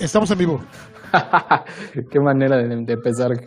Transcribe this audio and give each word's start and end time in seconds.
Estamos 0.00 0.30
en 0.30 0.38
vivo. 0.38 0.64
Qué 2.10 2.18
manera 2.18 2.56
de, 2.56 2.92
empezar. 2.92 3.32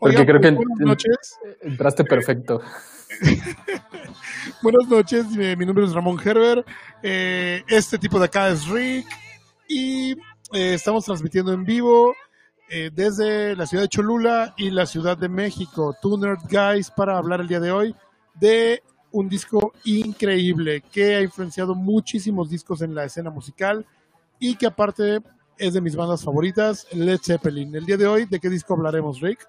Porque 0.00 0.24
creo 0.24 0.40
que 0.40 0.50
buenas 0.52 0.78
noches. 0.78 1.38
entraste 1.60 2.04
perfecto. 2.04 2.60
buenas 4.62 4.86
noches, 4.88 5.26
mi 5.26 5.66
nombre 5.66 5.84
es 5.84 5.92
Ramón 5.92 6.18
Gerber. 6.18 6.64
Eh, 7.02 7.64
este 7.66 7.98
tipo 7.98 8.20
de 8.20 8.26
acá 8.26 8.48
es 8.48 8.68
Rick. 8.68 9.06
Y 9.66 10.12
eh, 10.52 10.74
estamos 10.74 11.04
transmitiendo 11.04 11.52
en 11.52 11.64
vivo 11.64 12.14
eh, 12.70 12.90
desde 12.94 13.56
la 13.56 13.66
ciudad 13.66 13.82
de 13.82 13.88
Cholula 13.88 14.54
y 14.56 14.70
la 14.70 14.86
ciudad 14.86 15.18
de 15.18 15.28
México. 15.28 15.96
Tuner 16.00 16.36
Guys 16.48 16.92
para 16.92 17.18
hablar 17.18 17.40
el 17.40 17.48
día 17.48 17.58
de 17.60 17.72
hoy 17.72 17.92
de 18.34 18.84
un 19.10 19.28
disco 19.28 19.72
increíble 19.84 20.82
que 20.92 21.16
ha 21.16 21.22
influenciado 21.22 21.74
muchísimos 21.74 22.48
discos 22.48 22.82
en 22.82 22.94
la 22.94 23.04
escena 23.04 23.30
musical 23.30 23.84
y 24.38 24.56
que 24.56 24.66
aparte 24.66 25.18
es 25.58 25.74
de 25.74 25.80
mis 25.80 25.96
bandas 25.96 26.24
favoritas, 26.24 26.86
Led 26.92 27.18
Zeppelin. 27.24 27.74
El 27.74 27.84
día 27.84 27.96
de 27.96 28.06
hoy, 28.06 28.26
¿de 28.26 28.38
qué 28.38 28.48
disco 28.48 28.74
hablaremos, 28.74 29.20
Rick? 29.20 29.40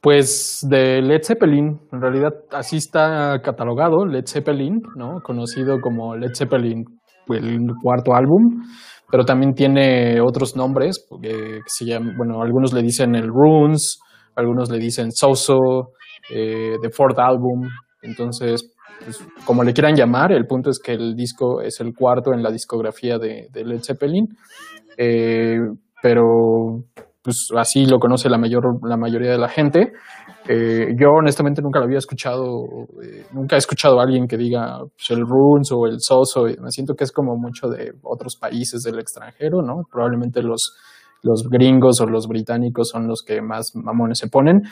Pues 0.00 0.60
de 0.68 1.00
Led 1.00 1.22
Zeppelin, 1.24 1.80
en 1.90 2.00
realidad 2.00 2.30
así 2.52 2.76
está 2.76 3.40
catalogado, 3.42 4.04
Led 4.04 4.24
Zeppelin, 4.26 4.80
¿no? 4.94 5.20
Conocido 5.22 5.80
como 5.80 6.14
Led 6.16 6.32
Zeppelin, 6.36 6.84
el 7.28 7.66
cuarto 7.82 8.14
álbum, 8.14 8.62
pero 9.10 9.24
también 9.24 9.54
tiene 9.54 10.20
otros 10.20 10.54
nombres, 10.54 11.04
porque 11.08 11.60
se 11.66 11.86
llaman, 11.86 12.14
bueno, 12.16 12.42
algunos 12.42 12.72
le 12.72 12.82
dicen 12.82 13.14
el 13.14 13.28
Runes, 13.28 13.98
algunos 14.36 14.70
le 14.70 14.78
dicen 14.78 15.10
Soso, 15.10 15.92
eh, 16.30 16.74
The 16.82 16.90
Fourth 16.90 17.18
Album, 17.18 17.68
entonces 18.02 18.75
pues, 19.04 19.18
como 19.44 19.62
le 19.62 19.72
quieran 19.72 19.94
llamar, 19.94 20.32
el 20.32 20.46
punto 20.46 20.70
es 20.70 20.78
que 20.78 20.92
el 20.92 21.14
disco 21.14 21.60
es 21.60 21.80
el 21.80 21.94
cuarto 21.94 22.32
en 22.32 22.42
la 22.42 22.50
discografía 22.50 23.18
de, 23.18 23.48
Led 23.52 23.82
Zeppelin, 23.82 24.28
eh, 24.96 25.58
pero 26.02 26.84
pues 27.22 27.48
así 27.56 27.86
lo 27.86 27.98
conoce 27.98 28.28
la, 28.28 28.38
mayor, 28.38 28.78
la 28.88 28.96
mayoría 28.96 29.32
de 29.32 29.38
la 29.38 29.48
gente. 29.48 29.92
Eh, 30.48 30.94
yo 30.96 31.10
honestamente 31.10 31.60
nunca 31.60 31.80
lo 31.80 31.86
había 31.86 31.98
escuchado, 31.98 32.64
eh, 33.02 33.26
nunca 33.32 33.56
he 33.56 33.58
escuchado 33.58 33.98
a 33.98 34.04
alguien 34.04 34.28
que 34.28 34.36
diga 34.36 34.78
pues, 34.78 35.10
el 35.10 35.26
Runes 35.26 35.72
o 35.72 35.86
el 35.86 36.00
Soso, 36.00 36.44
me 36.44 36.70
siento 36.70 36.94
que 36.94 37.02
es 37.02 37.10
como 37.10 37.36
mucho 37.36 37.68
de 37.68 37.94
otros 38.02 38.36
países 38.36 38.82
del 38.84 39.00
extranjero, 39.00 39.60
¿no? 39.60 39.82
Probablemente 39.90 40.40
los 40.40 40.76
los 41.26 41.48
gringos 41.50 42.00
o 42.00 42.06
los 42.06 42.28
británicos 42.28 42.90
son 42.90 43.08
los 43.08 43.22
que 43.22 43.42
más 43.42 43.74
mamones 43.74 44.18
se 44.18 44.28
ponen. 44.28 44.62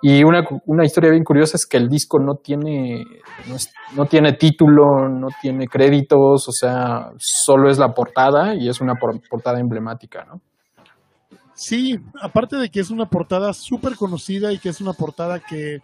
Y 0.00 0.22
una, 0.22 0.46
una 0.66 0.84
historia 0.84 1.10
bien 1.10 1.24
curiosa 1.24 1.56
es 1.56 1.66
que 1.66 1.76
el 1.76 1.88
disco 1.88 2.18
no 2.18 2.36
tiene, 2.36 3.04
no, 3.96 4.06
tiene 4.06 4.34
título, 4.34 5.08
no 5.08 5.28
tiene 5.42 5.66
créditos, 5.66 6.48
o 6.48 6.52
sea, 6.52 7.10
solo 7.18 7.68
es 7.68 7.78
la 7.78 7.92
portada 7.92 8.54
y 8.54 8.68
es 8.68 8.80
una 8.80 8.94
portada 8.94 9.58
emblemática, 9.58 10.24
¿no? 10.24 10.40
Sí, 11.56 12.00
aparte 12.20 12.56
de 12.56 12.68
que 12.68 12.80
es 12.80 12.90
una 12.90 13.06
portada 13.06 13.52
súper 13.52 13.94
conocida 13.94 14.52
y 14.52 14.58
que 14.58 14.70
es 14.70 14.80
una 14.80 14.92
portada 14.92 15.38
que 15.38 15.78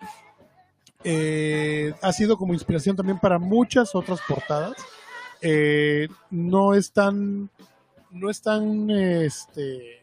eh, 1.04 1.92
ha 2.02 2.12
sido 2.12 2.36
como 2.36 2.54
inspiración 2.54 2.96
también 2.96 3.18
para 3.18 3.38
muchas 3.38 3.94
otras 3.94 4.20
portadas. 4.28 4.76
Eh, 5.40 6.08
no 6.30 6.74
es 6.74 6.92
tan, 6.92 7.48
no 8.10 8.30
es 8.30 8.42
tan, 8.42 8.90
este, 8.90 9.99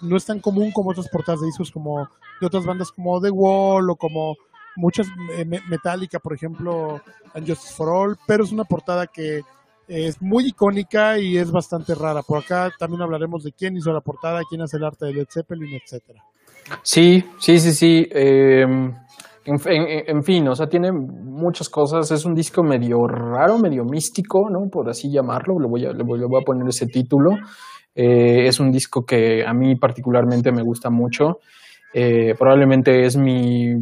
no 0.00 0.16
es 0.16 0.24
tan 0.24 0.40
común 0.40 0.70
como 0.72 0.90
otras 0.90 1.08
portadas 1.08 1.40
de 1.40 1.46
discos 1.46 1.70
como 1.70 2.08
de 2.40 2.46
otras 2.46 2.64
bandas 2.64 2.92
como 2.92 3.20
The 3.20 3.30
Wall 3.30 3.90
o 3.90 3.96
como 3.96 4.34
muchas 4.76 5.08
eh, 5.36 5.44
Metallica, 5.44 6.20
por 6.20 6.34
ejemplo, 6.34 7.00
And 7.34 7.46
Justice 7.46 7.74
for 7.74 7.88
All, 7.88 8.16
pero 8.26 8.44
es 8.44 8.52
una 8.52 8.64
portada 8.64 9.06
que 9.06 9.40
es 9.88 10.20
muy 10.20 10.48
icónica 10.48 11.18
y 11.18 11.36
es 11.36 11.50
bastante 11.50 11.94
rara. 11.94 12.22
Por 12.22 12.38
acá 12.38 12.70
también 12.78 13.02
hablaremos 13.02 13.42
de 13.42 13.52
quién 13.52 13.76
hizo 13.76 13.90
la 13.92 14.00
portada, 14.00 14.42
quién 14.48 14.62
hace 14.62 14.76
el 14.76 14.84
arte 14.84 15.06
de 15.06 15.14
Led 15.14 15.26
Zeppelin, 15.28 15.80
etcétera. 15.82 16.22
Sí, 16.82 17.24
sí, 17.38 17.58
sí, 17.58 17.72
sí. 17.72 18.06
Em, 18.10 18.94
en, 19.46 20.22
fin, 20.22 20.46
o 20.46 20.54
sea, 20.54 20.66
tiene 20.66 20.92
muchas 20.92 21.70
cosas. 21.70 22.10
Es 22.10 22.26
un 22.26 22.34
disco 22.34 22.62
medio 22.62 23.06
raro, 23.06 23.58
medio 23.58 23.82
místico, 23.84 24.50
¿no? 24.50 24.68
Por 24.70 24.90
así 24.90 25.10
llamarlo. 25.10 25.58
Le 25.58 25.68
voy 25.68 25.86
a, 25.86 25.92
le 25.92 26.04
voy 26.04 26.20
a 26.20 26.44
poner 26.44 26.68
ese 26.68 26.86
título. 26.86 27.30
Eh, 27.94 28.46
es 28.46 28.60
un 28.60 28.70
disco 28.70 29.04
que 29.04 29.44
a 29.44 29.52
mí 29.52 29.76
particularmente 29.76 30.52
me 30.52 30.62
gusta 30.62 30.90
mucho. 30.90 31.38
Eh, 31.92 32.34
probablemente 32.38 33.04
es 33.04 33.16
mi 33.16 33.74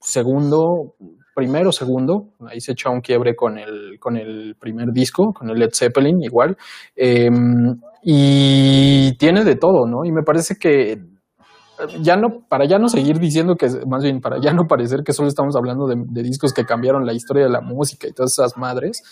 segundo, 0.00 0.94
primero 1.34 1.72
segundo. 1.72 2.28
Ahí 2.46 2.60
se 2.60 2.72
echó 2.72 2.90
un 2.90 3.00
quiebre 3.00 3.34
con 3.34 3.58
el, 3.58 3.98
con 3.98 4.16
el 4.16 4.56
primer 4.58 4.92
disco, 4.92 5.32
con 5.32 5.50
el 5.50 5.58
Led 5.58 5.70
Zeppelin 5.74 6.22
igual. 6.22 6.56
Em, 6.94 7.80
y 8.02 9.16
tiene 9.16 9.44
de 9.44 9.56
todo, 9.56 9.86
¿no? 9.86 10.04
Y 10.04 10.12
me 10.12 10.22
parece 10.22 10.56
que 10.56 10.98
ya 12.00 12.16
no, 12.16 12.46
para 12.48 12.66
ya 12.66 12.78
no 12.78 12.88
seguir 12.88 13.18
diciendo 13.18 13.56
que, 13.56 13.68
más 13.86 14.02
bien, 14.02 14.20
para 14.20 14.40
ya 14.40 14.52
no 14.52 14.66
parecer 14.66 15.02
que 15.02 15.12
solo 15.12 15.28
estamos 15.28 15.56
hablando 15.56 15.88
de 15.88 16.22
discos 16.22 16.52
que 16.52 16.64
cambiaron 16.64 17.04
la 17.04 17.12
historia 17.12 17.44
de 17.44 17.50
la 17.50 17.60
música 17.60 18.06
y 18.06 18.12
todas 18.12 18.32
esas 18.38 18.56
madres, 18.56 19.02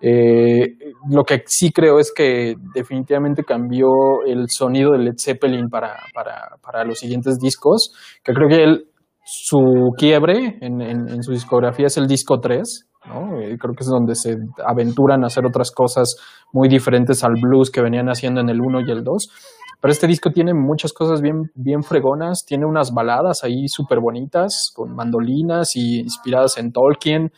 eh, 0.00 0.76
lo 1.10 1.24
que 1.24 1.42
sí 1.46 1.72
creo 1.72 1.98
es 1.98 2.12
que 2.14 2.54
definitivamente 2.74 3.42
cambió 3.42 3.88
el 4.26 4.48
sonido 4.48 4.92
de 4.92 4.98
Led 4.98 5.16
Zeppelin 5.18 5.68
para, 5.68 5.96
para, 6.14 6.56
para 6.62 6.84
los 6.84 6.98
siguientes 6.98 7.38
discos, 7.38 7.92
que 8.22 8.32
creo 8.32 8.48
que 8.48 8.84
su 9.24 9.92
quiebre 9.96 10.58
en, 10.60 10.80
en, 10.80 11.22
su 11.22 11.32
discografía 11.32 11.86
es 11.86 11.98
el 11.98 12.06
disco 12.06 12.40
3, 12.40 12.88
¿no? 13.08 13.40
Eh, 13.40 13.58
creo 13.58 13.74
que 13.74 13.82
es 13.82 13.88
donde 13.88 14.14
se 14.14 14.36
aventuran 14.66 15.22
a 15.22 15.26
hacer 15.26 15.44
otras 15.44 15.70
cosas 15.70 16.16
muy 16.52 16.68
diferentes 16.68 17.22
al 17.24 17.34
blues 17.40 17.70
que 17.70 17.82
venían 17.82 18.08
haciendo 18.08 18.40
en 18.40 18.48
el 18.48 18.60
1 18.60 18.80
y 18.86 18.90
el 18.90 19.04
2. 19.04 19.28
Pero 19.80 19.92
este 19.92 20.06
disco 20.06 20.30
tiene 20.30 20.54
muchas 20.54 20.92
cosas 20.92 21.20
bien, 21.20 21.50
bien 21.54 21.82
fregonas, 21.82 22.44
tiene 22.46 22.66
unas 22.66 22.92
baladas 22.92 23.44
ahí 23.44 23.68
súper 23.68 24.00
bonitas, 24.00 24.72
con 24.74 24.94
mandolinas 24.94 25.76
y 25.76 26.00
inspiradas 26.00 26.56
en 26.58 26.72
Tolkien 26.72 27.30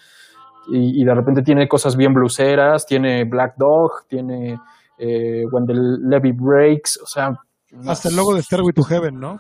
y, 0.69 1.05
de 1.05 1.15
repente 1.15 1.43
tiene 1.43 1.67
cosas 1.67 1.97
bien 1.97 2.13
bluseras, 2.13 2.87
tiene 2.87 3.25
Black 3.25 3.55
Dog, 3.57 4.07
tiene 4.09 4.59
eh, 4.99 5.45
When 5.51 5.67
the 5.67 5.75
Levy 5.75 6.33
Breaks, 6.33 7.01
o 7.03 7.07
sea... 7.07 7.31
Hasta 7.87 8.09
el 8.09 8.17
logo 8.17 8.35
de 8.35 8.43
Stairway 8.43 8.73
to 8.73 8.83
Heaven, 8.83 9.19
¿no? 9.19 9.37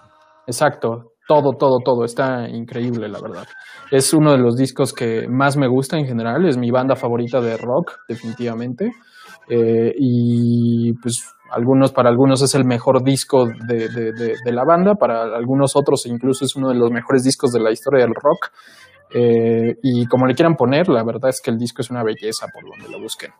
Exacto, 0.46 1.12
todo, 1.28 1.52
todo, 1.58 1.78
todo, 1.84 2.04
está 2.04 2.48
increíble, 2.48 3.08
la 3.08 3.20
verdad. 3.20 3.46
Es 3.90 4.12
uno 4.14 4.32
de 4.32 4.38
los 4.38 4.56
discos 4.56 4.92
que 4.92 5.26
más 5.28 5.56
me 5.56 5.68
gusta 5.68 5.96
en 5.96 6.06
general, 6.06 6.46
es 6.46 6.56
mi 6.56 6.70
banda 6.70 6.96
favorita 6.96 7.40
de 7.40 7.56
rock, 7.56 7.98
definitivamente. 8.08 8.90
Eh, 9.48 9.92
y 9.98 10.92
pues 10.94 11.24
algunos, 11.50 11.92
para 11.92 12.08
algunos 12.08 12.42
es 12.42 12.54
el 12.54 12.64
mejor 12.64 13.02
disco 13.02 13.46
de, 13.46 13.88
de, 13.88 14.12
de, 14.12 14.52
la 14.52 14.64
banda, 14.64 14.94
para 14.94 15.22
algunos 15.22 15.74
otros 15.74 16.06
incluso 16.06 16.44
es 16.44 16.54
uno 16.54 16.68
de 16.68 16.76
los 16.76 16.90
mejores 16.92 17.24
discos 17.24 17.50
de 17.52 17.60
la 17.60 17.72
historia 17.72 18.04
del 18.04 18.14
rock. 18.14 18.52
Eh, 19.12 19.76
y 19.82 20.06
como 20.06 20.26
le 20.26 20.34
quieran 20.34 20.56
poner, 20.56 20.88
la 20.88 21.02
verdad 21.02 21.30
es 21.30 21.40
que 21.40 21.50
el 21.50 21.58
disco 21.58 21.82
es 21.82 21.90
una 21.90 22.02
belleza 22.02 22.46
por 22.48 22.64
donde 22.64 22.88
lo 22.88 23.00
busquen. 23.00 23.32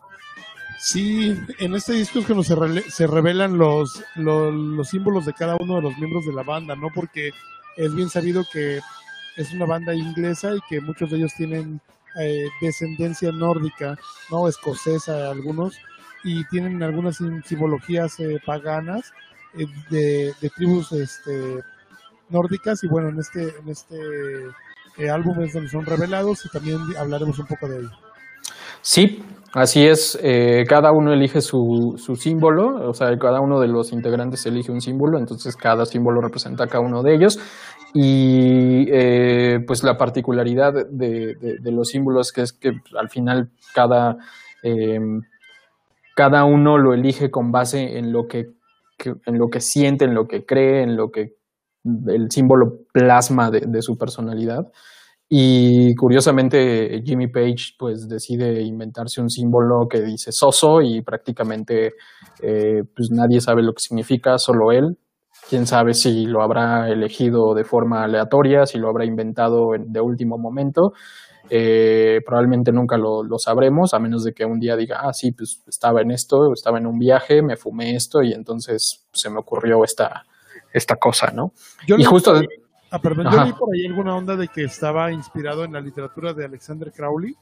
Sí, 0.79 1.37
en 1.59 1.75
este 1.75 1.93
disco 1.93 2.19
es 2.19 2.25
que 2.25 2.43
se, 2.43 2.89
se 2.89 3.07
revelan 3.07 3.57
los, 3.57 4.03
los, 4.15 4.89
símbolos 4.89 5.25
de 5.25 5.33
cada 5.33 5.55
uno 5.59 5.75
de 5.75 5.83
los 5.83 5.97
miembros 5.97 6.25
de 6.25 6.33
la 6.33 6.43
banda, 6.43 6.75
¿no? 6.75 6.87
Porque 6.93 7.29
es 7.77 7.93
bien 7.93 8.09
sabido 8.09 8.43
que 8.51 8.79
es 9.37 9.53
una 9.53 9.65
banda 9.65 9.93
inglesa 9.93 10.55
y 10.55 10.59
que 10.67 10.81
muchos 10.81 11.11
de 11.11 11.17
ellos 11.17 11.33
tienen 11.37 11.79
eh, 12.19 12.47
descendencia 12.59 13.31
nórdica, 13.31 13.95
¿no? 14.31 14.47
Escocesa 14.47 15.29
algunos, 15.29 15.77
y 16.23 16.43
tienen 16.45 16.81
algunas 16.83 17.19
simbologías 17.45 18.19
eh, 18.19 18.41
paganas 18.45 19.13
de, 19.89 20.33
de, 20.39 20.49
tribus 20.49 20.91
este, 20.93 21.61
nórdicas 22.29 22.83
y 22.83 22.87
bueno, 22.87 23.09
en 23.09 23.19
este, 23.19 23.55
en 23.59 23.69
este 23.69 23.97
eh, 25.01 25.09
álbumes 25.09 25.53
donde 25.53 25.69
son 25.69 25.85
revelados 25.85 26.45
y 26.45 26.49
también 26.49 26.77
hablaremos 26.97 27.37
un 27.39 27.47
poco 27.47 27.67
de 27.67 27.79
ello. 27.79 27.91
Sí, 28.81 29.23
así 29.53 29.85
es. 29.85 30.17
Eh, 30.21 30.65
cada 30.67 30.91
uno 30.91 31.13
elige 31.13 31.41
su, 31.41 31.95
su, 31.97 32.15
símbolo, 32.15 32.89
o 32.89 32.93
sea, 32.93 33.17
cada 33.19 33.39
uno 33.39 33.59
de 33.59 33.67
los 33.67 33.91
integrantes 33.91 34.45
elige 34.45 34.71
un 34.71 34.81
símbolo, 34.81 35.19
entonces 35.19 35.55
cada 35.55 35.85
símbolo 35.85 36.21
representa 36.21 36.63
a 36.63 36.67
cada 36.67 36.83
uno 36.83 37.03
de 37.03 37.15
ellos. 37.15 37.39
Y 37.93 38.87
eh, 38.89 39.59
pues 39.67 39.83
la 39.83 39.97
particularidad 39.97 40.73
de, 40.89 41.35
de, 41.35 41.71
los 41.71 41.89
símbolos 41.89 42.31
que 42.31 42.41
es 42.41 42.53
que 42.53 42.71
al 42.97 43.09
final 43.09 43.49
cada, 43.75 44.17
em, 44.63 45.21
cada 46.15 46.45
uno 46.45 46.77
lo 46.77 46.93
elige 46.93 47.29
con 47.29 47.51
base 47.51 47.97
en 47.97 48.13
lo 48.13 48.27
que, 48.27 48.51
en 49.25 49.37
lo 49.37 49.49
que 49.49 49.59
siente, 49.59 50.05
en 50.05 50.13
lo 50.13 50.27
que 50.27 50.45
cree, 50.45 50.83
en 50.83 50.95
lo 50.95 51.11
que 51.11 51.33
el 51.83 52.31
símbolo 52.31 52.79
plasma 52.91 53.49
de, 53.51 53.81
su 53.81 53.97
personalidad. 53.97 54.71
Y 55.29 55.95
curiosamente 55.95 57.01
Jimmy 57.05 57.27
Page 57.27 57.75
pues 57.79 58.09
decide 58.09 58.61
inventarse 58.61 59.21
un 59.21 59.29
símbolo 59.29 59.87
que 59.87 60.01
dice 60.01 60.31
soso 60.33 60.81
y 60.81 61.01
prácticamente 61.01 61.93
eh, 62.41 62.83
pues 62.93 63.11
nadie 63.11 63.39
sabe 63.39 63.63
lo 63.63 63.73
que 63.73 63.81
significa, 63.81 64.37
solo 64.37 64.71
él. 64.71 64.97
Quién 65.49 65.67
sabe 65.67 65.93
si 65.93 66.25
lo 66.25 66.41
habrá 66.43 66.89
elegido 66.89 67.53
de 67.53 67.63
forma 67.63 68.03
aleatoria, 68.03 68.65
si 68.65 68.77
lo 68.77 68.89
habrá 68.89 69.05
inventado 69.05 69.71
de 69.77 70.01
último 70.01 70.37
momento. 70.37 70.93
Eh, 71.49 72.21
probablemente 72.25 72.71
nunca 72.71 72.97
lo, 72.97 73.23
lo, 73.23 73.37
sabremos, 73.37 73.93
a 73.93 73.99
menos 73.99 74.23
de 74.23 74.33
que 74.33 74.45
un 74.45 74.59
día 74.59 74.77
diga, 74.77 75.01
ah, 75.01 75.11
sí, 75.11 75.33
pues 75.33 75.61
estaba 75.67 76.01
en 76.01 76.11
esto, 76.11 76.53
estaba 76.53 76.77
en 76.77 76.87
un 76.87 76.97
viaje, 76.97 77.41
me 77.41 77.57
fumé 77.57 77.95
esto 77.95 78.21
y 78.21 78.31
entonces 78.31 79.05
se 79.11 79.29
me 79.29 79.39
ocurrió 79.39 79.83
esta, 79.83 80.23
esta 80.73 80.95
cosa, 80.95 81.31
¿no? 81.31 81.53
Yo 81.87 81.97
y 81.97 82.03
justo... 82.03 82.41
ah, 82.91 82.99
perdón, 82.99 83.31
yo 83.31 83.45
vi 83.45 83.53
por 83.53 83.73
ahí 83.73 83.85
alguna 83.85 84.15
onda 84.15 84.35
de 84.35 84.47
que 84.47 84.63
estaba 84.63 85.11
inspirado 85.11 85.63
en 85.63 85.73
la 85.73 85.81
literatura 85.81 86.33
de 86.33 86.45
Alexander 86.45 86.91
Crowley. 86.91 87.35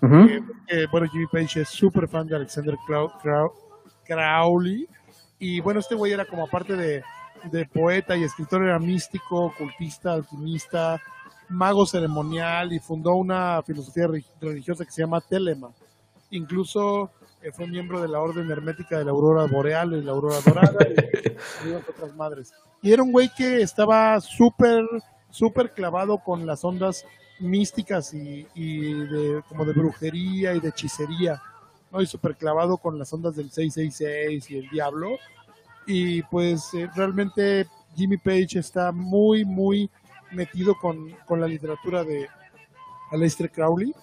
Uh 0.00 0.06
-huh. 0.06 0.48
eh, 0.68 0.86
bueno, 0.90 1.08
Jimmy 1.08 1.26
Page 1.26 1.62
es 1.62 1.68
súper 1.68 2.08
fan 2.08 2.26
de 2.26 2.36
Alexander 2.36 2.76
Crow, 2.86 3.10
Crow, 3.22 3.52
Crowley. 4.04 4.88
Y 5.38 5.60
bueno, 5.60 5.80
este 5.80 5.94
güey 5.94 6.12
era 6.12 6.24
como 6.24 6.44
aparte 6.44 6.76
de, 6.76 7.02
de 7.50 7.66
poeta 7.66 8.16
y 8.16 8.24
escritor, 8.24 8.62
era 8.62 8.78
místico, 8.78 9.46
ocultista, 9.46 10.12
alquimista, 10.12 11.00
mago 11.48 11.86
ceremonial 11.86 12.72
y 12.72 12.78
fundó 12.78 13.14
una 13.14 13.62
filosofía 13.62 14.08
religiosa 14.40 14.84
que 14.84 14.90
se 14.90 15.02
llama 15.02 15.20
Telema. 15.20 15.70
Incluso 16.30 17.10
fue 17.52 17.66
miembro 17.66 18.00
de 18.00 18.08
la 18.08 18.20
Orden 18.20 18.50
Hermética 18.50 18.98
de 18.98 19.04
la 19.04 19.10
Aurora 19.10 19.44
Boreal 19.46 19.94
y 19.94 20.02
la 20.02 20.12
Aurora 20.12 20.36
Dorada 20.44 20.78
y, 20.88 21.68
y 21.68 21.72
otras 21.72 22.14
madres. 22.14 22.52
Y 22.82 22.92
era 22.92 23.02
un 23.02 23.12
güey 23.12 23.30
que 23.34 23.62
estaba 23.62 24.20
súper, 24.20 24.84
súper 25.30 25.72
clavado 25.72 26.18
con 26.18 26.46
las 26.46 26.64
ondas 26.64 27.04
místicas 27.40 28.14
y, 28.14 28.46
y, 28.54 28.92
de, 28.92 29.42
como 29.48 29.64
de 29.64 29.72
brujería 29.72 30.54
y 30.54 30.60
de 30.60 30.68
hechicería, 30.68 31.40
¿no? 31.90 32.00
Y 32.00 32.06
súper 32.06 32.36
clavado 32.36 32.78
con 32.78 32.98
las 32.98 33.12
ondas 33.12 33.36
del 33.36 33.50
666 33.50 34.50
y 34.50 34.58
el 34.58 34.68
diablo. 34.70 35.16
Y 35.86 36.22
pues 36.22 36.72
eh, 36.74 36.88
realmente 36.94 37.66
Jimmy 37.94 38.16
Page 38.16 38.58
está 38.58 38.92
muy, 38.92 39.44
muy 39.44 39.90
metido 40.32 40.74
con, 40.74 41.10
con 41.26 41.40
la 41.40 41.46
literatura 41.46 42.04
de 42.04 42.28
Aleister 43.10 43.50
Crowley 43.50 43.94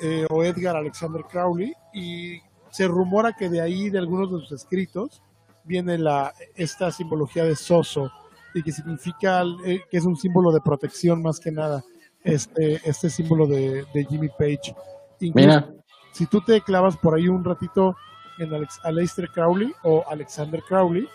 eh, 0.00 0.26
o 0.30 0.44
Edgar 0.44 0.76
Alexander 0.76 1.22
Crowley 1.24 1.74
y 1.92 2.40
se 2.70 2.86
rumora 2.88 3.32
que 3.32 3.48
de 3.48 3.60
ahí, 3.60 3.90
de 3.90 3.98
algunos 3.98 4.32
de 4.32 4.38
sus 4.40 4.52
escritos, 4.52 5.22
viene 5.64 5.98
la, 5.98 6.32
esta 6.56 6.90
simbología 6.90 7.44
de 7.44 7.56
Soso 7.56 8.10
y 8.54 8.62
que 8.62 8.72
significa 8.72 9.42
eh, 9.64 9.82
que 9.90 9.96
es 9.96 10.04
un 10.04 10.16
símbolo 10.16 10.52
de 10.52 10.60
protección 10.60 11.22
más 11.22 11.38
que 11.38 11.52
nada, 11.52 11.84
este, 12.24 12.80
este 12.84 13.10
símbolo 13.10 13.46
de, 13.46 13.84
de 13.94 14.04
Jimmy 14.04 14.28
Page. 14.28 14.74
Incluso, 15.20 15.48
Mira. 15.48 15.74
si 16.12 16.26
tú 16.26 16.40
te 16.40 16.60
clavas 16.60 16.96
por 16.96 17.14
ahí 17.14 17.28
un 17.28 17.44
ratito 17.44 17.96
en 18.38 18.52
Alex, 18.52 18.80
Aleister 18.82 19.28
Crowley 19.28 19.72
o 19.82 20.04
Alexander 20.08 20.62
Crowley, 20.66 21.06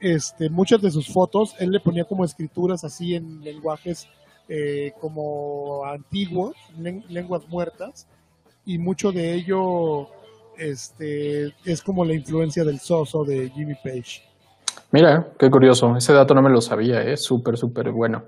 este, 0.00 0.50
muchas 0.50 0.82
de 0.82 0.90
sus 0.90 1.08
fotos, 1.08 1.54
él 1.58 1.70
le 1.70 1.80
ponía 1.80 2.04
como 2.04 2.24
escrituras 2.24 2.84
así 2.84 3.14
en 3.14 3.42
lenguajes 3.42 4.08
eh, 4.48 4.92
como 5.00 5.86
antiguos, 5.86 6.54
lenguas 6.76 7.48
muertas, 7.48 8.06
y 8.66 8.78
mucho 8.78 9.12
de 9.12 9.32
ello 9.32 10.08
este, 10.58 11.54
es 11.64 11.82
como 11.82 12.04
la 12.04 12.14
influencia 12.14 12.64
del 12.64 12.80
soso 12.80 13.24
de 13.24 13.50
Jimmy 13.50 13.74
Page. 13.82 14.22
Mira, 14.90 15.26
qué 15.38 15.50
curioso, 15.50 15.96
ese 15.96 16.12
dato 16.12 16.34
no 16.34 16.42
me 16.42 16.50
lo 16.50 16.60
sabía, 16.60 17.02
es 17.02 17.08
¿eh? 17.08 17.16
súper, 17.16 17.56
súper 17.56 17.90
bueno. 17.90 18.24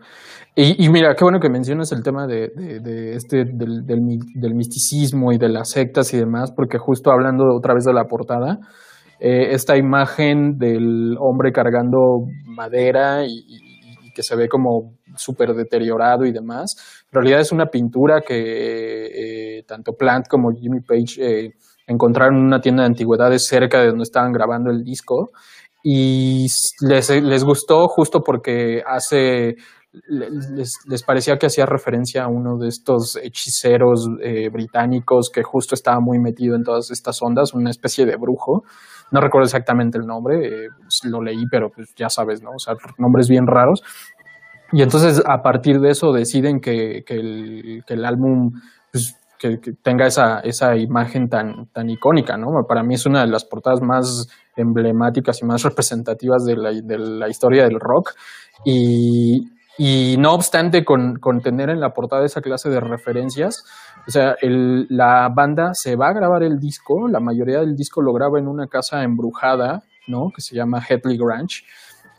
Y, 0.58 0.88
mira, 0.88 1.14
qué 1.14 1.23
bueno 1.23 1.38
que 1.38 1.50
mencionas 1.50 1.93
el 1.93 2.02
tema 2.02 2.26
de, 2.26 2.50
este, 3.14 3.44
del, 3.44 3.84
del, 3.84 4.55
misticismo 4.55 5.31
y 5.31 5.37
de 5.37 5.50
las 5.50 5.69
sectas 5.69 6.14
y 6.14 6.17
demás, 6.17 6.50
porque 6.50 6.78
justo 6.78 7.11
hablando 7.12 7.55
otra 7.55 7.75
vez 7.75 7.84
de 7.84 7.93
la 7.93 8.08
portada, 8.08 8.58
eh, 9.20 9.49
esta 9.50 9.76
imagen 9.76 10.58
del 10.58 11.17
hombre 11.20 11.52
cargando 11.52 12.26
madera 12.46 13.26
y, 13.26 14.12
que 14.14 14.22
se 14.22 14.34
ve 14.34 14.49
como 14.49 14.94
súper 15.14 15.52
deteriorado 15.52 16.25
y 16.25 16.32
demás, 16.32 17.05
en 17.12 17.17
realidad 17.17 17.40
es 17.40 17.52
una 17.52 17.67
pintura 17.67 18.22
que 18.22 19.58
eh, 19.58 19.62
tanto 19.64 19.93
Plant 19.93 20.26
como 20.26 20.52
Jimmy 20.52 20.81
Page 20.81 21.17
eh, 21.19 21.52
encontraron 21.87 22.37
en 22.37 22.44
una 22.44 22.61
tienda 22.61 22.83
de 22.83 22.88
antigüedades 22.88 23.47
cerca 23.47 23.81
de 23.81 23.88
donde 23.88 24.03
estaban 24.03 24.33
grabando 24.33 24.71
el 24.71 24.83
disco 24.83 25.31
y 25.83 26.47
les, 26.81 27.11
les 27.11 27.44
gustó 27.44 27.87
justo 27.88 28.23
porque 28.23 28.83
hace 28.87 29.56
les, 30.09 30.79
les, 30.87 31.03
parecía 31.03 31.38
que 31.38 31.47
hacía 31.47 31.67
referencia 31.67 32.25
a 32.25 32.29
uno 32.29 32.59
de 32.59 32.69
estos 32.69 33.17
hechiceros 33.23 34.09
eh, 34.23 34.49
británicos 34.50 35.31
que 35.33 35.43
justo 35.43 35.75
estaba 35.75 36.00
muy 36.00 36.19
metido 36.19 36.56
en 36.56 36.65
todas 36.65 36.91
estas 36.91 37.21
ondas, 37.23 37.55
una 37.55 37.71
especie 37.71 38.05
de 38.05 38.17
brujo. 38.17 38.65
No 39.11 39.21
recuerdo 39.21 39.47
exactamente 39.47 39.99
el 39.99 40.06
nombre, 40.06 40.47
eh, 40.47 40.69
lo 41.05 41.23
leí, 41.23 41.44
pero 41.50 41.71
pues 41.71 41.94
ya 41.97 42.09
sabes, 42.09 42.43
¿no? 42.43 42.50
O 42.50 42.59
sea, 42.59 42.75
nombres 42.99 43.29
bien 43.29 43.47
raros. 43.47 43.82
Y 44.73 44.82
entonces 44.82 45.23
a 45.25 45.43
partir 45.43 45.79
de 45.81 45.91
eso 45.91 46.12
deciden 46.12 46.61
que, 46.61 47.05
que, 47.06 47.15
el, 47.15 47.85
que 47.87 47.94
el, 47.94 48.05
álbum 48.05 48.50
pues, 48.91 49.17
que, 49.38 49.59
tenga 49.83 50.06
esa, 50.06 50.41
esa 50.41 50.77
imagen 50.77 51.29
tan, 51.29 51.67
tan 51.73 51.88
icónica, 51.91 52.37
¿no? 52.37 52.49
Para 52.67 52.83
mí 52.83 52.94
es 52.94 53.06
una 53.06 53.23
de 53.23 53.29
las 53.29 53.44
portadas 53.44 53.81
más 53.83 54.29
emblemáticas 54.56 55.43
y 55.43 55.47
más 55.47 55.62
representativas 55.62 56.44
de 56.44 56.56
la, 56.56 56.71
de 56.73 56.99
la 56.99 57.29
historia 57.29 57.65
del 57.65 57.79
rock. 57.79 58.15
Y, 58.65 59.49
y 59.79 60.17
no 60.19 60.33
obstante, 60.33 60.85
con, 60.85 61.17
con, 61.17 61.41
tener 61.41 61.69
en 61.69 61.81
la 61.81 61.91
portada 61.91 62.25
esa 62.25 62.41
clase 62.41 62.71
de 62.71 62.81
referencias, 62.81 63.65
o 64.06 64.11
sea, 64.11 64.37
el, 64.41 64.87
la 64.88 65.29
banda 65.29 65.71
se 65.75 65.97
va 65.97 66.09
a 66.09 66.15
grabar 66.15 66.43
el 66.43 66.59
disco, 66.59 67.09
la 67.09 67.21
mayoría 67.21 67.61
del 67.61 67.75
disco 67.75 68.00
lo 68.00 68.12
graba 68.12 68.39
en 68.39 68.49
una 68.49 68.69
casa 68.69 69.03
embrujada, 69.03 69.82
¿no? 70.06 70.31
Que 70.35 70.41
se 70.41 70.56
llama 70.56 70.81
Headley 70.81 71.19
Ranch, 71.19 71.65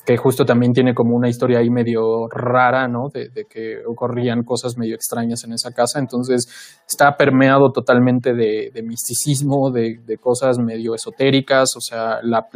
que 0.08 0.16
justo 0.16 0.46
también 0.46 0.72
tiene 0.72 0.94
como 0.94 1.18
una 1.18 1.28
historia 1.28 1.60
ahí 1.60 1.70
medio 1.70 2.30
rara, 2.30 2.88
¿no? 2.88 3.10
De, 3.14 3.28
de, 3.28 3.44
que 3.44 3.80
ocurrían 3.86 4.44
cosas 4.44 4.78
medio 4.78 4.96
extrañas 4.96 5.44
en 5.44 5.52
esa 5.52 5.72
casa. 5.74 6.00
Entonces 6.00 6.48
está 6.88 7.18
permeado 7.18 7.74
totalmente 7.74 8.34
de, 8.34 8.72
de 8.74 8.84
misticismo, 8.84 9.70
de, 9.70 10.00
de, 10.06 10.18
cosas 10.18 10.60
medio 10.60 10.96
esotéricas, 10.96 11.76
o 11.76 11.82
sea, 11.82 12.22
la, 12.24 12.48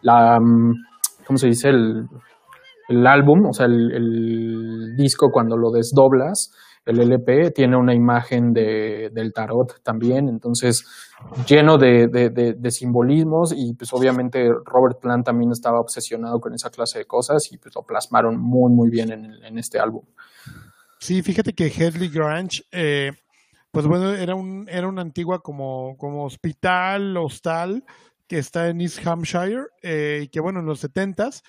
la, 0.00 0.38
¿cómo 1.26 1.36
se 1.36 1.48
dice? 1.48 1.68
El, 1.68 3.06
álbum, 3.06 3.48
o 3.50 3.52
sea, 3.52 3.66
el, 3.66 4.96
disco 4.96 5.28
cuando 5.30 5.58
lo 5.58 5.70
desdoblas, 5.70 6.54
el 6.86 7.00
LP, 7.00 7.50
tiene 7.50 7.76
una 7.76 7.92
imagen 7.92 8.52
de, 8.52 9.10
del 9.12 9.32
tarot 9.32 9.82
también, 9.82 10.28
entonces 10.28 10.86
lleno 11.46 11.78
de, 11.78 12.06
de, 12.06 12.30
de, 12.30 12.70
simbolismos 12.70 13.52
y 13.56 13.74
pues 13.74 13.92
obviamente 13.92 14.48
Robert 14.64 15.00
Plant 15.00 15.26
también 15.26 15.50
estaba 15.50 15.80
obsesionado 15.80 16.40
con 16.40 16.54
esa 16.54 16.70
clase 16.70 17.00
de 17.00 17.04
cosas 17.06 17.50
y 17.52 17.58
pues 17.58 17.74
lo 17.74 17.82
plasmaron 17.82 18.38
muy, 18.40 18.70
muy 18.70 18.88
bien 18.88 19.10
en, 19.10 19.32
en 19.44 19.58
este 19.58 19.80
álbum. 19.80 20.04
Sí, 20.98 21.22
fíjate 21.22 21.52
que 21.52 21.66
Headley 21.66 22.08
Grange, 22.08 22.62
eh, 22.70 23.12
pues 23.70 23.86
bueno, 23.86 24.14
era, 24.14 24.34
un, 24.34 24.66
era 24.70 24.88
una 24.88 25.02
antigua 25.02 25.42
como, 25.42 25.96
como 25.98 26.24
hospital, 26.24 27.16
hostal, 27.16 27.84
que 28.26 28.38
está 28.38 28.68
en 28.68 28.80
East 28.80 29.06
Hampshire, 29.06 29.66
eh, 29.82 30.20
y 30.24 30.28
que 30.28 30.40
bueno, 30.40 30.60
en 30.60 30.66
los 30.66 30.80
setentas, 30.80 31.42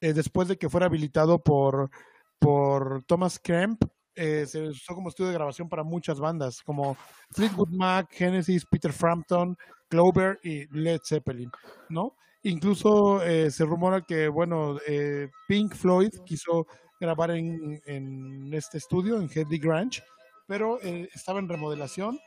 eh, 0.00 0.12
después 0.12 0.48
de 0.48 0.56
que 0.56 0.68
fuera 0.68 0.86
habilitado 0.86 1.42
por, 1.42 1.90
por 2.38 3.02
Thomas 3.04 3.38
Kemp, 3.38 3.84
eh, 4.14 4.46
se 4.46 4.62
usó 4.68 4.94
como 4.94 5.08
estudio 5.08 5.28
de 5.28 5.34
grabación 5.34 5.68
para 5.68 5.82
muchas 5.82 6.18
bandas, 6.20 6.62
como 6.62 6.96
Fleetwood 7.30 7.70
Mac, 7.70 8.08
Genesis, 8.10 8.64
Peter 8.66 8.92
Frampton, 8.92 9.56
Clover 9.88 10.38
y 10.42 10.66
Led 10.76 11.00
Zeppelin, 11.04 11.50
¿no? 11.88 12.14
Incluso 12.42 13.22
eh, 13.22 13.50
se 13.50 13.64
rumora 13.64 14.02
que, 14.02 14.28
bueno, 14.28 14.76
eh, 14.86 15.28
Pink 15.48 15.74
Floyd 15.74 16.10
quiso 16.26 16.66
grabar 17.00 17.30
en, 17.32 17.80
en 17.86 18.52
este 18.52 18.78
estudio, 18.78 19.16
en 19.16 19.30
Headley 19.32 19.58
Grange, 19.58 20.02
pero 20.46 20.78
estaba 20.80 21.38
en 21.38 21.48
remodelación 21.48 22.18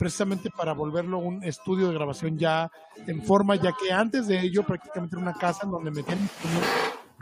precisamente 0.00 0.48
para 0.50 0.72
volverlo 0.72 1.18
un 1.18 1.44
estudio 1.44 1.88
de 1.88 1.94
grabación 1.94 2.38
ya 2.38 2.70
en 3.06 3.22
forma, 3.22 3.56
ya 3.56 3.72
que 3.72 3.92
antes 3.92 4.26
de 4.26 4.40
ello 4.40 4.62
prácticamente 4.64 5.14
era 5.14 5.22
una 5.22 5.34
casa 5.34 5.64
en 5.64 5.72
donde 5.72 5.90
metían 5.90 6.18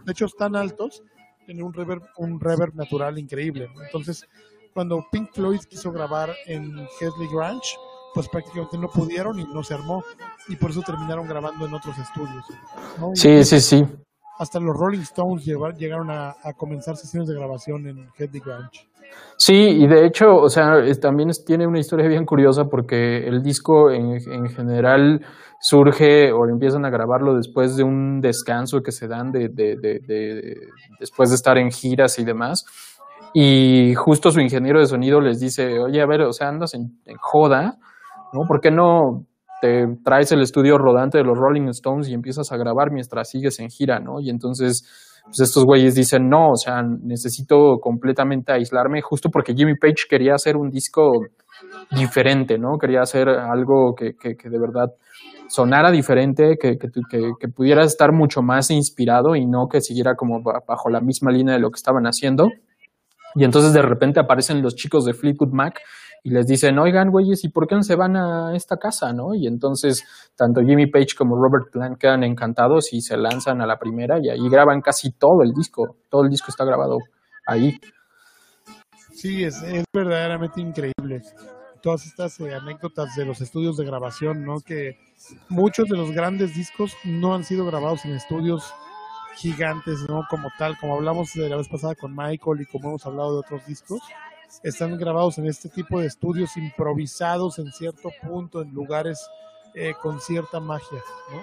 de 0.05 0.13
hecho 0.13 0.27
tan 0.29 0.55
altos, 0.55 1.03
tiene 1.49 1.63
un 1.63 1.73
reverb, 1.73 2.03
un 2.19 2.39
reverb 2.39 2.75
natural 2.75 3.19
increíble. 3.19 3.71
Entonces, 3.87 4.29
cuando 4.75 5.03
Pink 5.11 5.31
Floyd 5.33 5.61
quiso 5.61 5.91
grabar 5.91 6.31
en 6.45 6.87
Headley 7.01 7.27
Grange, 7.33 7.75
pues 8.13 8.29
prácticamente 8.29 8.77
no 8.77 8.91
pudieron 8.91 9.41
y 9.41 9.45
no 9.45 9.63
se 9.63 9.73
armó. 9.73 10.05
Y 10.49 10.57
por 10.57 10.71
eso 10.71 10.83
terminaron 10.83 11.27
grabando 11.27 11.65
en 11.65 11.73
otros 11.73 11.97
estudios. 11.97 12.45
¿no? 12.99 13.13
Sí, 13.15 13.43
sí, 13.45 13.61
sí. 13.61 13.87
Hasta 14.39 14.61
los 14.61 14.77
Rolling 14.77 15.01
Stones 15.01 15.47
llegaron 15.47 16.11
a, 16.11 16.37
a 16.43 16.53
comenzar 16.53 16.99
sesiones 16.99 17.31
de 17.31 17.37
grabación 17.37 17.89
en 17.89 18.11
Headley 18.19 18.43
Grange. 18.45 18.87
Sí, 19.37 19.55
y 19.55 19.87
de 19.87 20.05
hecho, 20.05 20.35
o 20.35 20.49
sea, 20.49 20.83
también 21.01 21.31
tiene 21.47 21.67
una 21.67 21.79
historia 21.79 22.09
bien 22.09 22.25
curiosa 22.25 22.65
porque 22.65 23.19
el 23.19 23.41
disco 23.41 23.91
en, 23.91 24.15
en, 24.15 24.49
general 24.49 25.25
surge 25.61 26.33
o 26.33 26.49
empiezan 26.49 26.85
a 26.85 26.91
grabarlo 26.91 27.37
después 27.37 27.77
de 27.77 27.85
un 27.85 28.21
descanso 28.21 28.81
que 28.81 28.91
se 28.91 29.07
dan 29.07 29.31
de, 29.31 29.49
de, 29.49 29.77
de, 29.81 30.01
de 30.01 30.57
después 30.99 31.31
de 31.31 31.37
estar 31.37 31.57
en 31.57 31.71
giras 31.71 32.19
y 32.19 32.25
demás. 32.25 32.65
Y 33.33 33.95
justo 33.95 34.33
su 34.33 34.41
ingeniero 34.41 34.81
de 34.81 34.87
sonido 34.87 35.21
les 35.21 35.39
dice, 35.39 35.79
oye, 35.79 36.03
a 36.03 36.07
ver, 36.07 36.23
o 36.23 36.33
sea, 36.33 36.49
andas 36.49 36.75
en, 36.75 36.99
en 37.05 37.17
joda, 37.19 37.79
¿no? 38.33 38.41
¿Por 38.49 38.61
qué 38.61 38.73
no 38.73 39.25
te 39.61 39.87
traes 40.05 40.33
el 40.33 40.41
estudio 40.41 40.79
rodante 40.79 41.19
de 41.19 41.25
los 41.25 41.39
Rolling 41.39 41.69
Stones 41.69 42.09
y 42.09 42.15
empiezas 42.15 42.53
a 42.53 42.57
grabar 42.57 42.91
mientras 42.91 43.31
sigues 43.31 43.59
en 43.61 43.69
gira, 43.71 44.01
¿no? 44.01 44.21
Y 44.21 44.31
entonces 44.31 44.83
pues 45.29 45.41
estos 45.41 45.65
güeyes 45.65 45.95
dicen, 45.95 46.29
no, 46.29 46.51
o 46.53 46.57
sea, 46.57 46.83
necesito 46.83 47.79
completamente 47.81 48.53
aislarme, 48.53 49.03
justo 49.03 49.29
porque 49.31 49.55
Jimmy 49.55 49.77
Page 49.77 50.07
quería 50.09 50.35
hacer 50.35 50.57
un 50.57 50.71
disco 50.71 51.13
diferente, 51.91 52.59
¿no? 52.59 52.79
Quería 52.79 53.03
hacer 53.03 53.29
algo 53.29 53.95
que, 53.95 54.13
que, 54.15 54.49
de 54.49 54.59
verdad 54.59 54.87
sonara 55.49 55.91
diferente, 55.91 56.57
que, 56.61 56.77
que, 56.79 57.49
pudiera 57.49 57.83
estar 57.83 58.13
mucho 58.13 58.43
más 58.43 58.71
inspirado 58.71 59.35
y 59.37 59.47
no 59.47 59.67
que 59.71 59.81
siguiera 59.81 60.15
como 60.15 60.43
bajo 60.43 60.91
la 60.91 61.01
misma 61.01 61.31
línea 61.31 61.55
de 61.55 61.61
lo 61.61 61.71
que 61.71 61.77
estaban 61.77 62.05
haciendo. 62.05 62.49
Y 63.35 63.45
entonces 63.45 63.73
de 63.73 63.83
repente 63.83 64.21
aparecen 64.21 64.63
los 64.63 64.75
chicos 64.75 65.05
de 65.05 65.13
Fleetwood 65.13 65.53
Mac 65.53 65.81
y 66.25 66.31
les 66.31 66.47
dicen, 66.47 66.79
oigan, 66.79 67.11
güeyes, 67.11 67.45
¿y 67.45 67.49
por 67.49 67.67
qué 67.67 67.75
no 67.75 67.83
se 67.83 67.97
van 67.97 68.17
a 68.17 68.55
esta 68.55 68.77
casa, 68.77 69.13
no? 69.13 69.35
Y 69.35 69.47
entonces 69.47 70.05
tanto 70.37 70.61
Jimmy 70.61 70.87
Page 70.87 71.15
como 71.17 71.37
Robert 71.37 71.71
Plant 71.73 71.99
quedan 71.99 72.25
encantados 72.25 72.93
y 72.93 73.01
se 73.01 73.17
lanzan 73.17 73.61
a 73.61 73.67
la 73.67 73.79
primera 73.79 74.19
y 74.21 74.29
ahí 74.29 74.49
graban 74.49 74.81
casi 74.81 75.13
todo 75.13 75.43
el 75.43 75.53
disco. 75.53 75.97
Todo 76.09 76.25
el 76.25 76.31
disco 76.31 76.47
está 76.51 76.65
grabado 76.65 76.99
ahí. 77.47 77.79
Sí, 79.13 79.45
es, 79.45 79.63
es 79.63 79.85
verdaderamente 79.93 80.61
increíble 80.61 81.23
todas 81.81 82.07
estas 82.07 82.39
eh, 82.41 82.55
anécdotas 82.55 83.15
de 83.17 83.25
los 83.25 83.41
estudios 83.41 83.77
de 83.77 83.85
grabación, 83.85 84.45
¿no? 84.45 84.61
Que 84.61 84.99
muchos 85.49 85.89
de 85.89 85.97
los 85.97 86.11
grandes 86.11 86.55
discos 86.55 86.93
no 87.05 87.35
han 87.35 87.45
sido 87.45 87.65
grabados 87.67 88.05
en 88.05 88.13
estudios 88.13 88.73
gigantes, 89.37 90.05
¿no? 90.09 90.25
Como 90.29 90.49
tal, 90.59 90.77
como 90.79 90.95
hablamos 90.95 91.33
de 91.35 91.49
la 91.49 91.57
vez 91.57 91.69
pasada 91.69 91.95
con 91.95 92.15
Michael 92.15 92.61
y 92.61 92.67
como 92.67 92.89
hemos 92.89 93.07
hablado 93.07 93.33
de 93.33 93.39
otros 93.39 93.65
discos, 93.67 94.01
están 94.63 94.97
grabados 94.99 95.39
en 95.39 95.47
este 95.47 95.69
tipo 95.69 96.01
de 96.01 96.07
estudios 96.07 96.57
improvisados 96.57 97.59
en 97.59 97.71
cierto 97.73 98.11
punto, 98.23 98.63
en 98.63 98.73
lugares 98.73 99.29
eh, 99.75 99.95
con 100.01 100.21
cierta 100.21 100.61
magia, 100.61 100.99
¿no? 101.33 101.43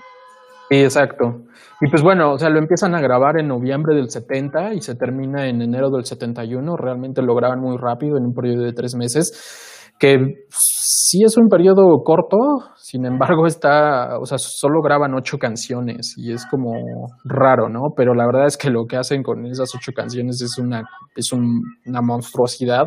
Sí, 0.69 0.77
exacto. 0.77 1.43
Y 1.79 1.87
pues 1.87 2.01
bueno, 2.01 2.33
o 2.33 2.39
sea, 2.39 2.49
lo 2.49 2.57
empiezan 2.57 2.95
a 2.95 3.01
grabar 3.01 3.39
en 3.39 3.47
noviembre 3.47 3.95
del 3.95 4.09
70 4.09 4.73
y 4.73 4.81
se 4.81 4.95
termina 4.95 5.47
en 5.47 5.61
enero 5.61 5.91
del 5.91 6.05
71. 6.05 6.75
Realmente 6.75 7.21
lo 7.21 7.35
graban 7.35 7.59
muy 7.59 7.77
rápido, 7.77 8.17
en 8.17 8.25
un 8.25 8.33
periodo 8.33 8.63
de 8.63 8.73
tres 8.73 8.95
meses 8.95 9.74
que 9.99 10.17
sí 10.49 11.23
es 11.23 11.37
un 11.37 11.47
periodo 11.47 12.03
corto, 12.03 12.37
sin 12.75 13.05
embargo 13.05 13.47
está, 13.47 14.19
o 14.19 14.25
sea, 14.25 14.37
solo 14.37 14.81
graban 14.81 15.13
ocho 15.13 15.37
canciones 15.37 16.15
y 16.17 16.33
es 16.33 16.45
como 16.45 16.73
raro, 17.23 17.69
¿no? 17.69 17.93
Pero 17.95 18.13
la 18.13 18.25
verdad 18.25 18.47
es 18.47 18.57
que 18.57 18.69
lo 18.69 18.85
que 18.85 18.97
hacen 18.97 19.23
con 19.23 19.45
esas 19.45 19.69
ocho 19.73 19.91
canciones 19.95 20.41
es 20.41 20.57
una, 20.57 20.83
es 21.15 21.31
una 21.31 22.01
monstruosidad. 22.01 22.85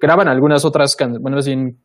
Graban 0.00 0.28
algunas 0.28 0.64
otras 0.64 0.94
canciones, 0.94 1.22
bueno, 1.22 1.40
sin 1.40 1.78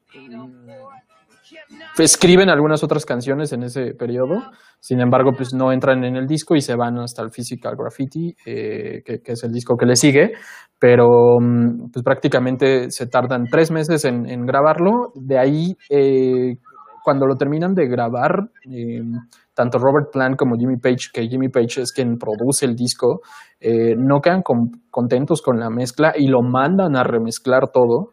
escriben 1.98 2.50
algunas 2.50 2.84
otras 2.84 3.06
canciones 3.06 3.54
en 3.54 3.64
ese 3.64 3.94
periodo, 3.94 4.42
sin 4.80 5.00
embargo, 5.00 5.32
pues 5.36 5.54
no 5.54 5.72
entran 5.72 6.04
en 6.04 6.16
el 6.16 6.28
disco 6.28 6.56
y 6.56 6.62
se 6.62 6.76
van 6.76 6.98
hasta 6.98 7.22
el 7.22 7.32
Physical 7.32 7.76
Graffiti, 7.78 8.36
eh, 8.46 9.04
que, 9.06 9.22
es 9.24 9.44
el 9.44 9.52
disco 9.52 9.78
que 9.78 9.86
le 9.86 9.96
sigue, 9.96 10.34
pero 10.80 11.38
mm, 11.40 11.92
pues 11.92 12.04
prácticamente 12.04 12.90
se 12.90 13.08
tardan 13.08 13.46
tres 13.50 13.72
meses 13.72 14.06
en, 14.06 14.46
grabarlo, 14.46 15.12
de 15.16 15.38
ahí 15.38 15.78
eh, 15.90 16.58
cuando 17.04 17.28
lo 17.28 17.36
terminan 17.36 17.76
de 17.76 17.88
grabar, 17.88 18.50
em, 18.64 19.12
tanto 19.54 19.78
Robert 19.78 20.08
Plant 20.12 20.38
como 20.38 20.56
Jimmy 20.56 20.78
Page, 20.78 21.10
que 21.14 21.28
Jimmy 21.28 21.50
Page 21.50 21.82
es 21.82 21.92
quien 21.92 22.18
produce 22.18 22.66
el 22.66 22.76
disco, 22.76 23.22
eh, 23.60 23.94
no 23.98 24.20
quedan 24.22 24.42
contentos 24.90 25.42
con 25.42 25.60
la 25.60 25.70
mezcla 25.70 26.14
y 26.18 26.28
lo 26.28 26.42
mandan 26.42 26.96
a 26.96 27.04
remezclar 27.04 27.70
todo 27.72 28.13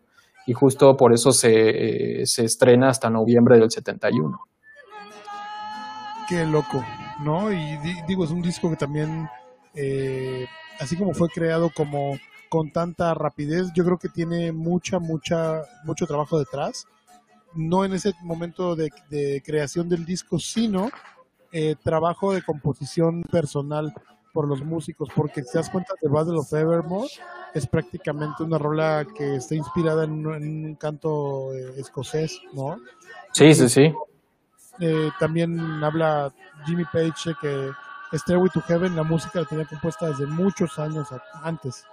y 0.51 0.53
justo 0.53 0.97
por 0.97 1.13
eso 1.13 1.33
se, 1.33 2.27
se 2.27 2.45
estrena 2.45 2.89
hasta 2.89 3.09
noviembre 3.09 3.57
del 3.57 3.71
71. 3.71 4.37
Qué 6.29 6.45
loco, 6.45 6.85
¿no? 7.21 7.53
Y 7.53 7.79
digo, 8.09 8.25
es 8.25 8.33
un 8.33 8.43
disco 8.43 8.69
que 8.69 8.75
también, 8.75 9.29
eh, 9.77 10.49
así 10.81 10.97
como 10.97 11.15
fue 11.15 11.29
creado 11.29 11.71
como 11.73 12.19
con 12.49 12.73
tanta 12.73 13.15
rapidez, 13.15 13.69
yo 13.77 13.85
creo 13.85 13.97
que 13.97 14.09
tiene 14.09 14.51
mucha, 14.51 14.99
mucha, 14.99 15.63
mucho 15.85 16.05
trabajo 16.09 16.37
detrás. 16.37 16.89
No 17.55 17.85
en 17.85 17.93
ese 17.93 18.13
momento 18.21 18.75
de, 18.75 18.91
creación 19.47 19.89
del 19.89 20.05
disco, 20.05 20.41
sino 20.41 20.91
eh, 21.53 21.77
trabajo 21.81 22.33
de 22.33 22.43
composición 22.43 23.23
personal 23.23 23.95
por 24.33 24.49
los 24.49 24.63
músicos, 24.63 25.09
porque 25.15 25.43
si 25.43 25.53
te 25.53 25.59
das 25.59 25.71
cuenta 25.71 25.95
de 26.01 26.09
Battle 26.09 26.39
of 26.39 26.53
Evermore, 26.53 27.09
es 27.55 27.67
prácticamente 27.67 28.43
una 28.43 28.59
rola 28.59 29.07
que 29.17 29.37
está 29.37 29.55
inspirada 29.55 30.05
en, 30.05 30.27
un 30.27 30.75
canto 30.77 31.53
eh, 31.55 31.75
escocés, 31.77 32.41
¿no? 32.53 32.79
Sí, 33.33 33.55
sí, 33.55 33.69
sí. 33.69 33.93
Eh, 34.81 35.11
también 35.19 35.59
habla 35.83 36.33
Jimmy 36.67 36.85
Page 36.85 37.35
que 37.41 37.71
Stairway 38.13 38.51
to 38.51 38.61
Heaven, 38.63 38.97
la 38.97 39.03
música 39.03 39.41
la 39.41 39.47
tenía 39.47 39.67
compuesta 39.67 40.09
desde 40.09 40.27
muchos 40.27 40.79
años 40.79 41.09
antes, 41.43 41.85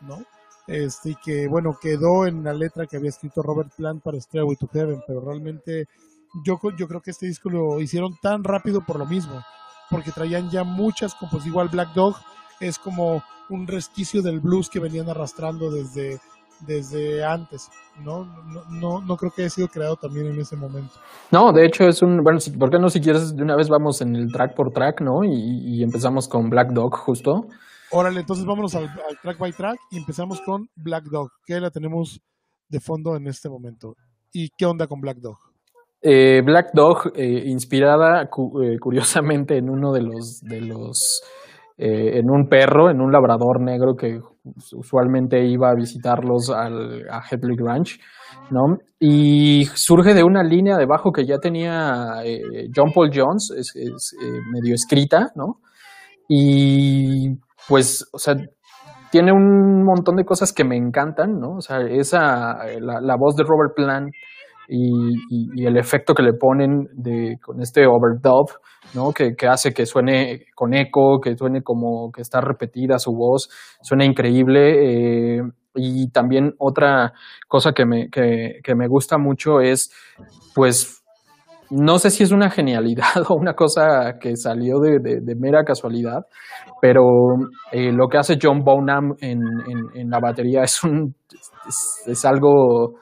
¿no? 0.00 0.24
Este, 0.66 1.10
y 1.10 1.14
que, 1.16 1.48
bueno, 1.48 1.76
quedó 1.80 2.26
en 2.26 2.44
la 2.44 2.52
letra 2.52 2.86
que 2.86 2.96
había 2.96 3.10
escrito 3.10 3.42
Robert 3.42 3.72
Plant 3.76 4.02
para 4.02 4.20
Stairway 4.20 4.56
to 4.56 4.68
Heaven, 4.72 5.02
pero 5.06 5.20
realmente 5.20 5.86
yo, 6.44 6.60
yo 6.76 6.88
creo 6.88 7.00
que 7.00 7.10
este 7.10 7.26
disco 7.26 7.50
lo 7.50 7.80
hicieron 7.80 8.16
tan 8.20 8.44
rápido 8.44 8.84
por 8.84 8.98
lo 8.98 9.06
mismo, 9.06 9.42
porque 9.90 10.12
traían 10.12 10.50
ya 10.50 10.64
muchas 10.64 11.14
composiciones. 11.14 11.50
Igual 11.50 11.68
Black 11.68 11.92
Dog 11.94 12.16
es 12.60 12.78
como 12.78 13.22
un 13.48 13.66
resquicio 13.66 14.22
del 14.22 14.40
blues 14.40 14.70
que 14.70 14.78
venían 14.78 15.08
arrastrando 15.08 15.70
desde, 15.70 16.20
desde 16.60 17.24
antes, 17.24 17.68
¿no? 18.00 18.24
No, 18.24 18.64
no, 18.70 19.00
no 19.00 19.16
creo 19.16 19.32
que 19.32 19.42
haya 19.42 19.50
sido 19.50 19.68
creado 19.68 19.96
también 19.96 20.26
en 20.26 20.40
ese 20.40 20.56
momento. 20.56 20.94
No, 21.30 21.52
de 21.52 21.66
hecho 21.66 21.88
es 21.88 22.02
un, 22.02 22.22
bueno, 22.22 22.38
¿por 22.58 22.70
qué 22.70 22.78
no 22.78 22.88
si 22.90 23.00
quieres 23.00 23.34
de 23.34 23.42
una 23.42 23.56
vez 23.56 23.68
vamos 23.68 24.00
en 24.00 24.14
el 24.16 24.30
track 24.32 24.54
por 24.54 24.72
track, 24.72 25.00
¿no? 25.00 25.24
Y, 25.24 25.82
empezamos 25.82 26.28
con 26.28 26.50
Black 26.50 26.70
Dog 26.72 26.94
justo. 26.94 27.48
Órale, 27.90 28.20
entonces 28.20 28.44
vámonos 28.44 28.74
al, 28.74 28.88
track 29.22 29.38
by 29.38 29.52
track 29.52 29.80
y 29.90 29.98
empezamos 29.98 30.40
con 30.42 30.68
Black 30.76 31.04
Dog, 31.04 31.30
que 31.44 31.58
la 31.58 31.70
tenemos 31.70 32.20
de 32.68 32.80
fondo 32.80 33.16
en 33.16 33.26
este 33.26 33.48
momento. 33.48 33.96
¿Y 34.32 34.50
qué 34.50 34.66
onda 34.66 34.86
con 34.86 35.00
Black 35.00 35.18
Dog? 35.18 35.49
Eh, 36.02 36.40
Black 36.42 36.70
Dog, 36.72 37.12
eh, 37.14 37.42
inspirada 37.46 38.22
eh, 38.22 38.78
curiosamente 38.80 39.58
en 39.58 39.68
uno 39.68 39.92
de 39.92 40.02
los, 40.02 40.40
de 40.42 40.60
los 40.60 41.22
en 41.82 42.30
un 42.30 42.46
perro, 42.46 42.90
en 42.90 43.00
un 43.00 43.10
labrador 43.10 43.58
negro 43.62 43.96
que 43.96 44.20
usualmente 44.74 45.42
iba 45.46 45.70
a 45.70 45.74
visitarlos 45.74 46.50
al, 46.50 47.08
a 47.10 47.22
Headley 47.24 47.56
Ranch, 47.56 47.98
¿no? 48.50 48.76
Y 48.98 49.64
surge 49.64 50.12
de 50.12 50.22
una 50.22 50.42
línea 50.42 50.76
de 50.76 50.84
bajo 50.84 51.10
que 51.10 51.24
ya 51.24 51.38
tenía 51.38 52.16
John 52.76 52.92
Paul 52.94 53.10
Jones, 53.10 53.50
es, 53.56 54.14
medio 54.52 54.74
escrita, 54.74 55.32
¿no? 55.34 55.60
Y 56.28 57.30
pues, 57.66 58.06
o 58.12 58.18
sea, 58.18 58.34
tiene 59.10 59.32
un 59.32 59.82
montón 59.82 60.16
de 60.16 60.26
cosas 60.26 60.52
que 60.52 60.64
me 60.64 60.76
encantan, 60.76 61.40
¿no? 61.40 61.56
O 61.56 61.60
sea, 61.62 61.80
esa, 61.80 62.58
la 62.78 63.16
voz 63.16 63.36
de 63.36 63.44
Robert 63.44 63.72
Plant 63.74 64.10
y, 64.72 65.66
el 65.66 65.76
efecto 65.76 66.14
que 66.14 66.22
le 66.22 66.32
ponen 66.32 66.88
de, 66.92 67.38
con 67.42 67.60
este 67.60 67.86
overdub, 67.86 68.50
¿no? 68.94 69.12
Que, 69.12 69.34
que, 69.34 69.48
hace 69.48 69.72
que 69.72 69.84
suene 69.84 70.46
con 70.54 70.74
eco, 70.74 71.20
que 71.20 71.36
suene 71.36 71.62
como 71.62 72.12
que 72.12 72.22
está 72.22 72.40
repetida 72.40 72.98
su 72.98 73.12
voz, 73.12 73.50
suena 73.82 74.04
increíble. 74.04 75.38
Eh, 75.38 75.42
y 75.74 76.10
también 76.10 76.54
otra 76.58 77.12
cosa 77.48 77.72
que 77.72 77.84
me, 77.84 78.08
que, 78.10 78.60
que 78.62 78.74
me 78.74 78.86
gusta 78.88 79.18
mucho 79.18 79.60
es, 79.60 79.92
pues, 80.54 81.02
no 81.70 81.98
sé 81.98 82.10
si 82.10 82.24
es 82.24 82.32
una 82.32 82.50
genialidad 82.50 83.04
o 83.28 83.34
una 83.34 83.54
cosa 83.54 84.18
que 84.20 84.36
salió 84.36 84.78
de, 84.78 84.98
de, 85.00 85.34
mera 85.36 85.64
casualidad, 85.64 86.26
pero 86.80 87.04
eh, 87.72 87.92
lo 87.92 88.08
que 88.08 88.18
hace 88.18 88.38
John 88.40 88.62
Bonham 88.64 89.14
en, 89.20 89.42
en, 89.94 90.10
la 90.10 90.18
batería 90.20 90.62
es, 90.62 90.82
un, 90.82 91.14
es 92.06 92.24
algo 92.24 92.96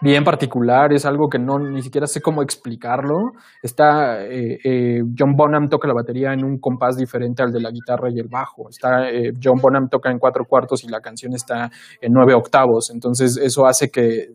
bien 0.00 0.24
particular, 0.24 0.92
es 0.92 1.06
algo 1.06 1.28
que 1.28 1.38
no 1.38 1.58
ni 1.58 1.82
siquiera 1.82 2.06
sé 2.06 2.20
cómo 2.20 2.42
explicarlo. 2.42 3.32
Está 3.62 4.24
eh, 4.24 4.58
eh, 4.64 5.02
John 5.16 5.34
Bonham 5.34 5.68
toca 5.68 5.88
la 5.88 5.94
batería 5.94 6.32
en 6.32 6.44
un 6.44 6.58
compás 6.58 6.96
diferente 6.96 7.42
al 7.42 7.52
de 7.52 7.60
la 7.60 7.70
guitarra 7.70 8.10
y 8.10 8.18
el 8.18 8.28
bajo. 8.28 8.68
Está 8.68 9.10
eh, 9.10 9.32
John 9.42 9.60
Bonham 9.60 9.88
toca 9.88 10.10
en 10.10 10.18
cuatro 10.18 10.44
cuartos 10.44 10.84
y 10.84 10.88
la 10.88 11.00
canción 11.00 11.34
está 11.34 11.70
en 12.00 12.12
nueve 12.12 12.34
octavos. 12.34 12.90
Entonces 12.90 13.36
eso 13.36 13.66
hace 13.66 13.90
que 13.90 14.28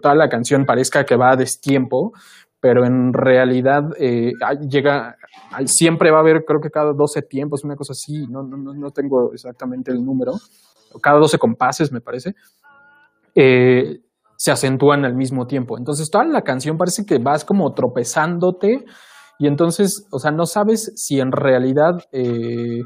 toda 0.00 0.14
la 0.14 0.28
canción 0.28 0.64
parezca 0.64 1.04
que 1.04 1.16
va 1.16 1.32
a 1.32 1.36
destiempo, 1.36 2.12
pero 2.60 2.84
en 2.84 3.12
realidad 3.12 3.82
llega 4.68 5.16
siempre 5.66 6.12
va 6.12 6.18
a 6.18 6.20
haber 6.20 6.44
creo 6.44 6.60
que 6.60 6.70
cada 6.70 6.92
12 6.92 7.22
tiempos, 7.22 7.64
una 7.64 7.74
cosa 7.74 7.92
así. 7.92 8.26
No 8.28 8.42
no 8.42 8.56
no 8.56 8.90
tengo 8.90 9.32
exactamente 9.32 9.90
el 9.90 10.04
número. 10.04 10.32
Cada 11.02 11.18
12 11.18 11.38
compases 11.38 11.90
me 11.90 12.00
parece. 12.00 12.34
Eh, 13.34 14.00
se 14.44 14.52
acentúan 14.52 15.06
al 15.06 15.14
mismo 15.14 15.46
tiempo. 15.46 15.78
Entonces 15.78 16.10
toda 16.10 16.26
la 16.26 16.42
canción 16.42 16.76
parece 16.76 17.06
que 17.06 17.16
vas 17.18 17.46
como 17.46 17.72
tropezándote 17.72 18.84
y 19.38 19.46
entonces, 19.46 20.06
o 20.12 20.18
sea, 20.18 20.32
no 20.32 20.44
sabes 20.44 20.92
si 20.96 21.18
en 21.18 21.32
realidad, 21.32 21.92
eh, 22.12 22.82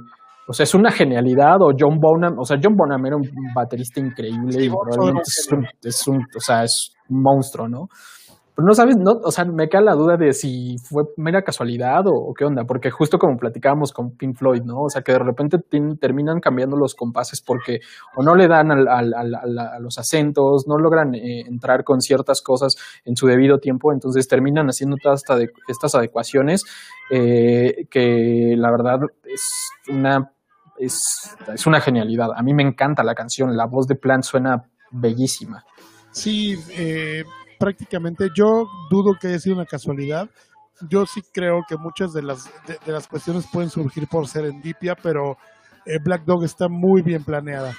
o 0.47 0.53
sea, 0.53 0.63
es 0.63 0.73
una 0.77 0.93
genialidad 0.93 1.57
o 1.61 1.73
John 1.77 1.99
Bonham, 1.99 2.39
o 2.39 2.45
sea, 2.45 2.59
John 2.63 2.77
Bonham 2.77 3.05
era 3.05 3.17
un 3.17 3.29
baterista 3.57 3.99
increíble 3.99 4.67
y 4.67 4.71
probablemente 4.71 5.31
es 5.83 6.07
un, 6.07 6.21
o 6.21 6.41
sea, 6.41 6.63
es 6.63 6.95
un 7.09 7.23
monstruo, 7.23 7.69
¿no? 7.69 7.89
Pero 8.59 8.67
no 8.67 8.75
sabes, 8.75 8.97
no, 8.97 9.13
o 9.23 9.31
sea, 9.31 9.45
me 9.45 9.69
queda 9.69 9.83
la 9.83 9.95
duda 9.95 10.17
de 10.17 10.33
si 10.33 10.79
fue 10.79 11.05
mera 11.17 11.43
casualidad 11.43 12.03
o, 12.09 12.35
qué 12.35 12.45
onda, 12.45 12.65
porque 12.65 12.91
justo 12.91 13.17
como 13.17 13.37
platicábamos 13.37 13.93
con 13.93 14.17
Pink 14.17 14.37
Floyd, 14.37 14.63
¿no? 14.63 14.83
O 14.83 14.91
sea, 14.91 15.03
que 15.03 15.13
de 15.13 15.21
repente 15.21 15.59
terminan 16.01 16.41
cambiando 16.41 16.77
los 16.77 16.97
compases 16.97 17.41
porque 17.41 17.79
o 18.17 18.25
no 18.25 18.35
le 18.35 18.49
dan 18.49 18.73
al, 18.73 18.89
al, 18.89 19.59
a 19.59 19.79
los 19.79 19.97
acentos, 19.99 20.67
no 20.67 20.77
logran 20.77 21.15
eh, 21.15 21.43
entrar 21.47 21.85
con 21.85 22.01
ciertas 22.01 22.43
cosas 22.43 22.75
en 23.05 23.15
su 23.15 23.29
debido 23.29 23.61
tiempo, 23.61 23.93
entonces 23.93 24.27
terminan 24.27 24.67
haciendo 24.67 24.97
todas 25.01 25.23
estas 25.69 25.95
adecuaciones 25.95 26.65
eh, 27.13 27.87
que 27.89 28.57
la 28.59 28.73
verdad 28.73 28.99
es 29.23 29.71
una 29.89 30.33
es, 30.79 31.37
es, 31.55 31.65
una 31.65 31.81
genialidad. 31.81 32.31
A 32.35 32.43
mí 32.43 32.55
me 32.55 32.65
encanta 32.65 33.05
la 33.05 33.15
canción, 33.15 33.57
la 33.57 33.67
voz 33.67 33.87
de 33.87 33.95
Plant 33.95 34.25
suena 34.25 34.69
bellísima. 34.91 35.65
Sí, 36.11 36.57
eh, 36.77 37.23
prácticamente 37.59 38.29
yo 38.35 38.67
dudo 38.91 39.15
que 39.21 39.29
haya 39.29 39.39
sido 39.39 39.57
una 39.57 39.67
casualidad. 39.67 40.29
Yo 40.89 41.07
sí 41.07 41.23
creo 41.33 41.63
que 41.69 41.77
muchas 41.77 42.13
de 42.13 42.23
las, 42.23 42.51
de, 42.67 42.93
las 42.93 43.09
cuestiones 43.09 43.47
pueden 43.53 43.69
surgir 43.71 44.07
por 44.09 44.29
serendipia, 44.29 44.95
pero 44.95 45.37
eh, 45.85 45.99
Black 46.03 46.25
Dog 46.25 46.45
está 46.45 46.69
muy 46.69 47.03
bien 47.03 47.25
planeada. 47.25 47.75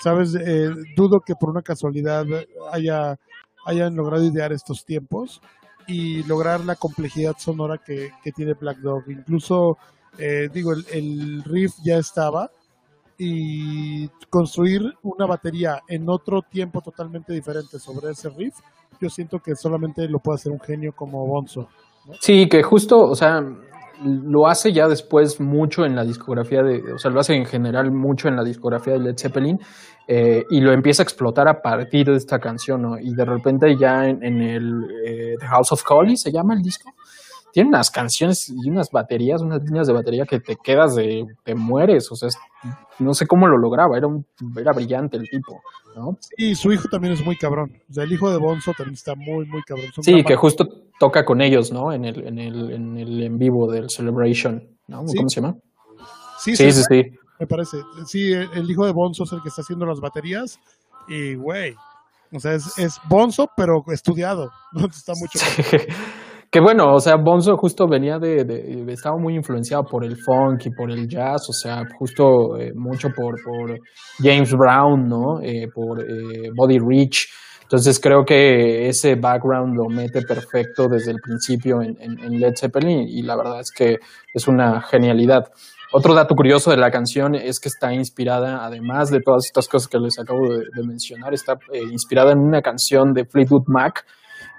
¿Sabes? 0.00 0.34
Eh, 0.34 0.70
dudo 0.96 1.20
que 1.20 1.36
por 1.36 1.50
una 1.50 1.62
casualidad 1.62 2.24
haya, 2.72 3.16
hayan 3.64 3.94
logrado 3.94 4.24
idear 4.24 4.52
estos 4.52 4.84
tiempos 4.84 5.40
y 5.86 6.24
lograr 6.24 6.60
la 6.64 6.74
complejidad 6.74 7.36
sonora 7.38 7.78
que, 7.78 8.10
que 8.24 8.32
tiene 8.32 8.54
Black 8.54 8.78
Dog. 8.78 9.04
Incluso, 9.08 9.78
eh, 10.18 10.48
digo, 10.52 10.72
el, 10.72 10.84
el 10.90 11.44
riff 11.44 11.74
ya 11.84 11.98
estaba, 11.98 12.50
y 13.18 14.08
construir 14.30 14.82
una 15.02 15.26
batería 15.26 15.80
en 15.86 16.08
otro 16.08 16.42
tiempo 16.42 16.80
totalmente 16.80 17.32
diferente 17.32 17.78
sobre 17.78 18.10
ese 18.10 18.28
riff, 18.30 18.56
yo 19.02 19.08
siento 19.08 19.40
que 19.40 19.56
solamente 19.56 20.08
lo 20.08 20.20
puede 20.20 20.36
hacer 20.36 20.52
un 20.52 20.60
genio 20.60 20.92
como 20.94 21.26
Bonzo. 21.26 21.68
Sí, 22.20 22.48
que 22.48 22.62
justo, 22.62 23.00
o 23.00 23.14
sea, 23.14 23.40
lo 24.04 24.46
hace 24.46 24.72
ya 24.72 24.88
después 24.88 25.40
mucho 25.40 25.84
en 25.84 25.94
la 25.94 26.04
discografía 26.04 26.62
de, 26.62 26.92
o 26.92 26.98
sea, 26.98 27.10
lo 27.10 27.20
hace 27.20 27.34
en 27.34 27.46
general 27.46 27.92
mucho 27.92 28.28
en 28.28 28.36
la 28.36 28.44
discografía 28.44 28.94
de 28.94 29.00
Led 29.00 29.16
Zeppelin 29.16 29.58
eh, 30.08 30.44
y 30.50 30.60
lo 30.60 30.72
empieza 30.72 31.02
a 31.02 31.04
explotar 31.04 31.48
a 31.48 31.62
partir 31.62 32.06
de 32.06 32.16
esta 32.16 32.38
canción, 32.38 32.82
¿no? 32.82 32.98
Y 32.98 33.14
de 33.14 33.24
repente 33.24 33.76
ya 33.78 34.06
en, 34.08 34.40
el 34.40 34.84
eh, 35.04 35.34
The 35.38 35.46
House 35.46 35.72
of 35.72 35.82
Holly 35.88 36.16
se 36.16 36.32
llama 36.32 36.54
el 36.54 36.62
disco, 36.62 36.92
tiene 37.52 37.68
unas 37.68 37.90
canciones 37.90 38.48
y 38.48 38.70
unas 38.70 38.90
baterías, 38.90 39.42
unas 39.42 39.62
líneas 39.62 39.86
de 39.86 39.92
batería 39.92 40.24
que 40.24 40.40
te 40.40 40.56
quedas 40.56 40.94
de, 40.94 41.26
te 41.44 41.54
mueres, 41.54 42.10
o 42.10 42.16
sea, 42.16 42.30
no 42.98 43.14
sé 43.14 43.26
cómo 43.26 43.46
lo 43.46 43.58
lograba, 43.58 43.96
era 43.96 44.06
un, 44.06 44.24
era 44.56 44.72
brillante 44.72 45.18
el 45.18 45.28
tipo, 45.28 45.60
¿no? 45.94 46.18
Y 46.36 46.54
su 46.54 46.72
hijo 46.72 46.88
también 46.88 47.12
es 47.12 47.24
muy 47.24 47.36
cabrón, 47.36 47.72
o 47.90 47.92
sea, 47.92 48.04
el 48.04 48.12
hijo 48.12 48.30
de 48.30 48.38
Bonzo 48.38 48.72
también 48.76 48.94
está 48.94 49.14
muy, 49.14 49.46
muy 49.46 49.62
cabrón. 49.62 49.86
sí, 50.00 50.24
que 50.24 50.34
justo 50.34 50.66
toca 50.98 51.24
con 51.24 51.40
ellos, 51.40 51.72
¿no? 51.72 51.92
En 51.92 52.04
el, 52.04 52.26
en 52.26 52.38
el, 52.38 52.70
en 52.72 52.96
el 52.96 53.22
en 53.22 53.38
vivo 53.38 53.70
del 53.70 53.90
Celebration, 53.90 54.66
¿no? 54.86 55.04
¿Cómo 55.04 55.28
se 55.28 55.40
llama? 55.40 55.56
Sí 56.38 56.56
sí, 56.56 56.72
sí, 56.72 57.12
Me 57.38 57.46
parece. 57.46 57.76
Sí, 58.06 58.32
el, 58.32 58.68
hijo 58.68 58.84
de 58.84 58.92
Bonzo 58.92 59.24
es 59.24 59.32
el 59.32 59.42
que 59.42 59.48
está 59.48 59.62
haciendo 59.62 59.86
las 59.86 60.00
baterías 60.00 60.58
y, 61.06 61.34
güey, 61.34 61.74
o 62.32 62.40
sea, 62.40 62.54
es, 62.54 62.78
es 62.78 63.00
Bonzo, 63.08 63.50
pero 63.56 63.84
estudiado, 63.88 64.50
¿no? 64.72 64.86
Está 64.86 65.12
mucho. 65.14 65.38
Que 66.52 66.60
bueno, 66.60 66.92
o 66.92 67.00
sea, 67.00 67.16
Bonzo 67.16 67.56
justo 67.56 67.88
venía 67.88 68.18
de, 68.18 68.84
estaba 68.88 69.16
muy 69.16 69.34
influenciado 69.34 69.84
por 69.84 70.04
el 70.04 70.18
funk 70.18 70.66
y 70.66 70.70
por 70.70 70.90
el 70.90 71.08
jazz, 71.08 71.48
o 71.48 71.52
sea, 71.54 71.82
justo 71.98 72.58
eh, 72.58 72.74
mucho 72.74 73.08
por, 73.08 73.42
por 73.42 73.78
James 74.18 74.52
Brown, 74.52 75.08
¿no? 75.08 75.40
Eh, 75.40 75.68
por 75.74 76.02
eh, 76.02 76.50
Body 76.54 76.78
Rich. 76.78 77.26
Entonces 77.62 77.98
creo 77.98 78.26
que 78.26 78.86
ese 78.86 79.14
background 79.14 79.74
lo 79.74 79.88
mete 79.88 80.20
perfecto 80.20 80.88
desde 80.88 81.12
el 81.12 81.22
principio 81.22 81.80
en, 81.80 81.96
en, 81.98 82.38
Led 82.38 82.52
Zeppelin 82.54 83.08
y 83.08 83.22
la 83.22 83.34
verdad 83.34 83.60
es 83.60 83.72
que 83.72 83.96
es 84.34 84.46
una 84.46 84.82
genialidad. 84.82 85.50
Otro 85.94 86.12
dato 86.12 86.34
curioso 86.34 86.70
de 86.70 86.76
la 86.76 86.90
canción 86.90 87.34
es 87.34 87.60
que 87.60 87.70
está 87.70 87.94
inspirada, 87.94 88.62
además 88.62 89.08
de 89.08 89.20
todas 89.20 89.46
estas 89.46 89.68
cosas 89.68 89.88
que 89.88 89.98
les 89.98 90.18
acabo 90.18 90.40
de, 90.50 90.84
mencionar, 90.86 91.32
está 91.32 91.58
inspirada 91.90 92.32
en 92.32 92.40
una 92.40 92.60
canción 92.60 93.14
de 93.14 93.24
Fleetwood 93.24 93.64
Mac, 93.68 94.04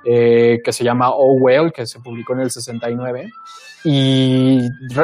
eh, 0.06 0.60
que 0.64 0.72
se 0.72 0.84
llama 0.84 1.10
Oh 1.10 1.38
Well, 1.40 1.72
que 1.72 1.86
se 1.86 2.00
publicó 2.00 2.34
en 2.34 2.42
el 2.42 2.52
69. 2.52 3.30
Y 3.86 4.60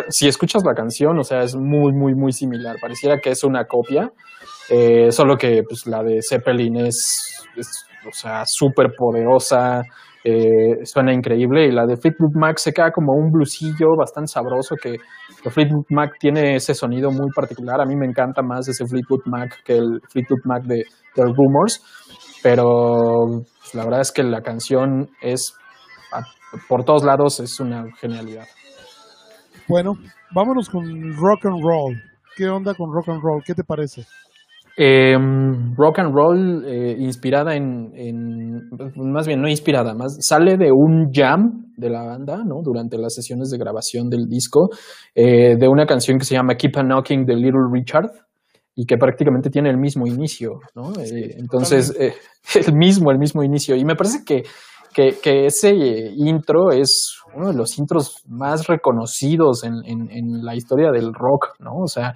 si 0.09 0.27
escuchas 0.27 0.63
la 0.65 0.73
canción, 0.73 1.19
o 1.19 1.23
sea, 1.23 1.41
es 1.43 1.55
muy, 1.55 1.91
muy, 1.91 2.15
muy 2.15 2.31
similar. 2.31 2.77
Pareciera 2.81 3.19
que 3.19 3.31
es 3.31 3.43
una 3.43 3.65
copia, 3.65 4.11
eh, 4.69 5.11
solo 5.11 5.37
que 5.37 5.63
pues, 5.67 5.85
la 5.87 6.01
de 6.03 6.19
Zeppelin 6.21 6.77
es, 6.77 7.45
o 8.07 8.13
sea, 8.13 8.43
súper 8.45 8.93
poderosa, 8.97 9.81
eh, 10.23 10.85
suena 10.85 11.13
increíble. 11.13 11.67
Y 11.67 11.71
la 11.71 11.85
de 11.85 11.97
Fleetwood 11.97 12.35
Mac 12.35 12.57
se 12.57 12.71
queda 12.71 12.91
como 12.91 13.13
un 13.13 13.31
blusillo 13.31 13.95
bastante 13.97 14.31
sabroso 14.31 14.75
que, 14.81 14.95
que, 15.43 15.49
Fleetwood 15.49 15.85
Mac 15.89 16.13
tiene 16.19 16.55
ese 16.55 16.73
sonido 16.73 17.11
muy 17.11 17.29
particular. 17.35 17.81
A 17.81 17.85
mí 17.85 17.95
me 17.97 18.05
encanta 18.05 18.41
más 18.41 18.67
ese 18.69 18.85
Fleetwood 18.85 19.25
Mac 19.25 19.57
que 19.65 19.77
el 19.77 20.01
Fleetwood 20.09 20.45
Mac 20.45 20.63
de, 20.63 20.85
The 21.15 21.23
Rumors. 21.25 21.83
Pero 22.41 23.43
pues, 23.59 23.75
la 23.75 23.83
verdad 23.83 24.01
es 24.01 24.11
que 24.11 24.23
la 24.23 24.41
canción 24.41 25.09
es, 25.21 25.53
por 26.67 26.83
todos 26.83 27.03
lados, 27.03 27.39
es 27.39 27.59
una 27.59 27.85
genialidad. 27.99 28.45
Bueno, 29.67 29.93
vámonos 30.33 30.69
con 30.69 30.83
rock 31.15 31.45
and 31.45 31.61
roll. 31.61 31.95
¿Qué 32.35 32.47
onda 32.47 32.73
con 32.73 32.91
rock 32.93 33.09
and 33.09 33.21
roll? 33.21 33.43
¿Qué 33.45 33.53
te 33.53 33.63
parece? 33.63 34.05
Em, 34.81 35.75
rock 35.75 35.99
and 35.99 36.15
roll 36.15 36.63
eh, 36.65 36.95
inspirada 36.97 37.53
en, 37.53 37.91
más 38.95 39.27
bien 39.27 39.41
no 39.41 39.49
inspirada, 39.49 39.93
más 39.93 40.17
sale 40.21 40.55
de 40.55 40.71
un 40.71 41.11
jam 41.11 41.65
de 41.75 41.89
la 41.89 42.01
banda, 42.03 42.37
¿no? 42.45 42.61
Durante 42.63 42.97
las 42.97 43.13
sesiones 43.13 43.49
de 43.49 43.57
grabación 43.57 44.09
del 44.09 44.27
disco, 44.29 44.69
eh, 45.13 45.57
de 45.59 45.67
una 45.67 45.85
canción 45.85 46.17
que 46.17 46.23
se 46.23 46.35
llama 46.35 46.55
Keep 46.55 46.77
a 46.77 46.83
Knocking 46.83 47.25
de 47.25 47.35
Little 47.35 47.67
Richard, 47.73 48.09
y 48.79 48.85
que 48.85 48.95
prácticamente 48.95 49.49
tiene 49.49 49.69
el 49.69 49.77
mismo 49.77 50.07
inicio, 50.07 50.61
¿no? 50.73 50.93
Eh, 51.01 51.35
entonces, 51.37 51.93
eh, 51.99 52.13
el 52.65 52.73
mismo, 52.73 53.11
el 53.11 53.17
mismo 53.19 53.43
inicio. 53.43 53.75
Y 53.75 53.83
me 53.83 53.97
parece 53.97 54.19
que, 54.25 54.43
que, 54.93 55.45
ese 55.45 55.73
intro 56.15 56.71
es 56.71 57.19
uno 57.35 57.49
de 57.49 57.57
los 57.57 57.77
intros 57.77 58.23
más 58.29 58.67
reconocidos 58.67 59.65
en, 59.65 59.73
en, 59.85 60.45
la 60.45 60.55
historia 60.55 60.91
del 60.91 61.13
rock, 61.13 61.59
¿no? 61.59 61.71
O 61.83 61.87
sea, 61.87 62.13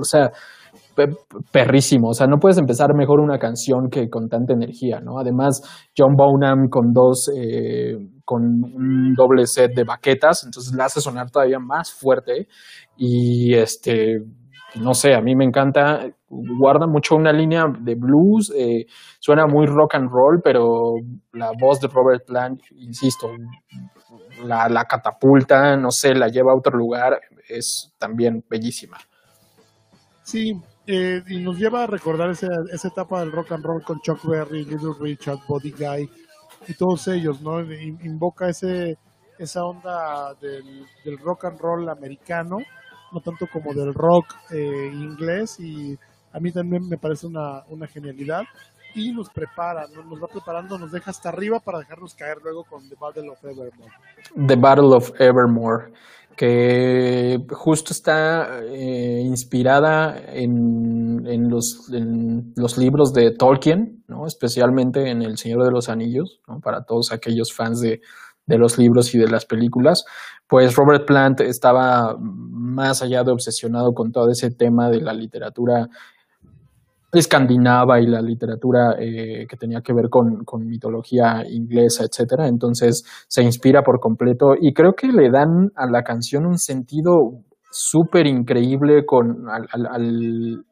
o 0.00 0.04
sea, 0.04 0.30
perrísimo. 1.52 2.08
O 2.08 2.14
sea, 2.14 2.26
no 2.26 2.38
puedes 2.38 2.56
empezar 2.56 2.94
mejor 2.96 3.20
una 3.20 3.38
canción 3.38 3.90
que 3.90 4.08
con 4.08 4.30
tanta 4.30 4.54
energía, 4.54 5.00
¿no? 5.00 5.18
Además, 5.18 5.60
John 5.94 6.14
Bonham 6.16 6.68
con 6.70 6.94
dos, 6.94 7.30
eh, 7.36 7.98
con 8.30 8.44
un 8.44 9.12
doble 9.16 9.44
set 9.44 9.74
de 9.74 9.82
baquetas, 9.82 10.44
entonces 10.44 10.72
la 10.72 10.84
hace 10.84 11.00
sonar 11.00 11.32
todavía 11.32 11.58
más 11.58 11.90
fuerte 11.92 12.46
y 12.96 13.52
este, 13.54 14.22
no 14.76 14.94
sé, 14.94 15.14
a 15.14 15.20
mí 15.20 15.34
me 15.34 15.44
encanta, 15.44 16.06
guarda 16.28 16.86
mucho 16.86 17.16
una 17.16 17.32
línea 17.32 17.64
de 17.80 17.96
blues, 17.96 18.52
eh, 18.56 18.86
suena 19.18 19.48
muy 19.48 19.66
rock 19.66 19.96
and 19.96 20.08
roll, 20.12 20.40
pero 20.44 20.94
la 21.32 21.50
voz 21.60 21.80
de 21.80 21.88
Robert 21.88 22.24
Plant, 22.24 22.60
insisto, 22.76 23.32
la, 24.44 24.68
la 24.68 24.84
catapulta, 24.84 25.76
no 25.76 25.90
sé, 25.90 26.14
la 26.14 26.28
lleva 26.28 26.52
a 26.52 26.56
otro 26.56 26.78
lugar, 26.78 27.20
es 27.48 27.92
también 27.98 28.44
bellísima. 28.48 28.96
Sí, 30.22 30.54
eh, 30.86 31.20
y 31.26 31.40
nos 31.40 31.58
lleva 31.58 31.82
a 31.82 31.86
recordar 31.88 32.30
esa, 32.30 32.46
esa 32.72 32.86
etapa 32.86 33.18
del 33.18 33.32
rock 33.32 33.50
and 33.50 33.64
roll 33.64 33.82
con 33.82 34.00
Chuck 34.02 34.20
Berry, 34.22 34.66
Little 34.66 34.94
Richard, 35.00 35.40
Body 35.48 35.72
Guy 35.72 36.08
y 36.66 36.74
todos 36.74 37.08
ellos, 37.08 37.40
¿no? 37.40 37.60
Invoca 37.60 38.48
ese 38.48 38.98
esa 39.40 39.64
onda 39.64 40.34
del, 40.34 40.86
del 41.02 41.18
rock 41.18 41.46
and 41.46 41.58
roll 41.58 41.88
americano, 41.88 42.58
no 43.10 43.20
tanto 43.20 43.46
como 43.50 43.72
del 43.72 43.94
rock 43.94 44.26
eh, 44.50 44.90
inglés 44.92 45.58
y 45.58 45.98
a 46.32 46.38
mí 46.38 46.52
también 46.52 46.86
me 46.86 46.98
parece 46.98 47.26
una, 47.26 47.64
una 47.68 47.86
genialidad 47.86 48.42
y 48.94 49.12
nos 49.12 49.30
prepara, 49.30 49.86
nos 49.86 50.22
va 50.22 50.26
preparando, 50.28 50.76
nos 50.78 50.92
deja 50.92 51.10
hasta 51.10 51.30
arriba 51.30 51.58
para 51.58 51.78
dejarnos 51.78 52.14
caer 52.14 52.38
luego 52.42 52.64
con 52.64 52.86
The 52.88 52.96
Battle 53.00 53.30
of 53.30 53.42
Evermore. 53.42 53.92
The 54.46 54.56
Battle 54.56 54.94
of 54.94 55.10
Evermore 55.18 55.92
que 56.40 57.44
justo 57.50 57.92
está 57.92 58.62
eh, 58.62 59.20
inspirada 59.22 60.18
en, 60.26 61.26
en, 61.26 61.50
los, 61.50 61.92
en, 61.92 62.54
los, 62.56 62.78
libros 62.78 63.12
de 63.12 63.32
Tolkien, 63.32 64.02
¿no? 64.08 64.26
especialmente 64.26 65.10
en 65.10 65.20
El 65.20 65.36
Señor 65.36 65.64
de 65.64 65.70
los 65.70 65.90
Anillos, 65.90 66.40
¿no? 66.48 66.60
para 66.60 66.84
todos 66.84 67.12
aquellos 67.12 67.52
fans 67.52 67.82
de, 67.82 68.00
de, 68.46 68.56
los 68.56 68.78
libros 68.78 69.14
y 69.14 69.18
de 69.18 69.28
las 69.28 69.44
películas, 69.44 70.06
pues 70.48 70.74
Robert 70.76 71.04
Plant 71.06 71.42
estaba 71.42 72.16
más 72.18 73.02
allá 73.02 73.22
de 73.22 73.32
obsesionado 73.32 73.92
con 73.92 74.10
todo 74.10 74.30
ese 74.30 74.50
tema 74.50 74.88
de 74.88 75.02
la 75.02 75.12
literatura 75.12 75.90
escandinava 77.18 78.00
y 78.00 78.06
la 78.06 78.20
literatura 78.20 78.94
eh, 78.98 79.46
que 79.48 79.56
tenía 79.56 79.80
que 79.80 79.92
ver 79.92 80.08
con, 80.08 80.44
con, 80.44 80.66
mitología 80.66 81.42
inglesa, 81.48 82.04
etcétera. 82.04 82.46
Entonces 82.46 83.04
se 83.28 83.42
inspira 83.42 83.82
por 83.82 83.98
completo 83.98 84.54
y 84.60 84.72
creo 84.72 84.92
que 84.92 85.08
le 85.08 85.30
dan 85.30 85.70
a 85.74 85.86
la 85.90 86.02
canción 86.02 86.46
un 86.46 86.58
sentido 86.58 87.12
súper 87.70 88.26
increíble 88.26 89.04
con 89.06 89.48
al, 89.48 89.66
al, 89.72 90.64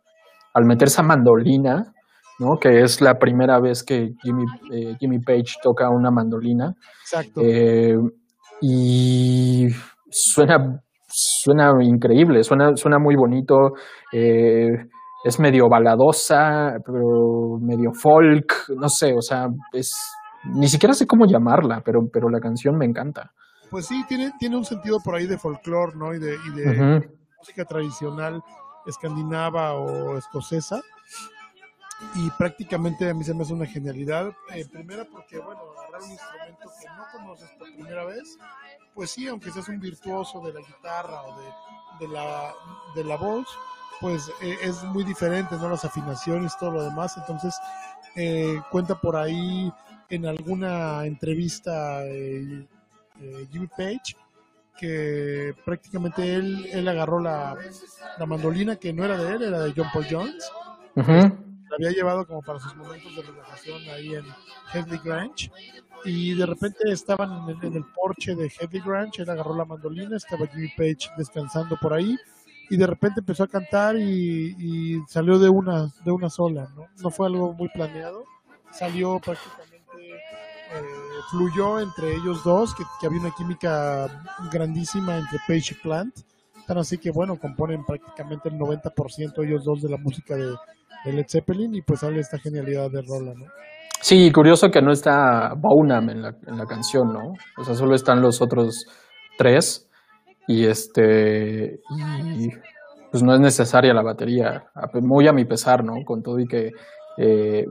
al, 0.55 0.65
meter 0.65 0.89
esa 0.89 1.03
mandolina 1.03 1.93
¿no? 2.39 2.57
Que 2.61 2.83
es 2.83 3.01
la 3.01 3.15
primera 3.19 3.59
vez 3.61 3.83
que 3.83 4.11
Jimmy, 4.23 4.45
eh, 4.73 4.95
Jimmy 5.01 5.19
Page 5.19 5.57
toca 5.63 5.91
una 5.91 6.11
mandolina. 6.11 6.73
Exacto. 7.03 7.41
Eh, 7.43 7.97
y 8.61 9.67
suena, 10.09 10.81
suena 11.09 11.73
increíble, 11.83 12.43
suena, 12.45 12.77
suena 12.77 12.99
muy 12.99 13.17
bonito. 13.17 13.73
Eh, 14.13 14.69
es 15.25 15.41
medio 15.41 15.69
baladosa, 15.69 16.77
pero 16.85 17.59
medio 17.61 17.91
folk, 17.93 18.69
no 18.77 18.89
sé, 18.89 19.15
o 19.15 19.21
sea, 19.21 19.49
es 19.73 19.93
ni 20.45 20.69
siquiera 20.69 20.95
sé 20.95 21.07
cómo 21.07 21.27
llamarla, 21.27 21.83
pero, 21.85 22.01
pero 22.13 22.29
la 22.29 22.41
canción 22.41 22.77
me 22.77 22.87
encanta. 22.87 23.33
Pues 23.71 23.87
sí, 23.87 24.05
tiene, 24.09 24.33
tiene 24.39 24.57
un 24.57 24.65
sentido 24.65 24.99
por 25.05 25.17
ahí 25.17 25.27
de 25.27 25.39
folclore, 25.39 25.97
¿no? 25.97 26.15
Y 26.15 26.19
de, 26.19 26.37
y 26.37 26.51
de 26.57 27.11
música 27.39 27.65
tradicional 27.65 28.41
escandinava 28.87 29.75
o 29.75 30.17
escocesa. 30.17 30.81
Y 32.15 32.31
prácticamente 32.31 33.11
a 33.11 33.15
mí 33.15 33.25
se 33.25 33.35
me 33.35 33.43
hace 33.43 33.53
una 33.53 33.67
genialidad. 33.67 34.29
Eh, 34.55 34.65
primera 34.71 35.05
porque, 35.05 35.39
bueno, 35.39 35.61
agarrar 35.77 36.03
un 36.03 36.13
instrumento 36.13 36.69
que 36.81 36.87
no 36.97 37.05
conoces 37.13 37.51
por 37.59 37.67
primera 37.75 38.05
vez, 38.07 38.39
pues 38.95 39.11
sí, 39.11 39.27
aunque 39.27 39.51
seas 39.51 39.69
un 39.69 39.81
virtuoso 39.81 40.41
de 40.41 40.53
la 40.53 40.61
guitarra 40.61 41.23
o 41.23 41.39
de, 41.39 42.07
de 42.07 42.13
la, 42.13 42.53
de 42.95 43.05
la 43.05 43.17
voz, 43.17 43.47
pues 44.01 44.31
eh, 44.43 44.57
es 44.63 44.83
muy 44.85 45.05
diferente, 45.05 45.57
¿no? 45.57 45.69
Las 45.69 45.85
afinaciones, 45.85 46.57
todo 46.59 46.73
lo 46.73 46.83
demás. 46.85 47.17
Entonces, 47.17 47.55
eh, 48.15 48.61
cuenta 48.71 48.95
por 48.95 49.17
ahí 49.17 49.73
en 50.09 50.27
alguna 50.27 51.05
entrevista 51.05 52.05
eh, 52.07 52.67
Jimmy 53.51 53.67
Page 53.67 54.17
que 54.79 55.55
prácticamente 55.65 56.37
él, 56.37 56.67
él 56.73 56.87
agarró 56.87 57.19
la, 57.19 57.57
la, 58.17 58.27
mandolina 58.27 58.77
que 58.77 58.93
no 58.93 59.05
era 59.05 59.19
de 59.19 59.35
él, 59.35 59.43
era 59.43 59.59
de 59.61 59.75
John 59.77 59.89
Paul 59.93 60.07
Jones. 60.09 60.53
La 60.95 61.77
había 61.77 61.91
llevado 61.91 62.25
como 62.27 62.43
para 62.43 62.61
sus 62.61 62.77
momentos 62.77 63.15
de 63.17 63.23
relajación 63.23 63.83
ahí 63.93 64.15
en 64.15 64.25
Headley 64.73 65.01
Grange. 65.05 65.51
Y 66.05 66.35
de 66.35 66.47
repente 66.47 66.79
estaban 66.93 67.43
en 67.43 67.57
el, 67.57 67.65
en 67.65 67.75
el 67.75 67.85
porche 67.93 68.37
de 68.37 68.47
Headley 68.47 68.81
Grange, 68.81 69.23
él 69.23 69.31
agarró 69.31 69.57
la 69.57 69.65
mandolina, 69.65 70.17
estaba 70.17 70.47
Jimmy 70.47 70.71
Page 70.77 71.11
descansando 71.17 71.77
por 71.77 71.93
ahí 71.93 72.17
y 72.71 72.77
de 72.77 72.87
repente 72.87 73.21
empezó 73.21 73.45
a 73.45 73.49
cantar 73.49 73.97
y, 73.97 75.01
salió 75.07 75.39
de 75.39 75.49
una 75.49 75.89
de 76.05 76.11
una 76.11 76.29
sola, 76.29 76.69
¿no? 76.75 76.87
No 77.03 77.11
fue 77.11 77.27
algo 77.27 77.53
muy 77.55 77.69
planeado, 77.69 78.25
salió 78.71 79.19
prácticamente, 79.19 79.97
eh, 80.01 80.83
fluyó 81.31 81.81
entre 81.81 82.15
ellos 82.15 82.43
dos, 82.45 82.75
que, 82.75 82.85
que, 83.01 83.07
había 83.07 83.21
una 83.21 83.31
química 83.31 84.07
grandísima 84.53 85.17
entre 85.17 85.39
Page 85.47 85.75
y 85.75 85.83
Plant, 85.83 86.15
tan 86.67 86.79
así 86.79 86.99
que 86.99 87.11
bueno, 87.11 87.37
componen 87.39 87.85
prácticamente 87.85 88.49
el 88.49 88.57
90% 88.57 89.45
ellos 89.45 89.65
dos 89.65 89.83
de 89.83 89.89
la 89.89 89.97
música 89.97 90.37
de, 90.37 90.55
de, 91.05 91.13
Led 91.13 91.27
Zeppelin 91.29 91.75
y 91.75 91.83
pues 91.83 92.01
sale 92.01 92.21
esta 92.21 92.39
genialidad 92.39 92.91
de 92.91 93.03
Rola, 93.03 93.33
¿no? 93.35 93.47
Sí, 94.01 94.31
curioso 94.31 94.71
que 94.71 94.81
no 94.81 94.93
está 94.93 95.55
Bonham 95.57 96.11
en 96.11 96.23
la, 96.23 96.37
en 96.47 96.57
la 96.57 96.67
canción, 96.67 97.13
¿no? 97.13 97.33
O 97.57 97.65
sea, 97.65 97.75
solo 97.75 97.97
están 97.97 98.23
los 98.23 98.41
otros 98.41 98.87
tres 99.37 99.88
y 100.49 100.67
este 100.67 101.79
pues 103.11 103.23
no 103.23 103.33
es 103.35 103.41
necesaria 103.41 103.95
la 103.95 104.03
batería 104.03 104.65
muy 105.03 105.29
a 105.29 105.33
mi 105.33 105.45
pesar 105.45 105.85
no 105.85 105.95
con 106.05 106.23
todo 106.23 106.41
y 106.41 106.47
que 106.47 106.71
eh, 107.19 107.65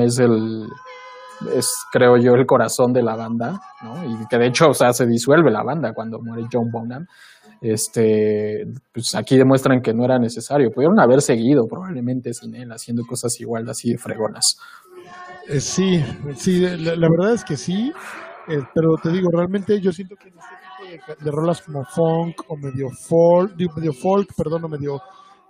es 0.00 0.18
el 0.18 0.66
es 1.56 1.72
creo 1.90 2.16
yo 2.18 2.32
el 2.32 2.44
corazón 2.44 2.92
de 2.92 3.02
la 3.02 3.16
banda 3.16 3.58
no 3.82 4.04
y 4.04 4.26
que 4.28 4.36
de 4.36 4.48
hecho 4.48 4.66
o 4.68 4.74
sea 4.74 4.92
se 4.92 5.06
disuelve 5.06 5.50
la 5.50 5.62
banda 5.62 5.92
cuando 5.94 6.18
muere 6.20 6.46
John 6.52 6.70
Bonham 6.70 7.06
este 7.60 8.64
pues 8.92 9.14
aquí 9.14 9.36
demuestran 9.36 9.80
que 9.80 9.92
no 9.92 10.04
era 10.04 10.18
necesario. 10.18 10.70
Pudieron 10.70 11.00
haber 11.00 11.20
seguido 11.20 11.66
probablemente 11.68 12.32
sin 12.32 12.54
él 12.54 12.70
haciendo 12.70 13.02
cosas 13.04 13.38
igual 13.40 13.68
así 13.68 13.90
de 13.90 13.98
fregonas. 13.98 14.56
Eh, 15.48 15.60
sí 15.60 16.02
sí 16.36 16.60
la, 16.60 16.94
la, 16.94 17.08
verdad 17.10 17.34
es 17.34 17.44
que 17.44 17.56
sí. 17.56 17.92
Eh, 18.48 18.60
pero 18.74 18.94
te 19.02 19.10
digo 19.10 19.28
realmente 19.32 19.80
yo 19.80 19.92
siento 19.92 20.14
que 20.16 20.30
de, 20.30 20.36
de, 20.88 21.30
rolas 21.30 21.62
como 21.62 21.84
funk 21.84 22.42
o 22.48 22.56
medio 22.56 22.88
folk, 22.90 23.54
medio 23.76 23.92
folk, 23.92 24.34
perdón, 24.36 24.64
o 24.64 24.68
medio 24.68 25.02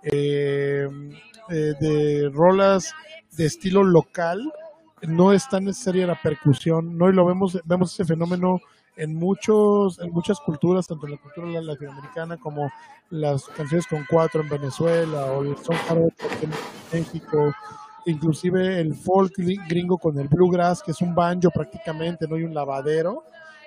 eh, 0.03 0.87
eh, 1.49 1.73
de 1.79 2.29
rolas 2.33 2.93
de 3.35 3.45
estilo 3.45 3.83
local, 3.83 4.51
no 5.03 5.31
es 5.31 5.47
tan 5.47 5.65
necesaria 5.65 6.07
la 6.07 6.19
percusión, 6.21 6.97
no 6.97 7.09
y 7.09 7.13
lo 7.13 7.25
vemos, 7.25 7.59
vemos 7.65 7.93
ese 7.93 8.05
fenómeno 8.05 8.59
en 8.97 9.15
muchos, 9.15 9.97
en 9.99 10.11
muchas 10.11 10.39
culturas, 10.41 10.87
tanto 10.87 11.05
en 11.05 11.13
la 11.13 11.17
cultura 11.19 11.61
latinoamericana 11.61 12.37
como 12.37 12.69
las 13.09 13.45
canciones 13.45 13.87
con 13.87 14.05
cuatro 14.09 14.41
en 14.41 14.49
Venezuela 14.49 15.25
o 15.31 15.43
el 15.43 15.55
son 15.57 15.77
en 16.41 16.51
México, 16.91 17.53
inclusive 18.05 18.81
el 18.81 18.93
folk 18.93 19.33
gringo 19.69 19.97
con 19.97 20.19
el 20.19 20.27
bluegrass, 20.27 20.83
que 20.83 20.91
es 20.91 21.01
un 21.01 21.15
banjo 21.15 21.49
prácticamente, 21.49 22.27
no 22.27 22.35
hay 22.35 22.43
un 22.43 22.53
lavadero, 22.53 23.23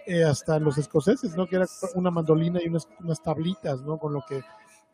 eh, 0.06 0.24
hasta 0.24 0.58
los 0.58 0.78
escoceses, 0.78 1.36
¿no? 1.36 1.46
Que 1.46 1.56
era 1.56 1.66
una 1.94 2.10
mandolina 2.10 2.60
y 2.62 2.68
unas, 2.68 2.88
unas, 3.00 3.22
tablitas, 3.22 3.82
¿no? 3.82 3.98
Con 3.98 4.12
lo 4.12 4.22
que 4.28 4.42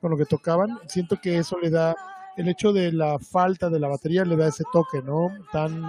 con 0.01 0.13
lo 0.13 0.17
que 0.17 0.27
tocaban. 0.27 0.79
Siento 0.87 1.19
que 1.21 1.39
eso 1.39 1.59
le 1.59 1.71
da 1.71 1.95
el 2.37 2.49
hecho 2.49 2.73
de 2.73 2.93
la 2.93 3.19
falta 3.19 3.69
de 3.69 3.81
la 3.81 3.89
batería 3.89 4.25
le 4.25 4.37
da 4.37 4.47
ese 4.47 4.65
toque, 4.73 5.03
¿no? 5.03 5.31
Tan 5.53 5.83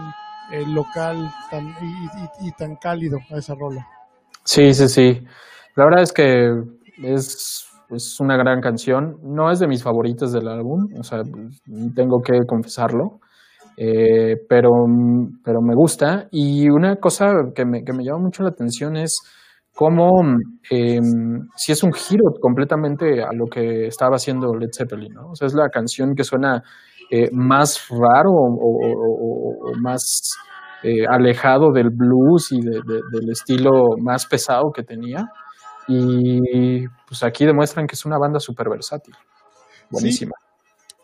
eh, 0.51 0.65
local, 0.67 1.32
tan 1.51 1.67
y, 1.67 2.47
y, 2.47 2.51
tan 2.53 2.75
cálido 2.77 3.19
a 3.29 3.38
esa 3.38 3.53
rola. 3.53 3.88
Sí, 4.45 4.73
sí, 4.73 4.88
sí. 4.88 5.23
La 5.75 5.86
verdad 5.86 6.01
es 6.01 6.12
que 6.12 6.63
es 7.03 7.69
es 7.89 8.19
una 8.19 8.38
gran 8.38 8.62
canción. 8.62 9.19
No 9.23 9.51
es 9.51 9.60
de 9.60 9.67
mis 9.67 9.84
favoritas 9.84 10.32
del 10.32 10.47
álbum, 10.47 10.89
o 10.97 11.03
sea, 11.03 11.23
tengo 11.95 12.21
que 12.21 12.45
confesarlo. 12.45 13.19
Eh, 13.82 14.36
pero, 14.50 14.72
pero 15.42 15.62
me 15.62 15.74
gusta. 15.74 16.28
Y 16.32 16.70
una 16.70 16.98
cosa 16.98 17.28
que 17.56 17.65
me, 17.65 17.84
que 17.84 17.94
me 17.94 18.04
llama 18.04 18.24
mucho 18.24 18.44
la 18.44 18.50
atención 18.50 18.98
es 18.98 19.22
cómo, 19.74 20.10
eh, 20.70 21.00
si 21.56 21.72
es 21.72 21.84
un 21.84 21.94
giro 21.94 22.26
completamente 22.42 23.24
a 23.24 23.30
lo 23.34 23.46
que 23.46 23.88
estaba 23.88 24.15
haciendo 24.15 24.54
Led 24.54 24.72
Zeppelin, 24.78 25.13
¿no? 25.13 25.30
O 25.32 25.36
sea, 25.36 25.48
es 25.48 25.54
la 25.54 25.70
canción 25.70 26.13
que 26.13 26.26
suena 26.26 26.62
eh, 27.10 27.30
más 27.32 27.88
raro 27.89 28.32
o, 28.32 28.58
o, 28.60 29.72
o 29.72 29.74
más 29.82 30.02
eh, 30.84 31.06
alejado 31.10 31.72
del 31.72 31.89
blues 31.89 32.52
y 32.52 32.60
de, 32.60 32.82
de, 32.86 33.00
del 33.13 33.30
estilo 33.32 33.96
más 34.04 34.26
pesado 34.26 34.72
que 34.76 34.84
tenía. 34.84 35.26
Y 35.88 36.86
pues 37.08 37.24
aquí 37.24 37.46
demuestran 37.46 37.88
que 37.88 37.96
es 37.96 38.06
una 38.06 38.18
banda 38.20 38.39
súper 38.39 38.68
versátil. 38.70 39.15
Buenísima. 39.89 40.34
Sí. 40.38 40.49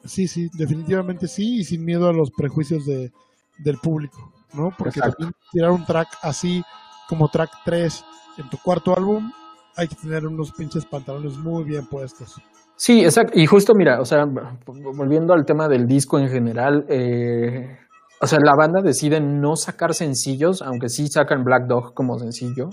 Sí, 0.05 0.27
sí, 0.27 0.49
definitivamente 0.53 1.27
sí, 1.27 1.59
y 1.59 1.63
sin 1.63 1.83
miedo 1.83 2.07
a 2.07 2.13
los 2.13 2.31
prejuicios 2.31 2.85
de, 2.85 3.11
del 3.57 3.77
público, 3.77 4.33
¿no? 4.53 4.73
Porque 4.77 4.99
también 4.99 5.31
tirar 5.51 5.71
un 5.71 5.85
track 5.85 6.07
así 6.21 6.63
como 7.09 7.29
track 7.29 7.49
3 7.65 8.03
en 8.37 8.49
tu 8.49 8.57
cuarto 8.57 8.95
álbum, 8.95 9.31
hay 9.75 9.87
que 9.87 9.95
tener 9.95 10.25
unos 10.25 10.51
pinches 10.51 10.85
pantalones 10.85 11.37
muy 11.37 11.63
bien 11.63 11.85
puestos. 11.87 12.35
Sí, 12.77 13.03
exacto. 13.03 13.39
Y 13.39 13.45
justo, 13.45 13.73
mira, 13.73 14.01
o 14.01 14.05
sea, 14.05 14.25
volviendo 14.65 15.33
al 15.33 15.45
tema 15.45 15.67
del 15.67 15.87
disco 15.87 16.19
en 16.19 16.29
general, 16.29 16.85
eh, 16.89 17.77
o 18.21 18.27
sea, 18.27 18.39
la 18.43 18.53
banda 18.57 18.81
decide 18.81 19.19
no 19.19 19.55
sacar 19.55 19.93
sencillos, 19.93 20.61
aunque 20.61 20.89
sí 20.89 21.07
sacan 21.07 21.43
Black 21.43 21.67
Dog 21.67 21.93
como 21.93 22.17
sencillo, 22.17 22.69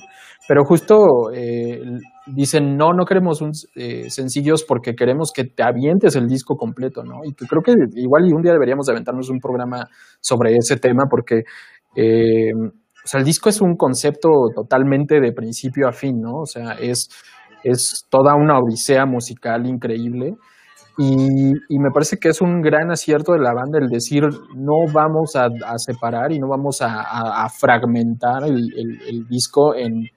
pero 0.49 0.65
justo 0.65 1.31
eh, 1.35 1.81
dicen, 2.27 2.77
no, 2.77 2.93
no 2.93 3.05
queremos 3.05 3.41
un, 3.41 3.51
eh, 3.75 4.09
sencillos 4.09 4.65
porque 4.67 4.95
queremos 4.95 5.33
que 5.35 5.45
te 5.45 5.63
avientes 5.63 6.17
el 6.17 6.27
disco 6.27 6.57
completo, 6.57 7.03
¿no? 7.03 7.21
Y 7.25 7.35
creo 7.35 7.63
que 7.63 7.75
igual 7.95 8.29
y 8.29 8.33
un 8.33 8.43
día 8.43 8.53
deberíamos 8.53 8.87
de 8.87 8.93
aventarnos 8.93 9.31
un 9.31 9.41
programa 9.41 9.89
sobre 10.21 10.55
ese 10.57 10.77
tema 10.77 11.05
porque, 11.11 11.43
eh, 11.97 12.53
o 12.55 13.07
sea, 13.07 13.19
el 13.19 13.27
disco 13.27 13.49
es 13.49 13.61
un 13.61 13.77
concepto 13.77 14.29
totalmente 14.55 15.21
de 15.21 15.33
principio 15.33 15.89
a 15.89 15.93
fin, 15.93 16.21
¿no? 16.21 16.41
O 16.43 16.47
sea, 16.47 16.73
es, 16.73 17.09
es 17.65 18.07
toda 18.11 18.35
una 18.35 18.59
odisea 18.59 19.07
musical 19.07 19.67
increíble. 19.67 20.35
Y, 20.99 21.79
me 21.79 21.91
parece 21.91 22.19
que 22.19 22.29
es 22.29 22.41
un 22.41 22.61
gran 22.61 22.91
acierto 22.91 23.33
de 23.33 23.39
la 23.39 23.55
banda 23.55 23.79
el 23.79 23.89
decir 23.89 24.23
no 24.55 24.93
vamos 24.93 25.35
a, 25.37 25.49
separar 25.79 26.33
y 26.33 26.39
no 26.39 26.49
vamos 26.49 26.81
a, 26.83 27.49
fragmentar 27.49 28.45
el, 28.45 29.27
disco 29.29 29.75
en, 29.75 30.11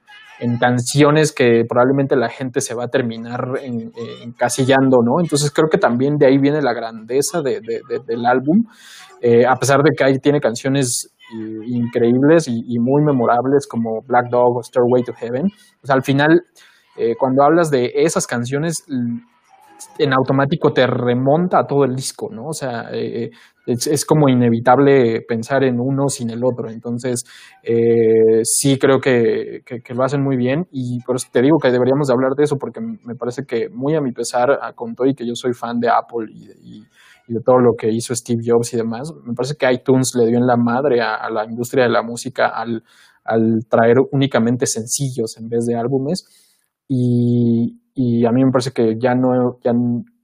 canciones 0.60 1.32
que 1.32 1.62
probablemente 1.66 2.14
la 2.14 2.28
gente 2.28 2.60
se 2.60 2.74
va 2.74 2.84
a 2.84 2.88
terminar 2.88 3.40
en, 3.62 3.80
en, 3.80 3.90
encasillando, 4.24 4.98
¿no? 5.02 5.18
Entonces 5.18 5.50
creo 5.50 5.68
que 5.70 5.78
también 5.78 6.18
de 6.18 6.26
ahí 6.26 6.36
viene 6.38 6.60
la 6.60 6.74
grandeza 6.74 7.40
de, 7.40 7.60
de, 7.60 7.80
de, 7.88 8.00
del 8.06 8.26
álbum, 8.26 8.64
eh, 9.22 9.46
a 9.46 9.56
pesar 9.56 9.82
de 9.82 9.90
que 9.96 10.04
ahí 10.04 10.18
tiene 10.18 10.40
canciones 10.40 11.10
eh, 11.34 11.66
increíbles 11.66 12.46
y, 12.46 12.78
muy 12.78 13.02
memorables 13.02 13.66
como 13.66 14.00
Black 14.06 14.28
Dog 14.30 14.58
o 14.58 14.62
Stairway 14.62 15.02
to 15.02 15.12
Heaven. 15.12 15.48
Al 15.88 16.02
final, 16.02 16.42
eh, 16.96 17.14
cuando 17.18 17.42
hablas 17.42 17.68
de 17.68 17.90
esas 17.96 18.28
canciones 18.28 18.84
en 19.98 20.12
automático 20.12 20.72
te 20.72 20.86
remonta 20.86 21.60
a 21.60 21.66
todo 21.66 21.84
el 21.84 21.94
disco, 21.94 22.28
¿no? 22.30 22.48
O 22.48 22.52
sea, 22.52 22.88
eh, 22.92 23.30
es, 23.66 23.86
es, 23.86 24.04
como 24.04 24.28
inevitable 24.28 25.22
pensar 25.26 25.64
en 25.64 25.80
uno 25.80 26.08
sin 26.08 26.30
el 26.30 26.44
otro. 26.44 26.70
Entonces, 26.70 27.24
eh, 27.62 28.42
sí 28.44 28.78
creo 28.78 29.00
que, 29.00 29.62
lo 29.94 30.04
hacen 30.04 30.22
muy 30.22 30.36
bien 30.36 30.66
y 30.70 31.00
por 31.04 31.16
eso 31.16 31.28
te 31.32 31.42
digo 31.42 31.58
que 31.58 31.70
deberíamos 31.70 32.08
de 32.08 32.14
hablar 32.14 32.32
de 32.36 32.44
eso 32.44 32.56
porque 32.58 32.80
me 32.80 33.14
parece 33.14 33.44
que 33.46 33.68
muy 33.68 33.94
a 33.94 34.00
mi 34.00 34.12
pesar, 34.12 34.58
con 34.74 34.94
todo 34.94 35.06
y 35.06 35.14
que 35.14 35.26
yo 35.26 35.34
soy 35.34 35.52
fan 35.52 35.80
de 35.80 35.88
Apple 35.88 36.26
y 36.32 37.34
de 37.34 37.40
todo 37.40 37.58
lo 37.58 37.74
que 37.76 37.90
hizo 37.90 38.14
Steve 38.14 38.42
Jobs 38.44 38.72
y 38.72 38.76
demás. 38.76 39.12
Me 39.24 39.34
parece 39.34 39.56
que 39.56 39.70
iTunes 39.72 40.14
le 40.14 40.26
dio 40.26 40.38
en 40.38 40.46
la 40.46 40.56
madre 40.56 41.00
a, 41.00 41.28
la 41.30 41.44
industria 41.44 41.84
de 41.84 41.90
la 41.90 42.02
música 42.02 42.48
al, 42.48 42.84
al, 43.24 43.66
traer 43.68 43.96
únicamente 44.12 44.66
sencillos 44.66 45.36
en 45.38 45.48
vez 45.48 45.66
de 45.66 45.76
álbumes. 45.76 46.24
Y, 46.88 47.80
y, 47.96 48.26
a 48.26 48.30
mí 48.30 48.44
me 48.44 48.52
parece 48.52 48.72
que 48.72 48.96
ya 48.98 49.14
no, 49.14 49.58
ya 49.64 49.72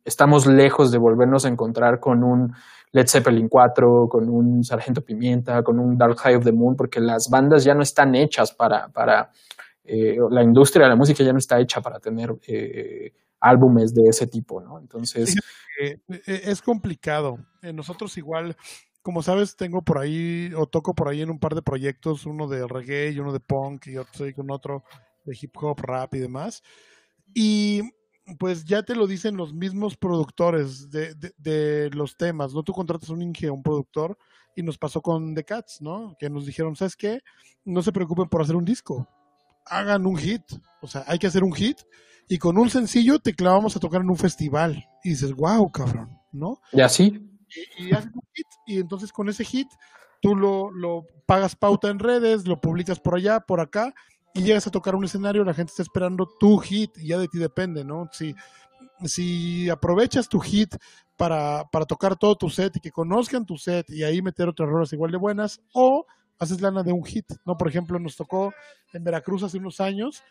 estamos 0.05 0.47
lejos 0.47 0.93
de 0.93 0.99
volvernos 0.99 1.45
a 1.45 1.49
encontrar 1.49 1.99
con 1.99 2.23
un 2.23 2.53
Led 2.93 3.09
Zeppelin 3.09 3.49
4, 3.49 4.09
con 4.09 4.29
un 4.29 4.63
Sargento 4.63 5.03
Pimienta, 5.03 5.63
con 5.63 5.79
un 5.79 5.97
Dark 5.97 6.19
High 6.19 6.37
of 6.37 6.45
the 6.45 6.53
Moon, 6.53 6.77
porque 6.77 7.01
las 7.01 7.29
bandas 7.31 7.65
ya 7.65 7.75
no 7.75 7.83
están 7.83 8.15
hechas 8.15 8.53
para, 8.53 8.89
para 8.89 9.31
eh, 9.85 10.17
la 10.31 10.43
industria 10.43 10.87
la 10.87 10.95
música 10.97 11.25
ya 11.25 11.33
no 11.33 11.39
está 11.39 11.59
hecha 11.59 11.81
para 11.81 11.99
tener 11.99 12.37
eh, 12.47 13.13
álbumes 13.41 13.95
de 13.95 14.03
ese 14.09 14.27
tipo, 14.27 14.61
¿no? 14.61 14.79
Entonces... 14.79 15.35
Eh, 15.81 15.99
es 16.27 16.63
complicado. 16.63 17.39
Nosotros 17.75 18.17
igual, 18.19 18.57
como 19.01 19.23
sabes, 19.23 19.57
tengo 19.57 19.83
por 19.83 19.99
ahí, 19.99 20.53
o 20.55 20.67
toco 20.67 20.95
por 20.95 21.09
ahí 21.09 21.23
en 21.23 21.31
un 21.31 21.41
par 21.41 21.55
de 21.55 21.63
proyectos, 21.63 22.27
uno 22.27 22.47
de 22.47 22.69
reggae 22.69 23.11
y 23.11 23.19
uno 23.19 23.33
de 23.33 23.41
punk, 23.41 23.87
y 23.87 23.97
otro 23.97 24.27
con 24.37 24.51
otro 24.51 24.85
de 25.25 25.37
hip 25.41 25.57
hop, 25.61 25.81
rap 25.81 26.15
y 26.15 26.21
demás. 26.21 26.63
Y 27.35 27.83
pues 28.39 28.65
ya 28.65 28.83
te 28.83 28.95
lo 28.95 29.07
dicen 29.07 29.37
los 29.37 29.53
mismos 29.53 29.97
productores 29.97 30.91
de, 30.91 31.15
de, 31.37 31.91
los 31.91 32.17
temas, 32.17 32.55
¿no? 32.55 32.63
Tú 32.63 32.73
contratas 32.73 33.09
un 33.11 33.23
Inge, 33.23 33.51
un 33.51 33.63
productor, 33.63 34.17
y 34.55 34.63
nos 34.63 34.79
pasó 34.79 35.01
con 35.01 35.35
The 35.35 35.45
Cats, 35.45 35.81
¿no? 35.81 36.17
Que 36.19 36.31
nos 36.31 36.47
dijeron, 36.47 36.77
¿sabes 36.77 36.97
qué? 36.97 37.21
No 37.65 37.83
se 37.83 37.93
preocupen 37.93 38.29
por 38.29 38.43
hacer 38.43 38.57
un 38.57 38.65
disco, 38.65 39.09
hagan 39.67 40.07
un 40.07 40.17
hit, 40.17 40.43
o 40.81 40.87
sea, 40.87 41.05
hay 41.07 41.19
que 41.19 41.27
hacer 41.27 41.45
un 41.45 41.53
hit, 41.53 41.79
y 42.29 42.39
con 42.39 42.59
un 42.59 42.71
sencillo 42.71 43.19
te 43.19 43.35
clavamos 43.35 43.77
a 43.77 43.81
tocar 43.81 44.01
en 44.01 44.11
un 44.11 44.17
festival, 44.17 44.89
y 45.03 45.11
dices, 45.11 45.33
wow, 45.35 45.71
cabrón, 45.71 46.19
¿no? 46.33 46.61
Y 46.73 46.81
así. 46.81 47.29
Y, 47.79 47.89
y 47.89 47.93
haces 47.93 48.13
un 48.15 48.23
hit, 48.35 48.47
y 48.67 48.79
entonces 48.79 49.13
con 49.13 49.29
ese 49.29 49.45
hit 49.45 49.69
tú 50.23 50.37
lo, 50.37 50.71
lo 50.71 51.07
pagas 51.27 51.57
pauta 51.57 51.89
en 51.89 51.99
redes, 51.99 52.47
lo 52.47 52.61
publicas 52.61 53.01
por 53.01 53.17
allá, 53.17 53.41
por 53.41 53.61
acá, 53.61 53.93
y 54.35 54.43
llegas 54.43 54.67
a 54.67 54.71
tocar 54.71 54.95
un 54.95 55.05
escenario, 55.05 55.45
la 55.45 55.55
gente 55.55 55.71
está 55.71 55.83
esperando 55.83 56.27
tu 56.27 56.59
hit 56.59 56.97
y 56.99 57.09
ya 57.09 57.19
de 57.19 57.29
ti 57.29 57.39
depende, 57.39 57.85
¿no? 57.85 58.09
Si, 58.13 58.35
si 59.05 59.69
aprovechas 59.69 60.29
tu 60.29 60.41
hit 60.41 60.75
para, 61.17 61.65
para 61.71 61.85
tocar 61.85 62.17
todo 62.17 62.37
tu 62.37 62.49
set 62.49 62.77
y 62.77 62.81
que 62.81 62.91
conozcan 62.91 63.45
tu 63.45 63.59
set 63.59 63.89
y 63.91 64.03
ahí 64.03 64.23
meter 64.23 64.49
otras 64.49 64.69
rolas 64.69 64.93
igual 64.93 65.11
de 65.11 65.19
buenas, 65.19 65.61
o 65.75 66.07
haces 66.39 66.61
lana 66.61 66.83
de 66.83 66.93
un 66.93 67.05
hit, 67.05 67.27
¿no? 67.45 67.57
Por 67.57 67.69
ejemplo, 67.69 67.99
nos 67.99 68.17
tocó 68.17 68.53
en 68.93 69.05
Veracruz 69.05 69.43
hace 69.43 69.59
unos 69.59 69.81
años. 69.81 70.23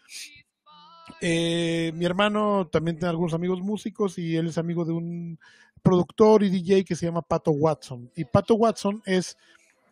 Eh, 1.19 1.91
mi 1.95 2.05
hermano 2.05 2.67
también 2.67 2.97
tiene 2.97 3.09
algunos 3.09 3.33
amigos 3.33 3.61
músicos 3.61 4.17
y 4.17 4.35
él 4.35 4.47
es 4.47 4.57
amigo 4.57 4.83
de 4.83 4.93
un 4.93 5.39
productor 5.83 6.43
y 6.43 6.49
DJ 6.49 6.85
que 6.85 6.95
se 6.95 7.05
llama 7.05 7.21
Pato 7.21 7.51
Watson. 7.51 8.11
Y 8.15 8.25
Pato 8.25 8.55
Watson 8.55 9.01
es 9.05 9.37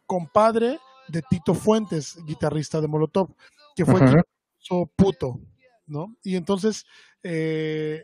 compadre 0.05 0.79
de 1.07 1.21
Tito 1.29 1.53
Fuentes, 1.53 2.17
guitarrista 2.25 2.81
de 2.81 2.87
Molotov 2.87 3.29
que 3.79 3.85
fue 3.85 4.01
uh 4.71 4.85
puto, 4.95 5.39
¿no? 5.87 6.15
Y 6.21 6.35
entonces, 6.35 6.85
eh, 7.23 8.03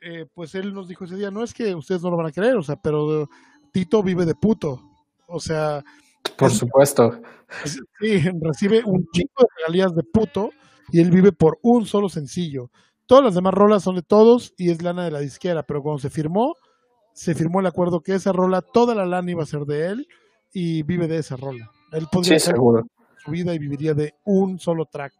eh, 0.00 0.26
pues 0.32 0.54
él 0.54 0.72
nos 0.72 0.88
dijo 0.88 1.04
ese 1.04 1.16
día, 1.16 1.30
no 1.32 1.42
es 1.42 1.52
que 1.52 1.74
ustedes 1.74 2.00
no 2.02 2.10
lo 2.10 2.16
van 2.16 2.26
a 2.26 2.32
creer, 2.32 2.56
o 2.56 2.62
sea, 2.62 2.76
pero 2.76 3.28
Tito 3.72 4.02
vive 4.02 4.24
de 4.24 4.34
puto, 4.34 4.80
o 5.26 5.40
sea... 5.40 5.84
Por 6.38 6.52
supuesto. 6.52 7.20
Sí, 7.64 8.22
recibe 8.40 8.82
un 8.84 9.06
chico 9.12 9.42
de 9.42 9.48
regalías 9.58 9.94
de 9.94 10.04
puto 10.04 10.50
y 10.90 11.00
él 11.00 11.10
vive 11.10 11.32
por 11.32 11.58
un 11.62 11.84
solo 11.84 12.08
sencillo. 12.08 12.70
Todas 13.06 13.24
las 13.24 13.34
demás 13.34 13.52
rolas 13.52 13.82
son 13.82 13.96
de 13.96 14.02
todos 14.02 14.54
y 14.56 14.70
es 14.70 14.80
lana 14.80 15.04
de 15.04 15.10
la 15.10 15.20
disquera, 15.20 15.64
pero 15.64 15.82
cuando 15.82 15.98
se 15.98 16.08
firmó, 16.08 16.54
se 17.12 17.34
firmó 17.34 17.60
el 17.60 17.66
acuerdo 17.66 18.00
que 18.00 18.14
esa 18.14 18.32
rola, 18.32 18.62
toda 18.62 18.94
la 18.94 19.04
lana 19.04 19.30
iba 19.30 19.42
a 19.42 19.46
ser 19.46 19.66
de 19.66 19.88
él 19.88 20.08
y 20.52 20.82
vive 20.84 21.08
de 21.08 21.18
esa 21.18 21.36
rola. 21.36 21.70
Él 21.92 22.06
podría 22.10 22.38
sí, 22.38 22.46
seguro 22.46 22.86
vida 23.30 23.54
y 23.54 23.58
viviría 23.58 23.94
de 23.94 24.14
un 24.24 24.58
solo 24.58 24.86
track. 24.86 25.12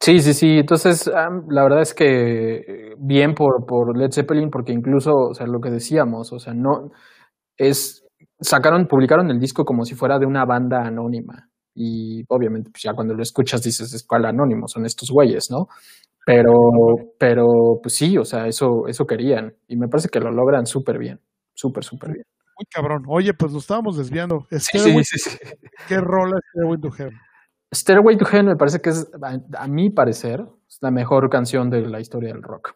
Sí, 0.00 0.20
sí, 0.20 0.32
sí. 0.32 0.58
Entonces, 0.58 1.06
la 1.06 1.62
verdad 1.62 1.82
es 1.82 1.92
que 1.92 2.56
eh, 2.56 2.94
bien 2.98 3.34
por, 3.34 3.66
por 3.66 3.96
Led 3.96 4.12
Zeppelin, 4.12 4.50
porque 4.50 4.72
incluso, 4.72 5.12
o 5.12 5.34
sea, 5.34 5.46
lo 5.46 5.60
que 5.60 5.70
decíamos, 5.70 6.32
o 6.32 6.38
sea, 6.38 6.54
no 6.54 6.90
es 7.56 8.04
sacaron, 8.40 8.86
publicaron 8.86 9.30
el 9.30 9.40
disco 9.40 9.64
como 9.64 9.84
si 9.84 9.94
fuera 9.94 10.18
de 10.18 10.26
una 10.26 10.44
banda 10.44 10.82
anónima. 10.82 11.48
Y 11.74 12.24
obviamente, 12.28 12.70
pues 12.70 12.82
ya 12.82 12.92
cuando 12.94 13.14
lo 13.14 13.22
escuchas 13.22 13.62
dices, 13.62 13.92
es 13.92 14.06
cual 14.06 14.26
anónimo, 14.26 14.66
son 14.66 14.84
estos 14.86 15.10
güeyes, 15.10 15.48
¿no? 15.50 15.66
Pero, 16.26 16.52
pero, 17.18 17.44
pues 17.82 17.94
sí, 17.94 18.18
o 18.18 18.24
sea, 18.24 18.46
eso, 18.46 18.86
eso 18.88 19.06
querían. 19.06 19.54
Y 19.68 19.76
me 19.76 19.88
parece 19.88 20.08
que 20.08 20.20
lo 20.20 20.30
logran 20.30 20.66
súper 20.66 20.98
bien, 20.98 21.20
súper, 21.54 21.84
súper 21.84 22.12
bien. 22.12 22.24
Muy 22.58 22.66
cabrón. 22.70 23.04
Oye, 23.06 23.32
pues 23.34 23.52
nos 23.52 23.62
estábamos 23.62 23.96
desviando. 23.96 24.46
Sí, 24.50 24.78
sí, 24.78 25.04
sí, 25.04 25.38
¿Qué 25.86 26.00
rola 26.00 26.38
es 26.38 26.44
Stairway 26.50 26.80
to 26.80 26.90
Heaven? 26.90 27.20
Stairway 27.72 28.16
to 28.16 28.24
Heaven 28.24 28.46
me 28.46 28.56
parece 28.56 28.80
que 28.80 28.90
es, 28.90 29.08
a, 29.56 29.68
mi 29.68 29.90
parecer, 29.90 30.44
es 30.68 30.78
la 30.80 30.90
mejor 30.90 31.30
canción 31.30 31.70
de 31.70 31.82
la 31.82 32.00
historia 32.00 32.32
del 32.32 32.42
rock. 32.42 32.74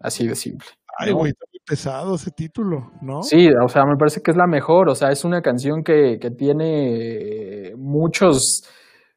Así 0.00 0.26
de 0.26 0.34
simple. 0.34 0.66
Ay, 0.98 1.12
güey, 1.12 1.30
está 1.30 1.44
muy 1.52 1.60
pesado 1.64 2.16
ese 2.16 2.32
título, 2.32 2.90
¿no? 3.00 3.22
Sí, 3.22 3.48
o 3.48 3.68
sea, 3.68 3.84
me 3.86 3.96
parece 3.96 4.22
que 4.22 4.32
es 4.32 4.36
la 4.36 4.48
mejor. 4.48 4.88
O 4.88 4.94
sea, 4.96 5.12
es 5.12 5.24
una 5.24 5.40
canción 5.40 5.84
que, 5.84 6.18
que 6.20 6.30
tiene 6.32 7.74
muchos, 7.76 8.64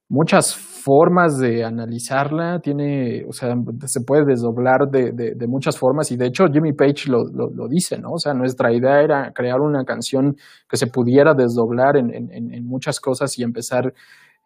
muchas 0.07 0.55
formas 0.85 1.39
de 1.39 1.63
analizarla, 1.63 2.59
tiene, 2.59 3.25
o 3.27 3.33
sea, 3.33 3.55
se 3.87 4.01
puede 4.01 4.23
desdoblar 4.23 4.87
de, 4.91 5.11
de, 5.13 5.47
muchas 5.47 5.79
formas 5.79 6.11
y 6.11 6.15
de 6.15 6.27
hecho 6.27 6.45
Jimmy 6.45 6.73
Page 6.73 7.09
lo, 7.09 7.23
lo, 7.25 7.67
dice, 7.67 7.97
¿no? 7.97 8.11
O 8.11 8.19
sea, 8.19 8.35
nuestra 8.35 8.71
idea 8.71 9.01
era 9.01 9.31
crear 9.33 9.61
una 9.61 9.83
canción 9.83 10.35
que 10.69 10.77
se 10.77 10.85
pudiera 10.85 11.33
desdoblar 11.33 11.97
en, 11.97 12.13
en, 12.13 12.53
en 12.53 12.67
muchas 12.67 12.99
cosas 12.99 13.35
y 13.39 13.43
empezar 13.43 13.93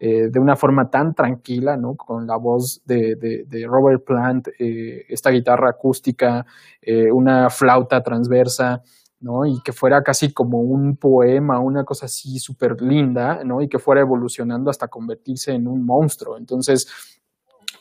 eh, 0.02 0.30
de 0.32 0.40
una 0.40 0.56
forma 0.56 0.90
tan 0.90 1.14
tranquila, 1.14 1.76
¿no? 1.76 1.96
Con 1.96 2.26
la 2.26 2.38
voz 2.38 2.82
de, 2.86 3.16
de 3.18 3.68
Robert 3.68 4.06
Plant, 4.06 4.48
eh, 4.58 5.04
esta 5.10 5.30
guitarra 5.30 5.72
acústica, 5.72 6.46
eh, 6.82 7.12
una 7.12 7.50
flauta 7.50 8.02
transversa, 8.02 8.82
¿no? 9.22 9.46
Y 9.46 9.62
que 9.64 9.74
fuera 9.74 10.02
casi 10.02 10.34
como 10.34 10.60
un 10.60 10.98
poema, 10.98 11.60
una 11.60 11.84
cosa 11.84 12.06
así 12.06 12.40
súper 12.40 12.82
linda, 12.82 13.44
¿no? 13.44 13.62
Y 13.62 13.68
que 13.68 13.80
fuera 13.80 14.02
evolucionando 14.02 14.70
hasta 14.70 14.88
convertirse 14.88 15.54
en 15.54 15.68
un 15.68 15.86
monstruo. 15.86 16.38
Entonces, 16.38 16.88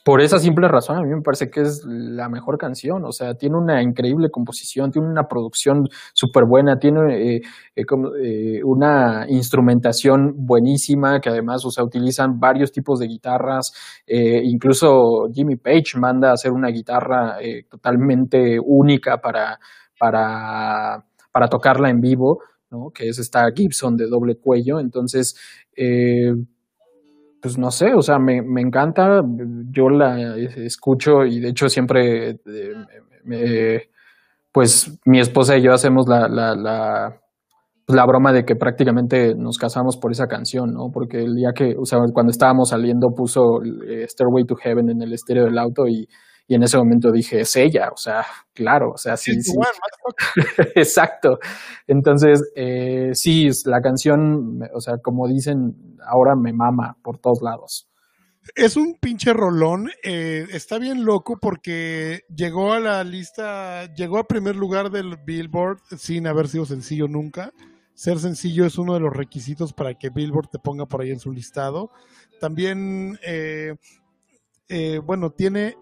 por 0.09 0.22
esa 0.22 0.38
simple 0.38 0.68
razón, 0.68 0.96
a 0.96 1.03
mí 1.03 1.14
me 1.14 1.20
parece 1.20 1.51
que 1.51 1.61
es 1.61 1.85
la 1.85 2.31
mejor 2.31 2.57
canción. 2.57 3.05
O 3.05 3.12
sea, 3.12 3.35
tiene 3.35 3.59
una 3.59 3.83
increíble 3.83 4.31
composición, 4.31 4.90
tiene 4.90 5.07
una 5.07 5.29
producción 5.29 5.85
súper 6.14 6.44
buena, 6.46 6.79
tiene 6.79 7.37
eh, 7.37 7.40
eh, 7.77 7.83
eh, 8.22 8.61
una 8.64 9.27
instrumentación 9.29 10.33
buenísima, 10.35 11.20
que 11.20 11.29
además, 11.29 11.62
o 11.66 11.70
sea, 11.70 11.85
utilizan 11.85 12.40
varios 12.40 12.72
tipos 12.72 13.01
de 13.01 13.07
guitarras. 13.07 13.70
incluso 14.07 15.29
Jimmy 15.31 15.57
Page 15.57 15.98
manda 15.98 16.31
a 16.31 16.33
hacer 16.35 16.53
una 16.53 16.68
guitarra 16.68 17.37
totalmente 17.68 18.59
única 18.64 19.18
para, 19.18 19.59
para 19.98 21.05
para 21.38 21.48
tocarla 21.48 21.88
en 21.88 22.01
vivo, 22.01 22.40
¿no? 22.68 22.90
que 22.92 23.09
es 23.09 23.20
esta 23.20 23.44
Gibson 23.55 23.96
de 23.96 24.09
doble 24.09 24.35
cuello. 24.35 24.81
Entonces, 24.81 25.37
eh, 25.77 26.33
pues 27.40 27.57
no 27.57 27.70
sé, 27.70 27.94
o 27.94 28.03
sea, 28.03 28.18
me, 28.18 28.42
me, 28.42 28.61
encanta, 28.61 29.22
yo 29.70 29.88
la 29.88 30.37
escucho 30.37 31.24
y 31.24 31.38
de 31.38 31.51
hecho 31.51 31.68
siempre, 31.68 32.40
eh, 33.31 33.83
pues 34.51 34.98
mi 35.05 35.20
esposa 35.20 35.57
y 35.57 35.62
yo 35.62 35.72
hacemos 35.72 36.09
la, 36.09 36.27
la, 36.27 36.57
la, 36.57 37.20
pues, 37.87 37.94
la, 37.94 38.05
broma 38.05 38.33
de 38.33 38.44
que 38.44 38.57
prácticamente 38.57 39.37
nos 39.37 39.59
casamos 39.59 39.96
por 39.96 40.11
esa 40.11 40.27
canción, 40.27 40.72
¿no? 40.72 40.90
Porque 40.92 41.18
el 41.18 41.37
día 41.37 41.51
que, 41.55 41.77
o 41.79 41.85
sea, 41.85 42.01
cuando 42.12 42.33
estábamos 42.33 42.70
saliendo 42.70 43.11
puso 43.16 43.62
eh, 43.62 44.09
Stairway 44.09 44.42
to 44.44 44.57
Heaven 44.57 44.90
en 44.90 45.03
el 45.03 45.12
estéreo 45.12 45.44
del 45.44 45.59
auto 45.59 45.87
y 45.87 46.09
y 46.51 46.55
en 46.55 46.63
ese 46.63 46.79
momento 46.79 47.13
dije, 47.13 47.41
es 47.43 47.55
ella, 47.57 47.91
o 47.93 47.99
sea, 47.99 48.25
claro, 48.55 48.93
o 48.93 48.97
sea, 48.97 49.19
sí. 49.19 49.43
sí, 49.43 49.53
Exacto. 50.75 51.39
Entonces, 51.87 52.43
eh, 52.57 53.11
sí, 53.13 53.51
la 53.67 53.83
canción, 53.83 54.67
o 54.73 54.81
sea, 54.81 54.97
como 54.97 55.29
dicen, 55.29 55.99
ahora 56.07 56.35
me 56.35 56.55
mama 56.55 56.97
por 57.03 57.19
todos 57.19 57.43
lados. 57.43 57.91
Es 58.57 58.79
un 58.79 58.95
pinche 58.99 59.35
rolón. 59.35 59.91
Eh, 60.03 60.47
está 60.51 60.79
bien 60.79 61.05
loco 61.05 61.37
porque 61.39 62.23
llegó 62.35 62.73
a 62.73 62.81
la 62.81 63.05
lista, 63.05 63.93
llegó 63.93 64.17
a 64.17 64.27
primer 64.27 64.57
lugar 64.57 64.91
del 64.91 65.19
Billboard 65.19 65.81
sin 65.99 66.27
haber 66.27 66.49
sido 66.49 66.65
sencillo 66.65 67.09
nunca. 67.09 67.53
Ser 67.93 68.19
sencillo 68.21 68.65
es 68.65 68.79
uno 68.79 68.95
de 68.95 69.01
los 69.01 69.13
requisitos 69.13 69.75
para 69.75 69.99
que 69.99 70.09
Billboard 70.09 70.49
te 70.49 70.59
ponga 70.59 70.87
por 70.87 71.03
ahí 71.03 71.11
en 71.11 71.21
su 71.21 71.31
listado. 71.31 71.91
También, 72.41 73.19
eh, 73.23 73.75
bueno, 75.05 75.31
tiene 75.31 75.77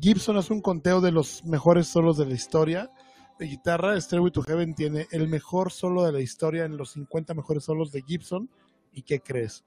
Gibson 0.00 0.36
hace 0.36 0.52
un 0.52 0.60
conteo 0.60 1.00
de 1.00 1.12
los 1.12 1.44
mejores 1.44 1.88
solos 1.88 2.16
de 2.16 2.26
la 2.26 2.34
historia 2.34 2.90
de 3.38 3.46
guitarra. 3.46 4.00
Stairway 4.00 4.32
to 4.32 4.42
Heaven 4.42 4.74
tiene 4.74 5.06
el 5.12 5.28
mejor 5.28 5.72
solo 5.72 6.04
de 6.04 6.12
la 6.12 6.20
historia 6.20 6.64
en 6.64 6.76
los 6.76 6.92
50 6.92 7.34
mejores 7.34 7.64
solos 7.64 7.92
de 7.92 8.02
Gibson. 8.02 8.50
¿Y 8.92 9.02
qué 9.02 9.20
crees? 9.20 9.64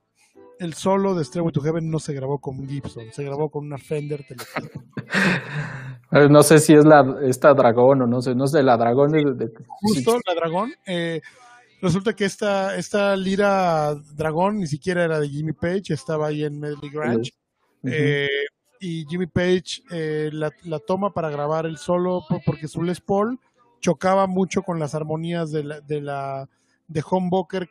El 0.59 0.73
solo 0.73 1.15
de 1.15 1.23
Stairway 1.23 1.51
to 1.51 1.61
Heaven 1.61 1.89
no 1.89 1.99
se 1.99 2.13
grabó 2.13 2.39
con 2.39 2.67
Gibson, 2.67 3.05
se 3.11 3.23
grabó 3.23 3.49
con 3.49 3.65
una 3.65 3.77
Fender 3.77 4.25
Telecaster. 4.27 4.71
No 6.29 6.43
sé 6.43 6.59
si 6.59 6.73
es 6.73 6.83
la 6.83 7.19
esta 7.23 7.53
dragón 7.53 8.01
o 8.01 8.05
no 8.05 8.21
sé, 8.21 8.35
no 8.35 8.45
sé, 8.45 8.61
la 8.63 8.75
dragón 8.75 9.13
de, 9.13 9.49
Justo, 9.79 10.19
la 10.27 10.35
dragón. 10.35 10.73
Eh, 10.85 11.21
resulta 11.81 12.13
que 12.13 12.25
esta, 12.25 12.75
esta 12.75 13.15
lira 13.15 13.95
dragón 13.95 14.59
ni 14.59 14.67
siquiera 14.67 15.05
era 15.05 15.21
de 15.21 15.29
Jimmy 15.29 15.53
Page, 15.53 15.93
estaba 15.93 16.27
ahí 16.27 16.43
en 16.43 16.59
Medley 16.59 16.89
Grange. 16.89 17.31
Eh, 17.85 18.27
y 18.81 19.05
Jimmy 19.05 19.27
Page 19.27 19.83
eh, 19.91 20.31
la, 20.33 20.79
toma 20.79 21.13
para 21.13 21.29
grabar 21.29 21.67
el 21.67 21.77
solo 21.77 22.25
porque 22.45 22.67
su 22.67 22.81
Les 22.81 22.99
Paul 22.99 23.39
chocaba 23.79 24.25
mucho 24.25 24.63
con 24.63 24.79
las 24.79 24.95
armonías 24.95 25.51
de 25.51 25.63
la, 25.63 25.81
de 25.81 26.01
la 26.01 26.49
de 26.87 27.03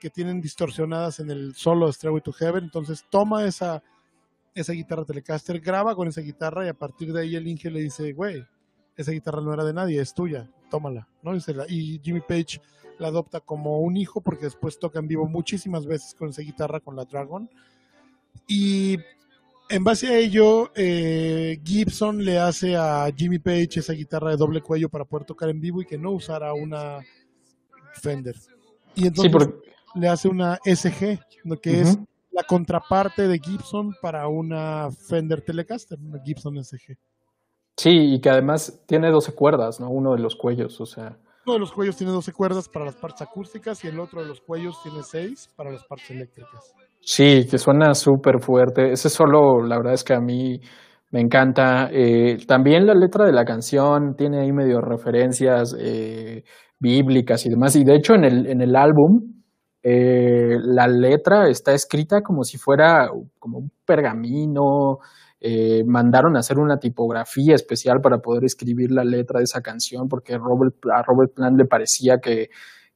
que 0.01 0.09
tienen 0.09 0.41
distorsionadas 0.41 1.19
en 1.19 1.31
el 1.31 1.55
solo 1.55 1.87
de 1.87 1.93
Stairway 1.93 2.23
to 2.23 2.33
Heaven. 2.33 2.65
Entonces 2.65 3.05
toma 3.11 3.45
esa, 3.45 3.83
esa 4.55 4.73
guitarra 4.73 5.05
Telecaster, 5.05 5.61
graba 5.61 5.97
con 5.97 6.07
esa 6.07 6.21
guitarra 6.21 6.65
y 6.65 6.69
a 6.69 6.75
partir 6.75 7.13
de 7.13 7.23
ahí 7.23 7.35
el 7.35 7.47
Inge 7.49 7.71
le 7.71 7.81
dice, 7.81 8.13
güey, 8.13 8.47
esa 8.97 9.11
guitarra 9.11 9.41
no 9.41 9.53
era 9.53 9.65
de 9.65 9.75
nadie, 9.75 10.01
es 10.01 10.15
tuya, 10.15 10.49
tómala. 10.71 11.09
¿no? 11.23 11.33
Y, 11.69 12.01
Jimmy 12.03 12.21
Page 12.21 12.61
la 12.99 13.09
adopta 13.09 13.41
como 13.41 13.81
un 13.81 13.97
hijo 13.97 14.21
porque 14.21 14.45
después 14.45 14.79
toca 14.79 15.01
en 15.01 15.09
vivo 15.09 15.27
muchísimas 15.27 15.87
veces 15.87 16.15
con 16.15 16.29
esa 16.29 16.43
guitarra, 16.43 16.79
con 16.79 16.95
la 16.95 17.05
Dragon. 17.05 17.51
Y 18.47 18.99
en 19.71 19.85
base 19.85 20.09
a 20.09 20.19
ello, 20.19 20.73
eh, 20.75 21.61
Gibson 21.65 22.25
le 22.25 22.39
hace 22.39 22.77
a 22.77 23.09
Jimmy 23.17 23.39
Page 23.39 23.79
esa 23.79 23.93
guitarra 23.93 24.31
de 24.31 24.37
doble 24.37 24.61
cuello 24.61 24.89
para 24.89 25.05
poder 25.05 25.25
tocar 25.25 25.49
en 25.49 25.61
vivo 25.61 25.81
y 25.81 25.87
que 25.87 25.97
no 25.97 26.11
usara 26.11 26.53
una 26.53 26.99
Fender. 27.95 28.35
Y 28.97 29.07
entonces 29.07 29.49
le 29.95 30.09
hace 30.09 30.29
una 30.29 30.59
SG, 30.65 31.21
lo 31.45 31.61
que 31.61 31.81
es 31.81 31.99
la 32.33 32.43
contraparte 32.43 33.29
de 33.29 33.39
Gibson 33.39 33.95
para 34.03 34.27
una 34.27 34.91
Fender 34.91 35.41
Telecaster, 35.43 35.99
una 36.01 36.21
Gibson 36.23 36.63
SG. 36.63 36.97
Sí, 37.77 38.15
y 38.15 38.21
que 38.21 38.31
además 38.31 38.83
tiene 38.87 39.11
12 39.11 39.33
cuerdas, 39.35 39.79
¿no? 39.81 39.89
Uno 39.89 40.13
de 40.15 40.19
los 40.19 40.35
cuellos, 40.35 40.81
o 40.81 40.87
sea. 40.87 41.17
Uno 41.47 41.55
de 41.55 41.61
los 41.61 41.73
cuellos 41.73 41.97
tiene 41.97 42.13
12 42.13 42.33
cuerdas 42.33 42.69
para 42.69 42.85
las 42.85 42.97
partes 42.97 43.23
acústicas 43.23 43.85
y 43.85 43.89
el 43.89 44.01
otro 44.01 44.21
de 44.21 44.27
los 44.27 44.41
cuellos 44.41 44.83
tiene 44.83 45.03
6 45.03 45.51
para 45.57 45.71
las 45.71 45.85
partes 45.85 46.11
eléctricas. 46.11 46.75
Sí, 47.03 47.47
que 47.51 47.59
suena 47.59 47.95
súper 47.95 48.41
fuerte. 48.41 48.93
Ese 48.93 49.09
solo, 49.09 49.63
la 49.63 49.77
verdad 49.79 49.95
es 49.95 50.05
que 50.05 50.15
a 50.15 50.21
mí 50.21 50.61
me 51.11 51.21
encanta. 51.21 51.89
Eh, 51.93 52.39
también 52.47 52.87
la 52.87 52.95
letra 52.95 53.25
de 53.25 53.33
la 53.33 53.45
canción 53.45 54.15
tiene 54.17 54.41
ahí 54.41 54.53
medio 54.53 54.81
referencias 54.81 55.75
eh, 55.79 56.45
bíblicas 56.79 57.47
y 57.47 57.51
demás. 57.51 57.75
Y 57.77 57.85
de 57.85 57.97
hecho 57.97 58.15
en 58.15 58.25
el, 58.25 58.47
en 58.47 58.61
el 58.61 58.77
álbum 58.77 59.41
eh, 59.83 60.57
la 60.63 60.87
letra 60.89 61.49
está 61.49 61.73
escrita 61.73 62.21
como 62.23 62.45
si 62.45 62.59
fuera 62.59 63.09
como 63.39 63.59
un 63.59 63.73
pergamino. 63.85 64.99
Eh, 65.41 65.83
mandaron 65.87 66.37
a 66.37 66.41
hacer 66.41 66.59
una 66.59 66.79
tipografía 66.79 67.55
especial 67.55 68.01
para 68.03 68.19
poder 68.19 68.45
escribir 68.45 68.91
la 68.93 69.05
letra 69.05 69.39
de 69.39 69.45
esa 69.45 69.63
canción 69.63 70.07
porque 70.07 70.37
Robert, 70.37 70.77
a 70.95 71.03
Robert 71.03 71.33
Plant 71.35 71.57
le 71.57 71.65
parecía 71.65 72.19
que, 72.19 72.49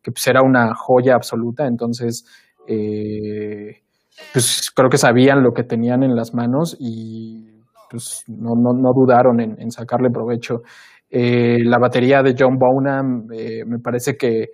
pues, 0.02 0.26
era 0.26 0.42
una 0.42 0.74
joya 0.74 1.14
absoluta. 1.14 1.66
Entonces, 1.66 2.24
eh, 2.68 3.83
pues 4.32 4.70
creo 4.74 4.88
que 4.88 4.98
sabían 4.98 5.42
lo 5.42 5.52
que 5.52 5.64
tenían 5.64 6.02
en 6.02 6.14
las 6.14 6.34
manos 6.34 6.76
y 6.78 7.44
pues 7.90 8.24
no, 8.26 8.54
no, 8.54 8.92
dudaron 8.92 9.40
en, 9.40 9.70
sacarle 9.70 10.10
provecho. 10.10 10.62
la 11.10 11.78
batería 11.78 12.22
de 12.22 12.34
John 12.38 12.58
Bonham 12.58 13.26
me 13.26 13.78
parece 13.78 14.16
que 14.16 14.50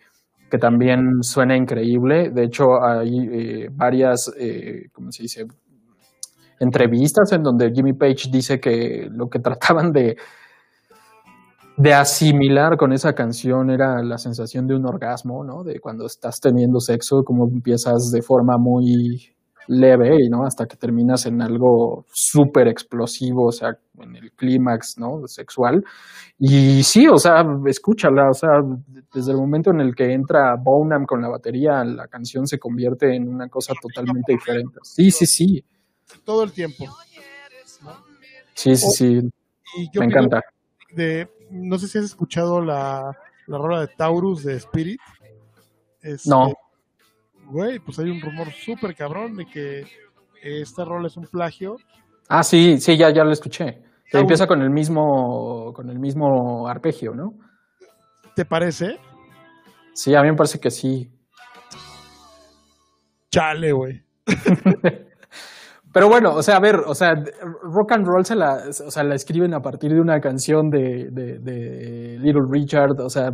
que 0.50 0.58
también 0.58 1.22
suena 1.22 1.56
increíble. 1.56 2.30
De 2.30 2.44
hecho, 2.44 2.84
hay 2.84 3.28
eh, 3.32 3.68
varias, 3.72 4.30
eh, 4.36 4.88
¿cómo 4.92 5.10
se 5.12 5.22
dice? 5.22 5.46
Entrevistas 6.58 7.32
en 7.32 7.42
donde 7.42 7.72
Jimmy 7.72 7.94
Page 7.94 8.28
dice 8.30 8.60
que 8.60 9.08
lo 9.10 9.30
que 9.30 9.38
trataban 9.38 9.92
de, 9.92 10.16
de 11.78 11.94
asimilar 11.94 12.76
con 12.76 12.92
esa 12.92 13.14
canción 13.14 13.70
era 13.70 14.02
la 14.02 14.18
sensación 14.18 14.66
de 14.66 14.74
un 14.74 14.84
orgasmo, 14.86 15.44
¿no? 15.44 15.62
De 15.62 15.80
cuando 15.80 16.04
estás 16.04 16.40
teniendo 16.40 16.80
sexo, 16.80 17.22
como 17.24 17.48
empiezas 17.48 18.10
de 18.12 18.20
forma 18.20 18.58
muy 18.58 19.32
leve, 19.68 20.28
¿no? 20.28 20.44
Hasta 20.44 20.66
que 20.66 20.76
terminas 20.76 21.26
en 21.26 21.40
algo 21.42 22.04
súper 22.12 22.68
explosivo, 22.68 23.46
o 23.46 23.52
sea, 23.52 23.78
en 23.98 24.16
el 24.16 24.32
clímax, 24.32 24.98
¿no? 24.98 25.26
Sexual. 25.26 25.84
Y 26.38 26.82
sí, 26.82 27.06
o 27.06 27.16
sea, 27.16 27.44
escúchala, 27.66 28.30
o 28.30 28.34
sea, 28.34 28.50
desde 29.12 29.32
el 29.32 29.38
momento 29.38 29.70
en 29.70 29.80
el 29.80 29.94
que 29.94 30.12
entra 30.12 30.56
Bonham 30.56 31.04
con 31.06 31.20
la 31.20 31.28
batería, 31.28 31.84
la 31.84 32.08
canción 32.08 32.46
se 32.46 32.58
convierte 32.58 33.14
en 33.14 33.28
una 33.28 33.48
cosa 33.48 33.74
totalmente 33.80 34.32
diferente. 34.32 34.78
Sí, 34.82 35.10
sí, 35.10 35.26
sí. 35.26 35.64
Todo 36.24 36.44
el 36.44 36.52
tiempo. 36.52 36.86
Sí, 38.54 38.76
sí, 38.76 38.90
sí. 38.90 39.30
Me 39.98 40.04
encanta. 40.06 40.42
De, 40.92 41.28
no 41.50 41.78
sé 41.78 41.88
si 41.88 41.98
has 41.98 42.04
escuchado 42.04 42.60
la, 42.60 43.16
la 43.46 43.58
rola 43.58 43.80
de 43.80 43.88
Taurus 43.88 44.44
de 44.44 44.56
Spirit. 44.56 45.00
no 46.26 46.48
este, 46.48 46.69
güey, 47.50 47.78
pues 47.78 47.98
hay 47.98 48.10
un 48.10 48.20
rumor 48.20 48.50
súper 48.52 48.94
cabrón 48.94 49.36
de 49.36 49.46
que 49.46 49.84
esta 50.42 50.84
rola 50.84 51.08
es 51.08 51.16
un 51.16 51.26
plagio. 51.26 51.76
Ah, 52.28 52.42
sí, 52.42 52.78
sí, 52.78 52.96
ya, 52.96 53.10
ya 53.12 53.24
lo 53.24 53.32
escuché. 53.32 53.82
Que 54.10 54.18
empieza 54.18 54.46
con 54.46 54.60
el 54.62 54.70
mismo, 54.70 55.72
con 55.72 55.88
el 55.88 55.98
mismo 55.98 56.66
arpegio, 56.66 57.14
¿no? 57.14 57.34
¿Te 58.34 58.44
parece? 58.44 58.98
Sí, 59.94 60.14
a 60.14 60.22
mí 60.22 60.30
me 60.30 60.36
parece 60.36 60.58
que 60.58 60.70
sí. 60.70 61.10
Chale, 63.30 63.72
güey. 63.72 64.02
Pero 65.92 66.08
bueno, 66.08 66.34
o 66.34 66.42
sea, 66.42 66.56
a 66.56 66.60
ver, 66.60 66.76
o 66.86 66.94
sea, 66.94 67.14
rock 67.62 67.92
and 67.92 68.06
roll 68.06 68.24
se 68.24 68.36
la, 68.36 68.62
o 68.68 68.90
sea, 68.90 69.02
la 69.02 69.16
escriben 69.16 69.54
a 69.54 69.60
partir 69.60 69.90
de 69.90 70.00
una 70.00 70.20
canción 70.20 70.70
de, 70.70 71.08
de, 71.10 72.16
Little 72.20 72.46
Richard, 72.48 73.00
o 73.00 73.08
sea, 73.08 73.30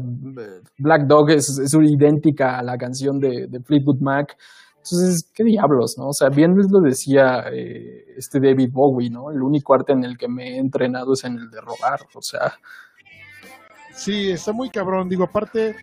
Black 0.79 1.07
Dog 1.07 1.31
es, 1.31 1.59
es 1.63 1.75
idéntica 1.75 2.59
a 2.59 2.63
la 2.63 2.79
canción 2.79 3.19
de, 3.19 3.47
Fleetwood 3.63 4.01
Mac. 4.01 4.37
Entonces, 4.77 5.31
¿qué 5.35 5.45
diablos, 5.45 5.97
no? 5.99 6.09
O 6.09 6.13
sea, 6.13 6.29
bien 6.31 6.53
lo 6.57 6.81
decía 6.81 7.45
eh, 7.53 8.05
este 8.17 8.39
David 8.41 8.71
Bowie, 8.73 9.11
¿no? 9.11 9.31
El 9.31 9.43
único 9.43 9.75
arte 9.75 9.93
en 9.93 10.05
el 10.05 10.17
que 10.17 10.29
me 10.29 10.55
he 10.55 10.59
entrenado 10.59 11.13
es 11.13 11.25
en 11.25 11.35
el 11.35 11.51
de 11.51 11.61
robar, 11.61 12.01
o 12.15 12.23
sea. 12.23 12.53
Sí, 13.93 14.31
está 14.31 14.53
muy 14.53 14.71
cabrón. 14.71 15.09
Digo, 15.09 15.25
aparte, 15.25 15.75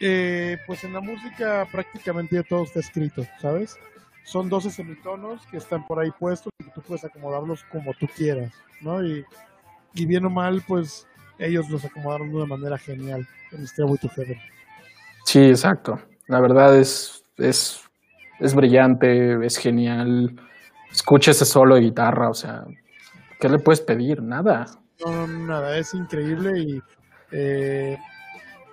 eh, 0.00 0.58
pues 0.66 0.84
en 0.84 0.92
la 0.92 1.00
música 1.00 1.66
prácticamente 1.72 2.42
todo 2.48 2.64
está 2.64 2.80
escrito, 2.80 3.22
¿sabes? 3.40 3.78
Son 4.24 4.48
12 4.48 4.70
semitonos 4.70 5.46
que 5.46 5.58
están 5.58 5.86
por 5.86 6.00
ahí 6.00 6.10
puestos 6.10 6.52
y 6.58 6.64
que 6.64 6.70
tú 6.70 6.80
puedes 6.80 7.04
acomodarlos 7.04 7.62
como 7.70 7.92
tú 7.94 8.06
quieras, 8.16 8.52
¿no? 8.80 9.04
Y, 9.04 9.24
bien 9.92 10.24
o 10.24 10.30
mal, 10.30 10.62
pues 10.66 11.06
ellos 11.38 11.68
los 11.70 11.84
acomodaron 11.84 12.30
de 12.30 12.36
una 12.36 12.46
manera 12.46 12.78
genial 12.78 13.26
en 13.52 13.66
Stairway 13.66 13.98
to 13.98 14.08
Heaven. 14.08 14.38
Sí, 15.24 15.40
exacto. 15.40 16.00
La 16.26 16.40
verdad 16.40 16.76
es, 16.76 17.24
es, 17.36 17.80
es 18.40 18.54
brillante, 18.54 19.44
es 19.44 19.56
genial. 19.56 20.34
Escucha 20.90 21.30
ese 21.30 21.44
solo 21.44 21.76
de 21.76 21.82
guitarra, 21.82 22.28
o 22.30 22.34
sea, 22.34 22.64
¿qué 23.38 23.48
le 23.48 23.58
puedes 23.58 23.80
pedir? 23.82 24.22
Nada. 24.22 24.66
No, 25.04 25.26
nada, 25.26 25.78
es 25.78 25.92
increíble 25.94 26.58
y 26.58 26.82
eh, 27.30 27.98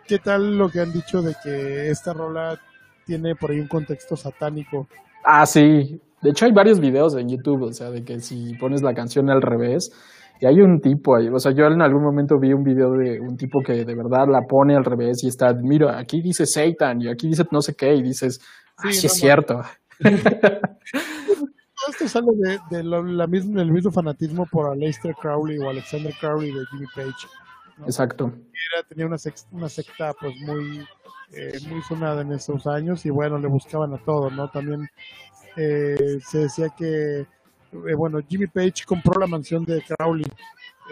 ¿qué 0.07 0.19
tal 0.19 0.57
lo 0.57 0.69
que 0.69 0.79
han 0.79 0.93
dicho 0.93 1.21
de 1.21 1.35
que 1.43 1.89
esta 1.89 2.13
rola 2.13 2.59
tiene 3.05 3.35
por 3.35 3.51
ahí 3.51 3.59
un 3.59 3.67
contexto 3.67 4.15
satánico 4.15 4.87
Ah, 5.23 5.45
sí. 5.45 5.99
De 6.21 6.29
hecho, 6.29 6.45
hay 6.45 6.51
varios 6.51 6.79
videos 6.79 7.15
en 7.15 7.29
YouTube, 7.29 7.63
o 7.63 7.73
sea, 7.73 7.89
de 7.89 8.03
que 8.03 8.19
si 8.19 8.53
pones 8.55 8.81
la 8.81 8.93
canción 8.93 9.29
al 9.29 9.41
revés, 9.41 9.91
y 10.39 10.45
hay 10.45 10.59
un 10.59 10.81
tipo 10.81 11.15
ahí, 11.15 11.27
o 11.27 11.39
sea, 11.39 11.51
yo 11.51 11.65
en 11.65 11.81
algún 11.81 12.03
momento 12.03 12.39
vi 12.39 12.51
un 12.51 12.63
video 12.63 12.93
de 12.93 13.19
un 13.19 13.37
tipo 13.37 13.61
que 13.61 13.85
de 13.85 13.95
verdad 13.95 14.27
la 14.27 14.41
pone 14.41 14.75
al 14.75 14.83
revés 14.83 15.23
y 15.23 15.27
está, 15.27 15.53
mira, 15.53 15.99
aquí 15.99 16.19
dice 16.19 16.47
Satan 16.47 16.99
y 17.01 17.09
aquí 17.09 17.27
dice 17.27 17.45
no 17.51 17.61
sé 17.61 17.75
qué, 17.75 17.93
y 17.93 18.01
dices, 18.01 18.41
sí, 18.81 18.93
sí 18.93 19.07
es 19.07 19.13
cierto. 19.13 19.61
Esto 21.89 22.07
sale 22.07 22.27
de, 22.69 22.83
la 22.83 23.27
misma, 23.27 23.61
el 23.61 23.71
mismo 23.71 23.91
fanatismo 23.91 24.47
por 24.47 24.71
Aleister 24.71 25.15
Crowley 25.15 25.57
o 25.59 25.69
Alexander 25.69 26.13
Crowley 26.19 26.51
de 26.51 26.65
Jimmy 26.71 26.85
Page. 26.95 27.27
Exacto. 27.85 28.31
Era, 28.73 28.87
tenía 28.87 29.05
una, 29.05 29.17
una 29.51 29.69
secta 29.69 30.13
pues 30.19 30.35
muy 30.41 30.85
eh, 31.33 31.59
muy 31.69 31.81
sonada 31.83 32.23
en 32.23 32.33
esos 32.33 32.67
años 32.67 33.05
y 33.05 33.09
bueno, 33.09 33.37
le 33.37 33.47
buscaban 33.47 33.93
a 33.93 33.97
todo, 33.97 34.29
¿no? 34.29 34.49
También 34.49 34.89
eh, 35.55 36.19
se 36.29 36.39
decía 36.39 36.67
que, 36.77 37.19
eh, 37.21 37.95
bueno, 37.95 38.19
Jimmy 38.27 38.47
Page 38.47 38.83
compró 38.85 39.17
la 39.17 39.27
mansión 39.27 39.63
de 39.63 39.81
Crowley, 39.81 40.25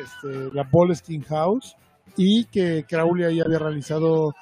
este, 0.01 0.53
la 0.53 0.63
Bolestein 0.63 1.23
House, 1.23 1.75
y 2.15 2.45
que 2.45 2.85
Crowley 2.87 3.25
ahí 3.25 3.41
había 3.41 3.59
realizado 3.59 4.33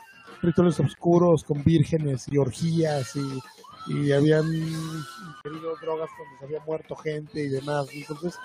rituales 0.44 0.80
oscuros 0.80 1.44
con 1.44 1.64
vírgenes 1.64 2.28
y 2.28 2.38
orgías 2.38 3.16
y, 3.16 3.40
y 3.88 4.12
habían 4.12 4.46
ingerido 4.46 5.76
drogas 5.82 6.10
cuando 6.16 6.38
se 6.38 6.46
había 6.46 6.60
muerto 6.64 6.96
gente 6.96 7.44
y 7.44 7.50
demás. 7.50 7.88
Entonces 7.92 8.38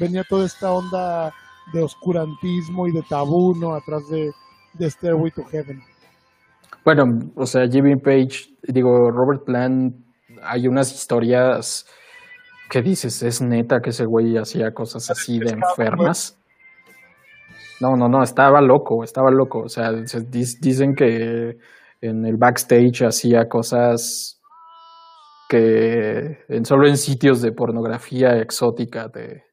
venía 0.00 0.24
toda 0.24 0.46
esta 0.46 0.72
onda 0.72 1.34
de 1.72 1.82
oscurantismo 1.82 2.86
y 2.86 2.92
de 2.92 3.02
tabú, 3.02 3.54
¿no? 3.54 3.74
Atrás 3.74 4.08
de, 4.08 4.30
de 4.74 4.90
Stairway 4.90 5.30
to 5.30 5.44
Heaven. 5.44 5.80
Bueno, 6.84 7.04
o 7.34 7.46
sea, 7.46 7.66
Jimmy 7.68 7.96
Page, 7.96 8.56
digo, 8.62 9.10
Robert 9.10 9.44
Plant, 9.44 9.96
hay 10.42 10.68
unas 10.68 10.92
historias 10.92 11.86
que 12.70 12.82
dices, 12.82 13.22
es 13.22 13.40
neta 13.40 13.80
que 13.80 13.90
ese 13.90 14.04
güey 14.04 14.36
hacía 14.36 14.72
cosas 14.72 15.10
así 15.10 15.38
de 15.38 15.50
enfermas. 15.50 16.38
No, 17.80 17.96
no, 17.96 18.08
no, 18.08 18.22
estaba 18.22 18.60
loco, 18.60 19.04
estaba 19.04 19.30
loco. 19.30 19.60
O 19.60 19.68
sea, 19.68 19.92
dicen 19.92 20.94
que 20.94 21.58
en 22.00 22.24
el 22.24 22.36
backstage 22.36 23.02
hacía 23.02 23.48
cosas 23.48 24.40
que 25.48 26.38
en, 26.48 26.64
solo 26.64 26.88
en 26.88 26.96
sitios 26.96 27.40
de 27.40 27.52
pornografía 27.52 28.38
exótica 28.38 29.10
te, 29.10 29.44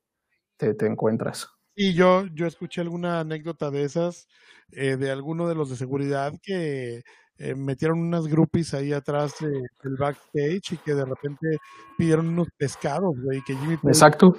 te, 0.57 0.85
encuentras. 0.87 1.49
Y 1.75 1.93
yo, 1.93 2.25
yo 2.27 2.45
escuché 2.45 2.81
alguna 2.81 3.19
anécdota 3.19 3.71
de 3.71 3.83
esas, 3.83 4.27
eh, 4.71 4.95
de 4.95 5.11
alguno 5.11 5.47
de 5.47 5.55
los 5.55 5.69
de 5.69 5.75
seguridad 5.75 6.33
que 6.41 7.03
eh, 7.39 7.55
metieron 7.55 7.99
unas 7.99 8.27
groupies 8.27 8.73
ahí 8.73 8.93
atrás 8.93 9.35
del 9.39 9.95
backstage 9.97 10.73
y 10.73 10.77
que 10.77 10.93
de 10.93 11.05
repente 11.05 11.57
pidieron 11.97 12.29
unos 12.29 12.47
pescados, 12.57 13.15
güey, 13.19 13.41
que 13.41 13.55
Jimmy 13.55 13.77
Exacto. 13.83 14.35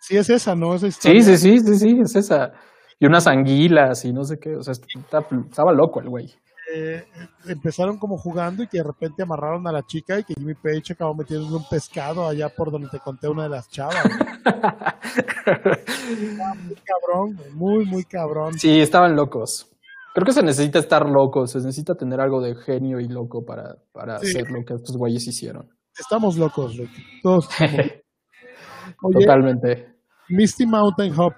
Sí, 0.00 0.16
es 0.16 0.28
esa, 0.28 0.56
¿no? 0.56 0.74
Esa 0.74 0.90
sí, 0.90 1.22
sí, 1.22 1.36
sí, 1.38 1.60
sí, 1.60 1.76
sí, 1.76 2.00
es 2.02 2.16
esa. 2.16 2.52
Y 2.98 3.06
unas 3.06 3.28
anguilas 3.28 4.04
y 4.04 4.12
no 4.12 4.24
sé 4.24 4.38
qué, 4.38 4.56
o 4.56 4.62
sea, 4.62 4.72
estaba, 4.72 5.72
loco 5.72 6.00
el 6.00 6.08
güey. 6.08 6.34
Eh, 6.74 7.04
empezaron 7.48 7.98
como 7.98 8.16
jugando 8.16 8.62
y 8.62 8.66
que 8.66 8.78
de 8.78 8.84
repente 8.84 9.22
amarraron 9.22 9.66
a 9.68 9.72
la 9.72 9.82
chica 9.82 10.18
y 10.18 10.24
que 10.24 10.32
Jimmy 10.34 10.54
Page 10.54 10.94
acabó 10.94 11.14
metiendo 11.14 11.54
un 11.54 11.68
pescado 11.68 12.26
allá 12.26 12.48
por 12.48 12.70
donde 12.70 12.88
te 12.88 12.98
conté 12.98 13.28
una 13.28 13.42
de 13.42 13.50
las 13.50 13.68
chavas. 13.68 14.02
muy 16.64 16.76
cabrón, 16.76 17.38
muy, 17.52 17.84
muy 17.84 18.04
cabrón. 18.04 18.58
Sí, 18.58 18.80
estaban 18.80 19.14
locos. 19.14 19.68
Creo 20.14 20.24
que 20.24 20.32
se 20.32 20.42
necesita 20.42 20.78
estar 20.78 21.06
loco, 21.06 21.46
se 21.46 21.58
necesita 21.58 21.94
tener 21.94 22.20
algo 22.20 22.40
de 22.40 22.54
genio 22.54 23.00
y 23.00 23.08
loco 23.08 23.44
para, 23.44 23.76
para 23.92 24.16
hacer 24.16 24.50
lo 24.50 24.64
que 24.64 24.74
estos 24.74 24.96
güeyes 24.96 25.26
hicieron. 25.26 25.68
Estamos 25.98 26.38
locos, 26.38 26.76
Rick. 26.76 26.90
Todos 27.22 27.48
Totalmente. 29.12 29.94
Misty 30.28 30.66
Mountain 30.66 31.12
Hop. 31.18 31.34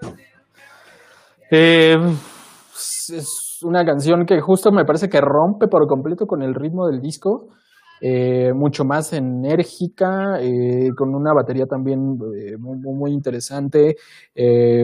Eh, 1.51 1.97
es 2.75 3.54
una 3.65 3.85
canción 3.85 4.27
que 4.27 4.41
justo 4.41 4.71
me 4.71 4.85
parece 4.85 5.09
que 5.09 5.21
rompe 5.21 5.69
por 5.69 5.87
completo 5.87 6.27
con 6.27 6.43
el 6.43 6.55
ritmo 6.55 6.87
del 6.87 7.01
disco. 7.01 7.49
Eh, 8.01 8.53
mucho 8.53 8.85
más 8.85 9.13
enérgica, 9.13 10.39
eh, 10.41 10.91
con 10.97 11.15
una 11.15 11.33
batería 11.33 11.67
también 11.67 12.19
muy, 12.59 12.77
muy, 12.79 13.13
interesante, 13.13 13.97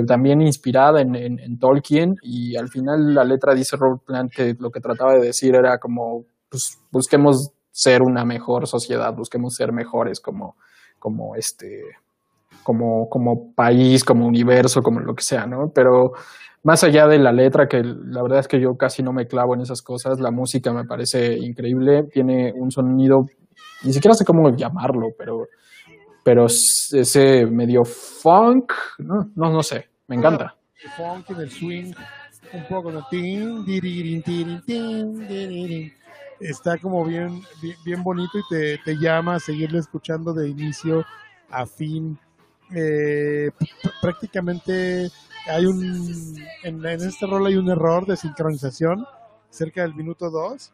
también 0.06 0.40
inspirada 0.40 1.00
en, 1.02 1.58
Tolkien, 1.58 2.16
y 2.22 2.56
al 2.56 2.68
final 2.68 3.14
la 3.14 3.24
letra 3.24 3.52
dice 3.52 3.76
Robert 3.76 4.02
Plant 4.06 4.32
que 4.32 4.56
lo 4.58 4.70
que 4.70 4.80
trataba 4.80 5.14
de 5.14 5.20
decir 5.20 5.54
era 5.54 5.78
como, 5.78 6.24
pues, 6.48 6.78
busquemos 6.90 7.52
ser 7.70 8.02
una 8.02 8.24
mejor 8.24 8.66
sociedad, 8.66 9.14
busquemos 9.14 9.54
ser 9.54 9.72
mejores 9.72 10.20
como, 10.20 10.56
como 10.98 11.34
este, 11.36 11.82
como, 12.62 13.08
como 13.08 13.52
país, 13.54 14.04
como 14.04 14.26
universo, 14.26 14.82
como 14.82 15.00
lo 15.00 15.14
que 15.14 15.22
sea, 15.22 15.46
¿no? 15.46 15.70
Pero 15.74 16.12
más 16.62 16.84
allá 16.84 17.06
de 17.06 17.18
la 17.18 17.32
letra, 17.32 17.66
que 17.66 17.82
la 17.82 18.22
verdad 18.22 18.40
es 18.40 18.48
que 18.48 18.60
yo 18.60 18.76
casi 18.76 19.02
no 19.02 19.12
me 19.12 19.26
clavo 19.26 19.54
en 19.54 19.62
esas 19.62 19.82
cosas, 19.82 20.20
la 20.20 20.30
música 20.30 20.72
me 20.72 20.84
parece 20.84 21.36
increíble, 21.38 22.04
tiene 22.12 22.52
un 22.54 22.70
sonido, 22.70 23.26
ni 23.84 23.92
siquiera 23.92 24.14
sé 24.14 24.24
cómo 24.24 24.50
llamarlo, 24.54 25.08
pero, 25.16 25.46
pero 26.22 26.46
ese 26.46 27.46
medio 27.46 27.84
funk, 27.84 28.72
no, 28.98 29.30
no, 29.34 29.50
no 29.50 29.62
sé, 29.62 29.88
me 30.08 30.16
encanta. 30.16 30.54
El 30.82 30.90
funk 30.90 31.30
y 31.30 31.40
el 31.40 31.50
swing, 31.50 31.92
un 32.52 32.64
poco 32.68 32.90
está 36.40 36.78
como 36.78 37.04
bien, 37.04 37.42
bien, 37.84 38.02
bonito 38.02 38.38
y 38.38 38.42
te, 38.48 38.78
te 38.78 38.96
llama 38.96 39.36
a 39.36 39.40
seguirle 39.40 39.78
escuchando 39.78 40.32
de 40.32 40.48
inicio 40.48 41.04
a 41.50 41.66
fin. 41.66 42.18
Eh, 42.74 43.50
prácticamente 44.00 45.10
hay 45.48 45.66
un 45.66 46.36
en, 46.62 46.86
este 46.86 47.26
rol 47.26 47.46
hay 47.46 47.56
un 47.56 47.68
error 47.68 48.06
de 48.06 48.16
sincronización 48.16 49.04
cerca 49.48 49.82
del 49.82 49.94
minuto 49.94 50.30
2 50.30 50.72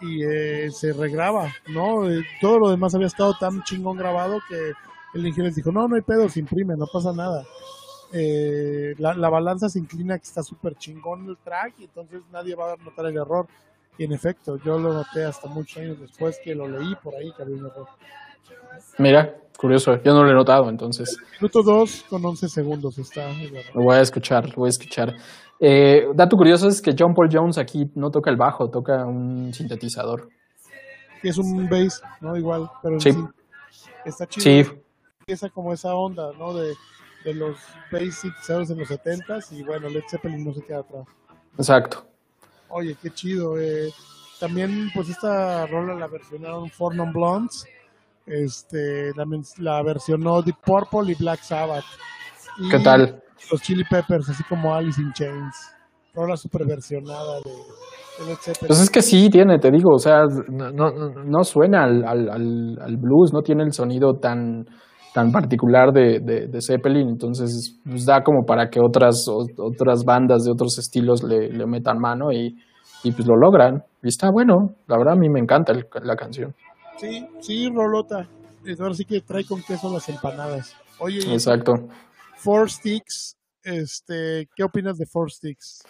y 0.00 0.24
eh, 0.24 0.70
se 0.72 0.92
regraba, 0.92 1.52
¿no? 1.68 2.10
Eh, 2.10 2.24
todo 2.40 2.58
lo 2.58 2.70
demás 2.70 2.94
había 2.94 3.06
estado 3.06 3.34
tan 3.38 3.62
chingón 3.62 3.96
grabado 3.96 4.40
que 4.48 4.72
el 5.14 5.26
ingeniero 5.26 5.54
dijo, 5.54 5.72
no, 5.72 5.86
no 5.88 5.96
hay 5.96 6.02
pedo, 6.02 6.28
se 6.28 6.40
imprime, 6.40 6.76
no 6.76 6.86
pasa 6.92 7.12
nada. 7.12 7.44
la, 8.12 9.14
la, 9.14 9.28
balanza 9.30 9.68
se 9.68 9.78
inclina 9.78 10.18
que 10.18 10.24
está 10.24 10.42
súper 10.42 10.74
chingón 10.76 11.28
el 11.28 11.36
track 11.38 11.74
y 11.78 11.84
entonces 11.84 12.22
nadie 12.32 12.54
va 12.54 12.72
a 12.72 12.76
notar 12.76 13.06
el 13.06 13.16
error. 13.16 13.46
Y 13.98 14.04
en 14.04 14.12
efecto, 14.12 14.58
yo 14.58 14.78
lo 14.78 14.92
noté 14.92 15.24
hasta 15.24 15.48
muchos 15.48 15.78
años 15.78 15.98
después 15.98 16.38
que 16.44 16.54
lo 16.54 16.68
leí 16.68 16.94
por 16.96 17.14
ahí 17.14 17.32
que 17.34 17.42
había 17.42 17.56
un 17.56 17.66
error. 17.66 17.88
Mira, 18.98 19.34
curioso, 19.56 19.96
yo 20.02 20.12
no 20.12 20.22
lo 20.22 20.30
he 20.30 20.34
notado 20.34 20.68
entonces. 20.68 21.16
Minuto 21.40 21.62
2 21.62 22.04
con 22.08 22.24
11 22.24 22.48
segundos 22.48 22.98
está. 22.98 23.28
Lo 23.74 23.82
voy 23.82 23.96
a 23.96 24.00
escuchar, 24.00 24.48
lo 24.50 24.56
voy 24.56 24.68
a 24.68 24.70
escuchar. 24.70 25.14
Eh, 25.58 26.06
dato 26.14 26.36
curioso 26.36 26.68
es 26.68 26.82
que 26.82 26.94
John 26.98 27.14
Paul 27.14 27.28
Jones 27.32 27.58
aquí 27.58 27.90
no 27.94 28.10
toca 28.10 28.30
el 28.30 28.36
bajo, 28.36 28.68
toca 28.68 29.04
un 29.06 29.52
sintetizador. 29.52 30.28
Y 31.22 31.28
es 31.28 31.38
un 31.38 31.68
bass, 31.68 32.02
¿no? 32.20 32.36
Igual, 32.36 32.68
pero 32.82 33.00
sí. 33.00 33.10
está 34.04 34.26
chido. 34.26 34.42
Sí. 34.64 34.70
Empieza 35.20 35.48
como 35.48 35.72
esa 35.72 35.94
onda, 35.94 36.30
¿no? 36.38 36.52
De, 36.54 36.74
de 37.24 37.34
los 37.34 37.56
bass 37.90 38.20
sintetizadores 38.20 38.70
en 38.70 38.78
los 38.78 38.90
70s 38.90 39.52
y 39.52 39.62
bueno, 39.62 39.88
Led 39.88 40.04
Zeppelin 40.10 40.44
no 40.44 40.52
se 40.52 40.62
queda 40.62 40.80
atrás. 40.80 41.06
Exacto. 41.56 42.06
Oye, 42.68 42.96
qué 43.00 43.10
chido. 43.10 43.58
Eh. 43.58 43.90
También, 44.38 44.90
pues 44.94 45.08
esta 45.08 45.66
rola 45.66 45.94
la 45.94 46.08
versionaron 46.08 46.68
Four 46.68 46.94
Non 46.94 47.12
Blondes 47.12 47.64
este, 48.26 49.12
la, 49.14 49.24
la 49.58 49.82
versionó 49.82 50.42
Deep 50.42 50.56
Purple 50.64 51.12
y 51.12 51.14
Black 51.14 51.40
Sabbath. 51.40 51.84
¿Qué 52.70 52.78
tal? 52.80 53.22
Los 53.50 53.62
Chili 53.62 53.84
Peppers, 53.88 54.28
así 54.28 54.42
como 54.44 54.74
Alice 54.74 55.00
in 55.00 55.12
Chains. 55.12 55.54
Rola 56.14 56.36
super 56.36 56.66
versionada 56.66 57.40
de, 57.44 58.36
Pues 58.66 58.80
es 58.80 58.90
que 58.90 59.02
sí 59.02 59.28
tiene, 59.28 59.58
te 59.58 59.70
digo, 59.70 59.90
o 59.94 59.98
sea, 59.98 60.22
no, 60.48 60.70
no, 60.70 61.44
suena 61.44 61.84
al, 61.84 62.04
al, 62.04 62.78
al, 62.80 62.96
blues, 62.96 63.34
no 63.34 63.42
tiene 63.42 63.64
el 63.64 63.72
sonido 63.72 64.14
tan, 64.14 64.64
tan 65.12 65.30
particular 65.30 65.92
de, 65.92 66.20
de, 66.20 66.60
Zeppelin, 66.62 67.10
entonces 67.10 67.78
pues 67.84 68.06
da 68.06 68.22
como 68.22 68.46
para 68.46 68.70
que 68.70 68.80
otras, 68.80 69.26
otras 69.28 70.04
bandas 70.06 70.44
de 70.44 70.52
otros 70.52 70.78
estilos 70.78 71.22
le, 71.22 71.50
le 71.50 71.66
metan 71.66 71.98
mano 71.98 72.32
y, 72.32 72.56
y, 73.04 73.12
pues 73.12 73.28
lo 73.28 73.36
logran. 73.36 73.82
Y 74.02 74.08
está 74.08 74.30
bueno, 74.30 74.70
la 74.86 74.96
verdad 74.96 75.12
a 75.12 75.18
mí 75.18 75.28
me 75.28 75.40
encanta 75.40 75.74
la 76.02 76.16
canción. 76.16 76.54
Sí, 76.98 77.26
sí, 77.40 77.68
Rolota. 77.68 78.28
Ahora 78.80 78.94
sí 78.94 79.04
que 79.04 79.20
trae 79.20 79.44
con 79.44 79.62
queso 79.62 79.92
las 79.92 80.08
empanadas. 80.08 80.74
Oye, 80.98 81.18
exacto. 81.32 81.88
Four 82.36 82.70
Sticks, 82.70 83.36
este, 83.62 84.48
¿qué 84.54 84.64
opinas 84.64 84.98
de 84.98 85.06
Four 85.06 85.30
Sticks? 85.30 85.82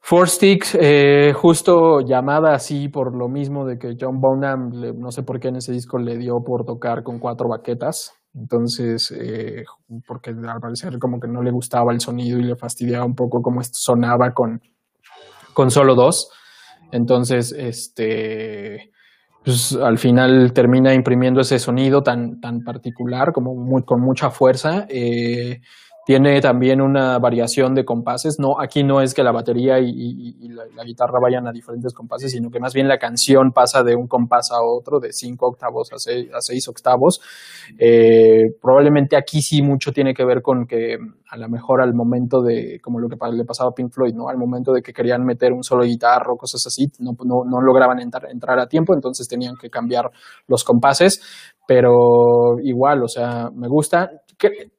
Four 0.00 0.28
Sticks, 0.28 0.76
eh, 0.78 1.32
justo 1.34 2.00
llamada 2.00 2.54
así 2.54 2.88
por 2.88 3.16
lo 3.16 3.28
mismo 3.28 3.64
de 3.64 3.78
que 3.78 3.96
John 3.98 4.20
Bonham, 4.20 4.70
no 4.98 5.10
sé 5.10 5.22
por 5.22 5.40
qué 5.40 5.48
en 5.48 5.56
ese 5.56 5.72
disco 5.72 5.98
le 5.98 6.18
dio 6.18 6.44
por 6.44 6.66
tocar 6.66 7.02
con 7.02 7.18
cuatro 7.18 7.48
baquetas. 7.48 8.12
Entonces, 8.34 9.12
eh, 9.16 9.64
porque 10.06 10.30
al 10.30 10.60
parecer 10.60 10.98
como 10.98 11.20
que 11.20 11.28
no 11.28 11.42
le 11.42 11.50
gustaba 11.50 11.92
el 11.92 12.00
sonido 12.00 12.38
y 12.38 12.42
le 12.42 12.56
fastidiaba 12.56 13.04
un 13.04 13.14
poco 13.14 13.40
cómo 13.40 13.62
sonaba 13.62 14.34
con, 14.34 14.60
con 15.54 15.70
solo 15.70 15.94
dos. 15.94 16.30
Entonces, 16.92 17.52
este, 17.52 18.92
pues 19.44 19.74
al 19.74 19.98
final 19.98 20.52
termina 20.54 20.94
imprimiendo 20.94 21.42
ese 21.42 21.58
sonido 21.58 22.02
tan, 22.02 22.40
tan 22.40 22.64
particular, 22.64 23.32
como 23.32 23.54
muy, 23.54 23.82
con 23.82 24.00
mucha 24.00 24.30
fuerza. 24.30 24.86
Eh, 24.88 25.60
tiene 26.04 26.40
también 26.40 26.80
una 26.80 27.18
variación 27.18 27.74
de 27.74 27.84
compases. 27.84 28.36
No, 28.38 28.60
aquí 28.60 28.84
no 28.84 29.00
es 29.00 29.14
que 29.14 29.22
la 29.22 29.32
batería 29.32 29.78
y, 29.80 30.48
la, 30.48 30.84
guitarra 30.84 31.18
vayan 31.20 31.46
a 31.46 31.52
diferentes 31.52 31.92
compases, 31.92 32.32
sino 32.32 32.50
que 32.50 32.60
más 32.60 32.74
bien 32.74 32.88
la 32.88 32.98
canción 32.98 33.52
pasa 33.52 33.82
de 33.82 33.96
un 33.96 34.06
compás 34.06 34.50
a 34.52 34.62
otro, 34.62 35.00
de 35.00 35.12
cinco 35.12 35.48
octavos 35.48 35.90
a 35.92 35.98
seis, 35.98 36.68
octavos. 36.68 37.20
Eh, 37.78 38.54
probablemente 38.60 39.16
aquí 39.16 39.40
sí 39.40 39.62
mucho 39.62 39.92
tiene 39.92 40.12
que 40.12 40.24
ver 40.24 40.42
con 40.42 40.66
que 40.66 40.98
a 41.30 41.36
lo 41.36 41.48
mejor 41.48 41.80
al 41.80 41.94
momento 41.94 42.42
de, 42.42 42.78
como 42.82 43.00
lo 43.00 43.08
que 43.08 43.16
le 43.32 43.44
pasaba 43.44 43.70
a 43.70 43.74
Pink 43.74 43.90
Floyd, 43.90 44.14
¿no? 44.14 44.28
Al 44.28 44.36
momento 44.36 44.72
de 44.72 44.82
que 44.82 44.92
querían 44.92 45.24
meter 45.24 45.52
un 45.52 45.64
solo 45.64 45.84
guitarra 45.84 46.32
o 46.32 46.36
cosas 46.36 46.64
así, 46.66 46.86
no, 47.00 47.12
no, 47.24 47.44
no 47.44 47.60
lograban 47.60 47.98
entrar, 47.98 48.30
entrar 48.30 48.58
a 48.58 48.66
tiempo, 48.66 48.94
entonces 48.94 49.26
tenían 49.26 49.56
que 49.56 49.70
cambiar 49.70 50.10
los 50.46 50.62
compases 50.62 51.20
pero 51.66 52.58
igual, 52.62 53.02
o 53.02 53.08
sea, 53.08 53.50
me 53.54 53.68
gusta. 53.68 54.10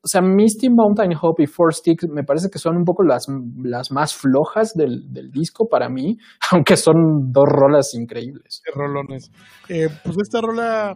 O 0.02 0.08
sea, 0.08 0.22
Misty 0.22 0.70
Mountain 0.70 1.14
Hope 1.20 1.44
y 1.44 1.48
Four 1.48 1.74
Sticks 1.74 2.08
me 2.10 2.24
parece 2.24 2.50
que 2.50 2.60
son 2.60 2.78
un 2.78 2.84
poco 2.84 3.04
las, 3.04 3.28
las 3.64 3.92
más 3.92 4.14
flojas 4.14 4.74
del, 4.74 5.12
del 5.12 5.32
disco 5.32 5.68
para 5.70 5.90
mí, 5.90 6.18
aunque 6.52 6.78
son 6.78 7.32
dos 7.32 7.46
rolas 7.48 7.94
increíbles. 7.94 8.62
Qué 8.64 8.72
rolones. 8.74 9.32
Eh, 9.70 9.90
pues 10.04 10.18
esta 10.22 10.42
rola, 10.42 10.96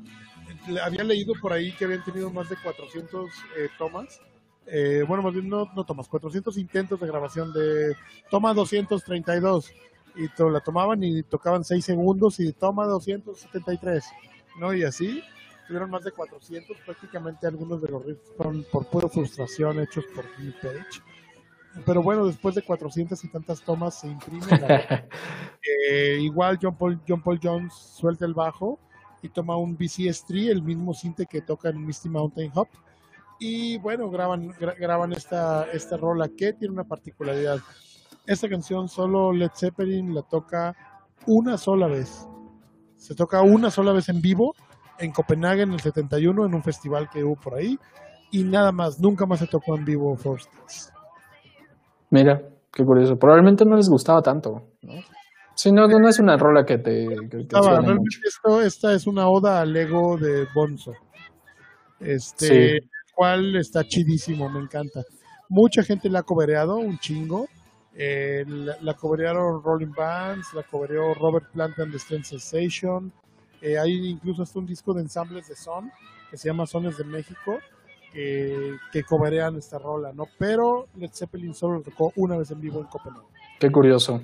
había 0.83 1.03
leído 1.03 1.33
por 1.41 1.53
ahí 1.53 1.71
que 1.73 1.85
habían 1.85 2.03
tenido 2.03 2.29
más 2.31 2.49
de 2.49 2.55
400 2.61 3.25
eh, 3.57 3.69
tomas. 3.77 4.19
Eh, 4.67 5.03
bueno, 5.07 5.23
más 5.23 5.33
bien 5.33 5.49
no, 5.49 5.65
no 5.75 5.83
tomas, 5.83 6.07
400 6.07 6.57
intentos 6.57 6.99
de 6.99 7.07
grabación 7.07 7.51
de 7.53 7.95
toma 8.29 8.53
232 8.53 9.71
y 10.15 10.27
la 10.51 10.59
tomaban 10.59 11.03
y 11.03 11.23
tocaban 11.23 11.63
6 11.63 11.83
segundos 11.83 12.39
y 12.39 12.51
toma 12.53 12.85
273, 12.85 14.03
¿no? 14.59 14.73
Y 14.73 14.83
así 14.83 15.23
tuvieron 15.69 15.91
más 15.91 16.03
de 16.03 16.11
400, 16.11 16.77
prácticamente 16.83 17.45
algunos 17.45 17.79
de 17.79 17.89
los 17.89 18.03
riffs 18.03 18.33
fueron 18.35 18.65
por 18.71 18.87
pura 18.87 19.07
frustración 19.07 19.79
hechos 19.79 20.03
por 20.15 20.25
Jimmy 20.35 20.51
Page. 20.51 21.03
pero 21.85 22.01
bueno, 22.01 22.25
después 22.25 22.55
de 22.55 22.63
400 22.63 23.23
y 23.23 23.27
tantas 23.29 23.61
tomas 23.61 23.99
se 23.99 24.07
imprime. 24.07 24.41
Eh, 25.91 26.17
igual 26.21 26.57
John 26.59 26.77
Paul, 26.77 27.01
John 27.05 27.21
Paul 27.21 27.39
Jones 27.43 27.73
suelta 27.73 28.25
el 28.25 28.33
bajo 28.33 28.79
y 29.21 29.27
toma 29.27 29.57
un 29.57 29.77
BCS3, 29.77 30.49
el 30.49 30.63
mismo 30.63 30.93
cinte 30.93 31.25
que 31.25 31.41
toca 31.41 31.69
en 31.69 31.85
Misty 31.85 32.07
Mountain 32.07 32.51
Hop. 32.55 32.69
Y 33.39 33.77
bueno, 33.79 34.09
graban, 34.09 34.53
graban 34.57 35.11
esta, 35.11 35.69
esta 35.71 35.97
rola 35.97 36.29
que 36.29 36.53
tiene 36.53 36.73
una 36.73 36.85
particularidad. 36.85 37.59
Esta 38.25 38.47
canción 38.47 38.87
solo 38.87 39.33
Led 39.33 39.51
Zeppelin 39.53 40.15
la 40.15 40.21
toca 40.21 40.73
una 41.25 41.57
sola 41.57 41.87
vez. 41.87 42.25
Se 42.95 43.13
toca 43.13 43.41
una 43.41 43.69
sola 43.69 43.91
vez 43.91 44.07
en 44.07 44.21
vivo 44.21 44.55
en 44.99 45.11
Copenhague 45.11 45.63
en 45.63 45.73
el 45.73 45.79
71 45.79 46.45
en 46.45 46.53
un 46.53 46.63
festival 46.63 47.09
que 47.09 47.23
hubo 47.23 47.35
por 47.35 47.55
ahí 47.55 47.77
y 48.31 48.43
nada 48.43 48.71
más, 48.71 48.99
nunca 48.99 49.25
más 49.25 49.39
se 49.39 49.47
tocó 49.47 49.75
en 49.75 49.85
vivo 49.85 50.15
Four 50.15 50.39
Mira, 52.11 52.41
qué 52.71 52.83
curioso. 52.83 53.17
Probablemente 53.17 53.65
no 53.65 53.75
les 53.75 53.89
gustaba 53.89 54.21
tanto, 54.21 54.67
¿no? 54.81 54.93
Sí, 55.55 55.71
no, 55.73 55.87
no, 55.87 56.07
es 56.07 56.19
una 56.19 56.37
rola 56.37 56.63
que 56.63 56.77
te. 56.77 57.05
Que, 57.29 57.45
esto, 58.25 58.61
esta 58.61 58.93
es 58.93 59.05
una 59.07 59.27
oda 59.27 59.59
al 59.59 59.75
ego 59.75 60.17
de 60.17 60.47
Bonzo. 60.55 60.93
Este, 61.99 62.79
sí. 62.79 62.89
cual 63.13 63.57
está 63.57 63.83
chidísimo, 63.83 64.47
me 64.49 64.61
encanta. 64.61 65.01
Mucha 65.49 65.83
gente 65.83 66.09
la 66.09 66.19
ha 66.19 66.23
cobereado, 66.23 66.77
un 66.77 66.97
chingo. 66.99 67.47
Eh, 67.93 68.45
la, 68.47 68.77
la 68.81 68.93
coberearon 68.93 69.61
Rolling 69.61 69.91
Bands, 69.91 70.53
la 70.53 70.63
cobereó 70.63 71.13
Robert 71.13 71.51
Plant 71.51 71.77
and 71.79 71.91
the 71.91 71.97
Strange 71.97 72.29
Sensation. 72.29 73.11
Eh, 73.61 73.77
hay 73.77 74.07
incluso 74.07 74.43
hasta 74.43 74.59
un 74.59 74.65
disco 74.65 74.93
de 74.93 75.01
ensambles 75.01 75.47
de 75.47 75.55
son 75.55 75.91
que 76.29 76.37
se 76.37 76.47
llama 76.47 76.65
Sones 76.65 76.97
de 76.97 77.03
México 77.03 77.59
que, 78.13 78.77
que 78.91 79.03
coberean 79.03 79.57
esta 79.57 79.77
rola, 79.77 80.11
¿no? 80.13 80.27
Pero 80.37 80.87
Led 80.95 81.11
Zeppelin 81.13 81.53
solo 81.53 81.75
lo 81.75 81.81
tocó 81.81 82.13
una 82.15 82.37
vez 82.37 82.51
en 82.51 82.61
vivo 82.61 82.79
en 82.79 82.87
Copenhague. 82.87 83.27
Qué 83.59 83.71
curioso. 83.71 84.21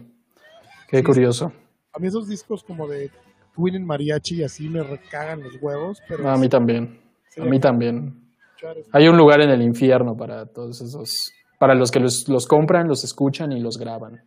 Qué 0.87 1.03
curioso. 1.03 1.51
A 1.93 1.99
mí 1.99 2.07
esos 2.07 2.27
discos 2.27 2.63
como 2.63 2.87
de 2.87 3.11
Twin 3.55 3.75
en 3.75 3.85
mariachi 3.85 4.35
y 4.35 4.43
así 4.43 4.69
me 4.69 4.83
recagan 4.83 5.43
los 5.43 5.55
huevos, 5.61 6.01
pero... 6.07 6.29
a 6.29 6.37
mí 6.37 6.49
también. 6.49 6.99
a 7.37 7.45
mí 7.45 7.59
también. 7.59 8.21
Hay 8.91 9.07
un 9.07 9.17
lugar 9.17 9.41
en 9.41 9.49
el 9.49 9.61
infierno 9.61 10.15
para 10.15 10.45
todos 10.45 10.81
esos... 10.81 11.31
Para 11.59 11.73
los 11.73 11.89
que 11.89 12.01
los, 12.01 12.27
los 12.27 12.47
compran, 12.47 12.87
los 12.87 13.03
escuchan 13.05 13.53
y 13.53 13.61
los 13.61 13.77
graban. 13.77 14.21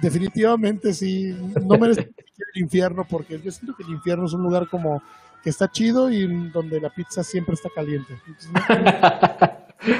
Definitivamente 0.00 0.94
sí. 0.94 1.34
No 1.64 1.76
el 2.54 2.62
infierno 2.62 3.06
porque 3.08 3.40
yo 3.40 3.50
siento 3.50 3.76
que 3.76 3.82
el 3.82 3.90
infierno 3.90 4.26
es 4.26 4.32
un 4.32 4.42
lugar 4.42 4.68
como 4.68 5.02
que 5.42 5.50
está 5.50 5.70
chido 5.70 6.10
y 6.10 6.26
donde 6.50 6.80
la 6.80 6.90
pizza 6.90 7.22
siempre 7.22 7.54
está 7.54 7.68
caliente. 7.74 8.14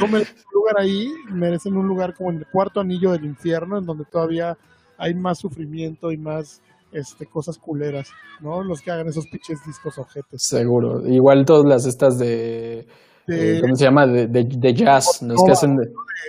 no, 0.01 0.05
un 0.05 0.25
lugar 0.53 0.79
ahí, 0.79 1.13
merecen 1.31 1.77
un 1.77 1.87
lugar 1.87 2.15
como 2.15 2.31
en 2.31 2.39
el 2.39 2.47
cuarto 2.47 2.81
anillo 2.81 3.13
del 3.13 3.25
infierno, 3.25 3.79
en 3.79 3.87
donde 3.87 4.05
todavía 4.05 4.57
hay 4.97 5.15
más 5.15 5.39
sufrimiento 5.39 6.11
y 6.11 6.17
más 6.17 6.61
este, 6.91 7.27
cosas 7.27 7.59
culeras, 7.59 8.09
¿no? 8.41 8.63
Los 8.63 8.81
que 8.81 8.91
hagan 8.91 9.09
esos 9.09 9.27
pinches 9.27 9.65
discos 9.65 9.99
ojetes. 9.99 10.43
Seguro. 10.43 11.07
Igual 11.07 11.45
todas 11.45 11.67
las 11.67 11.87
estas 11.87 12.19
de... 12.19 12.87
Eh, 13.31 13.59
¿Cómo 13.61 13.77
se 13.77 13.85
llama? 13.85 14.07
De, 14.07 14.27
de, 14.27 14.75
jazz, 14.75 15.21
los 15.21 15.45
que 15.45 15.53
hacen... 15.53 15.79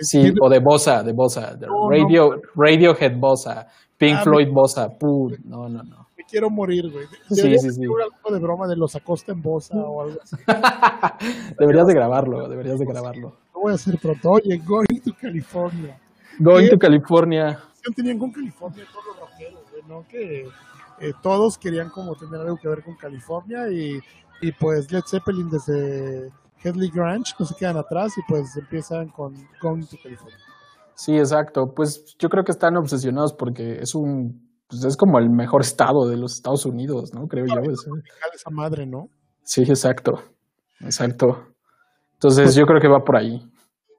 sí, 0.02 0.34
o 0.38 0.50
de 0.50 0.58
bossa, 0.58 1.02
de 1.02 1.12
bossa. 1.12 1.58
radio, 1.90 2.42
Radiohead 2.54 3.16
bossa, 3.16 3.66
Pink 3.96 4.18
ah, 4.18 4.22
Floyd 4.22 4.48
bossa. 4.50 4.92
no, 5.44 5.68
no, 5.68 5.82
no 5.82 5.99
quiero 6.30 6.48
morir, 6.48 6.90
güey. 6.90 7.06
Sí, 7.30 7.58
sí, 7.58 7.70
sí. 7.70 7.82
algo 7.84 8.34
de 8.34 8.38
broma 8.38 8.66
de 8.68 8.76
los 8.76 8.94
acosta 8.94 9.32
en 9.32 9.42
Bosa 9.42 9.76
o 9.76 10.02
algo 10.02 10.18
así. 10.22 10.36
deberías 11.58 11.86
de 11.86 11.94
grabarlo, 11.94 12.48
deberías 12.48 12.78
de 12.78 12.86
grabarlo. 12.86 13.36
Lo 13.54 13.60
voy 13.60 13.72
a 13.72 13.74
hacer 13.74 13.98
pronto. 13.98 14.30
Oye, 14.30 14.58
Going 14.58 15.00
to 15.04 15.12
California. 15.20 15.98
Going 16.38 16.70
to 16.70 16.78
California. 16.78 17.58
Tenían 17.96 18.18
con 18.18 18.30
California 18.30 18.84
todos 18.92 19.06
los 19.06 19.20
rockeros, 19.20 19.70
güey, 19.70 19.82
¿no? 19.88 20.06
Que 20.06 20.46
eh, 21.00 21.12
todos 21.22 21.58
querían 21.58 21.88
como 21.90 22.14
tener 22.14 22.40
algo 22.40 22.56
que 22.56 22.68
ver 22.68 22.84
con 22.84 22.94
California 22.94 23.70
y, 23.70 24.00
y 24.42 24.52
pues 24.52 24.92
Led 24.92 25.02
Zeppelin 25.06 25.48
desde 25.48 26.30
Headley 26.62 26.90
Grange 26.90 27.34
no 27.38 27.46
se 27.46 27.54
quedan 27.54 27.78
atrás 27.78 28.12
y 28.18 28.20
pues 28.28 28.56
empiezan 28.56 29.08
con 29.08 29.34
Going 29.62 29.86
to 29.86 29.96
California. 30.02 30.36
Sí, 30.94 31.16
exacto. 31.16 31.72
Pues 31.74 32.14
yo 32.18 32.28
creo 32.28 32.44
que 32.44 32.52
están 32.52 32.76
obsesionados 32.76 33.32
porque 33.32 33.78
es 33.80 33.94
un 33.94 34.49
pues 34.70 34.84
es 34.84 34.96
como 34.96 35.18
el 35.18 35.28
mejor 35.28 35.62
estado 35.62 36.08
de 36.08 36.16
los 36.16 36.34
Estados 36.34 36.64
Unidos, 36.64 37.12
¿no? 37.12 37.26
Creo 37.26 37.44
yo. 37.46 37.60
Es, 37.70 37.86
esa 38.34 38.50
madre, 38.50 38.86
¿no? 38.86 39.08
Sí, 39.42 39.62
exacto. 39.62 40.22
Exacto. 40.80 41.48
Entonces 42.14 42.44
pues 42.44 42.54
yo 42.54 42.66
creo 42.66 42.80
que 42.80 42.88
va 42.88 43.04
por 43.04 43.16
ahí. 43.16 43.42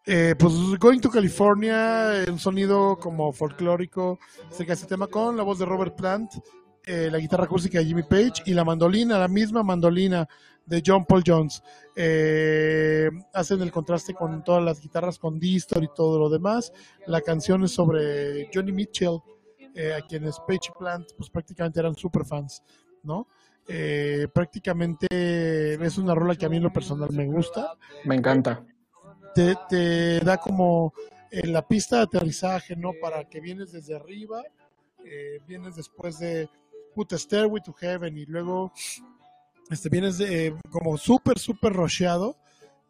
Eh, 0.06 0.36
pues 0.38 0.54
Going 0.80 1.00
to 1.00 1.10
California, 1.10 2.24
un 2.28 2.40
sonido 2.40 2.98
como 2.98 3.32
folclórico, 3.32 4.18
se 4.50 4.64
este 4.64 4.88
tema 4.88 5.08
con 5.08 5.38
la 5.38 5.44
voz 5.44 5.60
de 5.60 5.66
Robert 5.66 5.96
Plant, 5.96 6.32
eh, 6.86 7.10
la 7.12 7.20
guitarra 7.20 7.44
acústica 7.44 7.78
de 7.78 7.86
Jimmy 7.86 8.04
Page 8.04 8.44
y 8.46 8.54
la 8.54 8.64
mandolina, 8.64 9.20
la 9.20 9.28
misma 9.28 9.62
mandolina 9.62 10.28
de 10.66 10.82
John 10.86 11.06
Paul 11.06 11.24
Jones. 11.26 11.62
Eh, 11.96 13.10
hacen 13.34 13.62
el 13.62 13.72
contraste 13.72 14.14
con 14.14 14.44
todas 14.44 14.64
las 14.64 14.82
guitarras, 14.82 15.20
con 15.20 15.38
Distor 15.40 15.84
y 15.84 15.90
todo 15.94 16.18
lo 16.18 16.30
demás. 16.30 16.72
La 17.06 17.22
canción 17.22 17.64
es 17.64 17.72
sobre 17.72 18.50
Johnny 18.54 18.72
Mitchell, 18.72 19.20
eh, 19.76 19.94
a 19.94 20.02
quienes 20.02 20.40
Page 20.40 20.72
Plant 20.78 21.10
pues 21.18 21.30
prácticamente 21.30 21.80
eran 21.80 21.96
super 21.96 22.26
fans, 22.26 22.64
¿no? 23.04 23.28
Eh, 23.68 24.28
prácticamente 24.34 25.08
es 25.74 25.98
una 25.98 26.16
rola 26.16 26.36
que 26.36 26.46
a 26.46 26.50
mí 26.50 26.58
en 26.58 26.64
lo 26.64 26.74
personal 26.74 27.10
me 27.14 27.26
gusta. 27.26 27.74
Me 28.06 28.16
encanta. 28.16 28.66
Te, 29.34 30.20
da 30.20 30.38
como 30.38 30.94
eh, 31.30 31.48
la 31.48 31.66
pista 31.66 31.98
de 31.98 32.04
aterrizaje, 32.04 32.76
¿no? 32.76 32.92
Para 33.02 33.24
que 33.30 33.40
vienes 33.40 33.72
desde 33.72 33.96
arriba, 33.96 34.44
vienes 35.48 35.76
después 35.76 36.20
de 36.20 36.48
Put 36.94 37.14
a 37.14 37.18
Stairway 37.18 37.62
to 37.64 37.74
Heaven 37.74 38.18
y 38.18 38.26
luego 38.26 38.72
este, 39.70 39.90
vienes 39.90 40.18
de, 40.18 40.56
como 40.70 40.98
súper, 40.98 41.40
súper 41.40 41.74
rocheado 41.74 42.36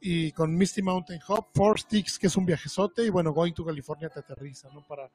y 0.01 0.32
con 0.32 0.55
Misty 0.55 0.82
Mountain 0.82 1.21
Hop, 1.27 1.45
Four 1.53 1.79
Sticks, 1.79 2.17
que 2.17 2.25
es 2.25 2.36
un 2.36 2.45
viajezote, 2.45 3.05
y 3.05 3.09
bueno, 3.09 3.32
Going 3.32 3.53
to 3.53 3.63
California 3.63 4.09
te 4.09 4.19
aterriza, 4.19 4.67
¿no? 4.73 4.86
Para, 4.88 5.09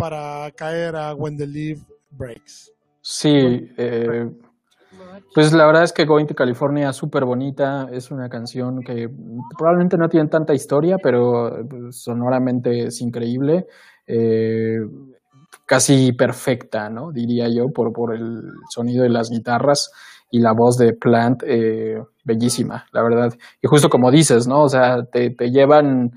para 0.00 0.50
caer 0.52 0.96
a 0.96 1.14
When 1.14 1.36
the 1.36 1.46
Leaf 1.46 1.82
Breaks. 2.10 2.72
Sí, 3.02 3.70
eh, 3.76 4.30
pues 5.34 5.52
la 5.52 5.66
verdad 5.66 5.84
es 5.84 5.92
que 5.92 6.06
Going 6.06 6.24
to 6.24 6.34
California 6.34 6.88
es 6.88 6.96
súper 6.96 7.26
bonita, 7.26 7.86
es 7.92 8.10
una 8.10 8.30
canción 8.30 8.80
que 8.82 9.10
probablemente 9.58 9.98
no 9.98 10.08
tiene 10.08 10.28
tanta 10.30 10.54
historia, 10.54 10.96
pero 11.02 11.66
pues, 11.68 12.00
sonoramente 12.02 12.86
es 12.86 13.02
increíble, 13.02 13.66
eh, 14.06 14.80
casi 15.66 16.12
perfecta, 16.12 16.88
¿no? 16.88 17.12
Diría 17.12 17.48
yo, 17.48 17.68
por, 17.68 17.92
por 17.92 18.14
el 18.14 18.42
sonido 18.70 19.02
de 19.02 19.10
las 19.10 19.28
guitarras 19.28 19.90
y 20.30 20.40
la 20.40 20.52
voz 20.52 20.78
de 20.78 20.94
Plant, 20.94 21.42
eh, 21.46 22.02
bellísima, 22.24 22.86
la 22.92 23.02
verdad. 23.02 23.34
Y 23.60 23.68
justo 23.68 23.90
como 23.90 24.10
dices, 24.10 24.46
¿no? 24.46 24.62
O 24.62 24.68
sea, 24.70 25.04
te, 25.04 25.30
te 25.30 25.50
llevan 25.50 26.12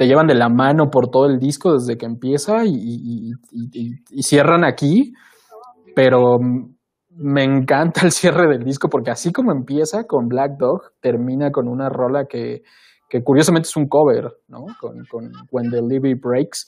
te 0.00 0.06
llevan 0.06 0.28
de 0.28 0.34
la 0.34 0.48
mano 0.48 0.88
por 0.90 1.10
todo 1.10 1.26
el 1.26 1.38
disco 1.38 1.74
desde 1.74 1.98
que 1.98 2.06
empieza 2.06 2.64
y, 2.64 3.32
cierran 4.22 4.64
aquí, 4.64 5.12
pero 5.94 6.38
me 7.10 7.44
encanta 7.44 8.00
el 8.06 8.10
cierre 8.10 8.48
del 8.48 8.64
disco 8.64 8.88
porque 8.88 9.10
así 9.10 9.30
como 9.30 9.52
empieza 9.52 10.04
con 10.04 10.26
Black 10.26 10.52
Dog, 10.58 10.92
termina 11.02 11.50
con 11.50 11.68
una 11.68 11.90
rola 11.90 12.24
que, 12.24 12.62
curiosamente 13.22 13.68
es 13.68 13.76
un 13.76 13.88
cover, 13.88 14.38
¿no? 14.48 14.64
Con, 14.80 15.02
When 15.50 15.70
the 15.70 15.82
Levy 15.86 16.14
Breaks, 16.14 16.66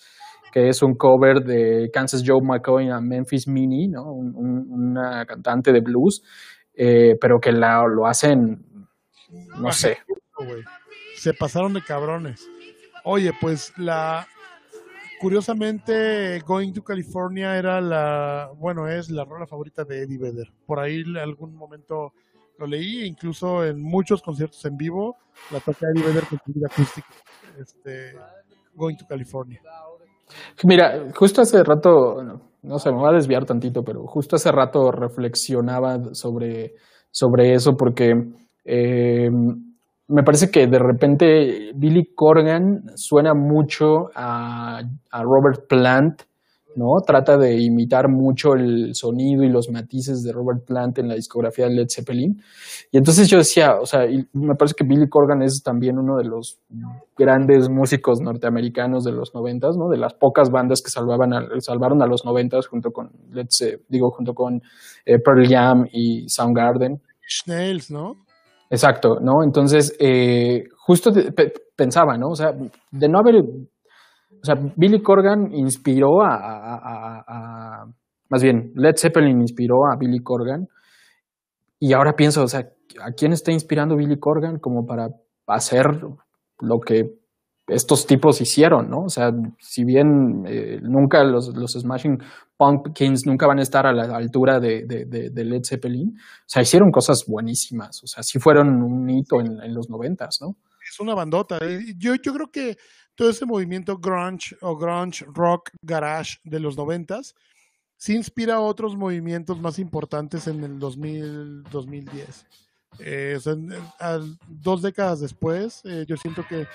que 0.52 0.68
es 0.68 0.82
un 0.82 0.96
cover 0.96 1.42
de 1.42 1.88
Kansas 1.90 2.22
Joe 2.26 2.42
McCoy 2.42 2.90
a 2.90 3.00
Memphis 3.00 3.48
Mini, 3.48 3.88
¿no? 3.88 4.12
una 4.12 5.24
cantante 5.24 5.72
de 5.72 5.80
blues, 5.80 6.22
eh, 6.74 7.14
pero 7.18 7.38
que 7.40 7.52
la, 7.52 7.82
lo 7.88 8.06
hacen, 8.06 8.62
no 9.58 9.72
sé. 9.72 9.96
Se 11.14 11.32
pasaron 11.32 11.72
de 11.72 11.80
cabrones. 11.80 12.46
Oye, 13.04 13.32
pues 13.40 13.72
la 13.78 14.26
curiosamente 15.20 16.40
Going 16.40 16.72
to 16.72 16.82
California 16.82 17.56
era 17.56 17.80
la, 17.80 18.50
bueno, 18.58 18.88
es 18.88 19.08
la 19.10 19.24
rola 19.24 19.46
favorita 19.46 19.84
de 19.84 20.02
Eddie 20.02 20.18
Vedder. 20.18 20.52
Por 20.66 20.80
ahí 20.80 21.00
en 21.00 21.16
algún 21.16 21.54
momento 21.54 22.12
lo 22.58 22.66
leí, 22.66 23.04
incluso 23.04 23.64
en 23.64 23.80
muchos 23.80 24.20
conciertos 24.20 24.64
en 24.64 24.76
vivo 24.76 25.16
la 25.50 25.60
toca 25.60 25.86
Eddie 25.86 26.04
Vedder 26.04 26.24
con 26.26 26.38
su 26.44 26.52
vida 26.52 26.66
acústica. 26.70 27.08
Este, 27.58 28.14
Going 28.74 28.96
to 28.96 29.06
California. 29.06 29.60
Mira, 30.64 31.10
justo 31.14 31.42
hace 31.42 31.62
rato, 31.62 32.40
no, 32.62 32.78
sé, 32.78 32.90
me 32.90 33.02
va 33.02 33.10
a 33.10 33.14
desviar 33.14 33.44
tantito, 33.44 33.82
pero 33.82 34.06
justo 34.06 34.36
hace 34.36 34.50
rato 34.50 34.90
reflexionaba 34.90 36.14
sobre, 36.14 36.74
sobre 37.10 37.54
eso 37.54 37.76
porque 37.76 38.12
eh, 38.64 39.30
me 40.12 40.22
parece 40.22 40.50
que 40.50 40.66
de 40.66 40.78
repente 40.78 41.72
Billy 41.74 42.12
Corgan 42.14 42.84
suena 42.96 43.34
mucho 43.34 44.10
a, 44.14 44.82
Robert 45.22 45.66
Plant 45.68 46.22
¿no? 46.74 47.02
Trata 47.02 47.36
de 47.36 47.60
imitar 47.60 48.08
mucho 48.08 48.54
el 48.54 48.94
sonido 48.94 49.42
y 49.42 49.50
los 49.50 49.68
matices 49.68 50.22
de 50.22 50.32
Robert 50.32 50.64
Plant 50.64 50.98
en 50.98 51.08
la 51.08 51.16
discografía 51.16 51.66
de 51.66 51.74
Led 51.74 51.88
Zeppelin. 51.90 52.42
Y 52.90 52.96
entonces 52.96 53.28
yo 53.28 53.36
decía, 53.36 53.78
o 53.78 53.84
sea, 53.84 54.06
me 54.32 54.54
parece 54.54 54.74
que 54.74 54.84
Billy 54.84 55.06
Corgan 55.06 55.42
es 55.42 55.62
también 55.62 55.98
uno 55.98 56.16
de 56.16 56.24
los 56.24 56.58
grandes 57.14 57.68
músicos 57.68 58.22
norteamericanos 58.22 59.04
de 59.04 59.12
los 59.12 59.34
noventas, 59.34 59.76
¿no? 59.76 59.90
De 59.90 59.98
las 59.98 60.14
pocas 60.14 60.50
bandas 60.50 60.80
que 60.80 60.88
salvaban 60.88 61.34
a, 61.34 61.46
salvaron 61.60 62.00
a 62.00 62.06
los 62.06 62.24
noventas 62.24 62.66
junto 62.68 62.90
con, 62.90 63.10
let's 63.32 63.62
digo, 63.88 64.10
junto 64.10 64.34
con 64.34 64.62
eh, 65.04 65.18
Pearl 65.18 65.46
Jam 65.46 65.86
y 65.92 66.26
Soundgarden. 66.26 67.02
Snails, 67.28 67.90
¿no? 67.90 68.16
Exacto, 68.72 69.20
¿no? 69.20 69.44
Entonces, 69.44 69.94
eh, 70.00 70.64
justo 70.78 71.10
pensaba, 71.76 72.16
¿no? 72.16 72.30
O 72.30 72.34
sea, 72.34 72.52
de 72.90 73.08
no 73.08 73.18
haber 73.18 73.34
o 74.42 74.44
sea, 74.44 74.56
Billy 74.76 75.00
Corgan 75.02 75.54
inspiró 75.54 76.22
a, 76.22 77.84
más 78.28 78.42
bien, 78.42 78.72
Led 78.74 78.94
Zeppelin 78.96 79.40
inspiró 79.40 79.86
a 79.86 79.96
Billy 79.96 80.20
Corgan. 80.20 80.66
Y 81.78 81.92
ahora 81.92 82.14
pienso, 82.14 82.42
o 82.42 82.48
sea, 82.48 82.60
¿a 82.60 83.12
quién 83.12 83.32
está 83.32 83.52
inspirando 83.52 83.94
Billy 83.94 84.18
Corgan 84.18 84.58
como 84.58 84.84
para 84.84 85.08
hacer 85.46 85.86
lo 86.60 86.80
que 86.80 87.02
estos 87.66 88.06
tipos 88.06 88.40
hicieron, 88.40 88.90
¿no? 88.90 89.04
O 89.04 89.08
sea, 89.08 89.32
si 89.58 89.84
bien 89.84 90.44
eh, 90.46 90.80
nunca 90.82 91.22
los, 91.24 91.48
los, 91.54 91.72
Smashing 91.72 92.22
Pumpkins 92.56 93.26
nunca 93.26 93.46
van 93.46 93.58
a 93.58 93.62
estar 93.62 93.86
a 93.86 93.92
la 93.92 94.16
altura 94.16 94.60
de, 94.60 94.84
de, 94.84 95.44
Led 95.44 95.62
Zeppelin, 95.64 96.16
o 96.16 96.44
sea, 96.46 96.62
hicieron 96.62 96.90
cosas 96.90 97.24
buenísimas, 97.26 98.02
o 98.02 98.06
sea, 98.06 98.22
sí 98.22 98.38
fueron 98.38 98.82
un 98.82 99.08
hito 99.08 99.40
en, 99.40 99.60
en 99.62 99.74
los 99.74 99.88
noventas, 99.88 100.40
¿no? 100.40 100.56
Es 100.88 100.98
una 101.00 101.14
bandota. 101.14 101.58
Eh, 101.62 101.94
yo, 101.96 102.14
yo 102.16 102.34
creo 102.34 102.50
que 102.50 102.76
todo 103.14 103.30
ese 103.30 103.46
movimiento 103.46 103.98
grunge 103.98 104.56
o 104.60 104.76
grunge 104.76 105.24
rock 105.32 105.70
garage 105.82 106.38
de 106.44 106.60
los 106.60 106.76
noventas 106.76 107.34
sí 107.96 108.16
inspira 108.16 108.54
a 108.56 108.60
otros 108.60 108.96
movimientos 108.96 109.60
más 109.60 109.78
importantes 109.78 110.48
en 110.48 110.64
el 110.64 110.78
2000, 110.78 111.62
2010. 111.70 112.46
Eh, 112.98 113.38
dos 114.48 114.82
décadas 114.82 115.20
después, 115.20 115.82
eh, 115.84 116.04
yo 116.06 116.16
siento 116.16 116.44
que 116.48 116.66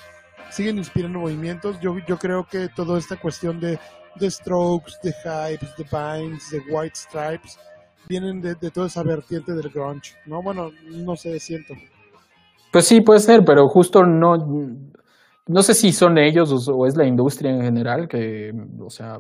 siguen 0.52 0.78
inspirando 0.78 1.20
movimientos. 1.20 1.80
Yo, 1.80 1.96
yo 2.08 2.18
creo 2.18 2.46
que 2.50 2.70
toda 2.70 2.98
esta 2.98 3.16
cuestión 3.18 3.60
de, 3.60 3.80
de 4.20 4.32
Strokes, 4.32 4.94
de 5.04 5.12
Hypes, 5.12 5.76
de 5.78 5.86
Vines, 5.92 6.50
de 6.52 6.60
White 6.72 6.96
Stripes, 6.96 7.60
vienen 8.08 8.42
de, 8.42 8.56
de, 8.56 8.72
toda 8.72 8.88
esa 8.88 9.04
vertiente 9.04 9.54
del 9.54 9.70
grunge, 9.70 10.16
¿no? 10.26 10.42
Bueno, 10.42 10.70
no 10.90 11.16
sé, 11.16 11.40
siento. 11.40 11.74
Pues 12.72 12.86
sí, 12.86 13.02
puede 13.02 13.20
ser, 13.20 13.44
pero 13.46 13.68
justo 13.68 14.04
no, 14.04 14.36
no 15.48 15.62
sé 15.62 15.74
si 15.74 15.92
son 15.92 16.18
ellos 16.18 16.70
o, 16.70 16.86
es 16.86 16.98
la 16.98 17.08
industria 17.08 17.52
en 17.52 17.62
general 17.62 18.08
que, 18.08 18.52
o 18.80 18.90
sea, 18.90 19.20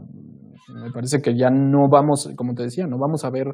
me 0.73 0.91
parece 0.91 1.21
que 1.21 1.37
ya 1.37 1.49
no 1.49 1.87
vamos, 1.89 2.29
como 2.35 2.53
te 2.53 2.63
decía, 2.63 2.85
no 2.87 2.97
vamos 2.97 3.23
a 3.23 3.29
ver 3.29 3.47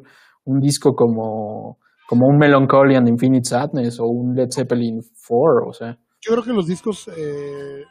un 0.44 0.60
disco 0.60 0.94
como, 0.94 1.78
como 2.08 2.26
un 2.26 2.36
Melancholy 2.38 2.96
and 2.96 3.08
Infinite 3.08 3.48
Sadness 3.48 4.00
o 4.00 4.06
un 4.06 4.34
Led 4.34 4.48
Zeppelin 4.52 5.00
4, 5.26 5.68
o 5.68 5.72
sea. 5.72 5.98
Yo 6.24 6.32
creo 6.32 6.44
que 6.44 6.52
los 6.52 6.66
discos, 6.66 7.08
eh, 7.16 7.84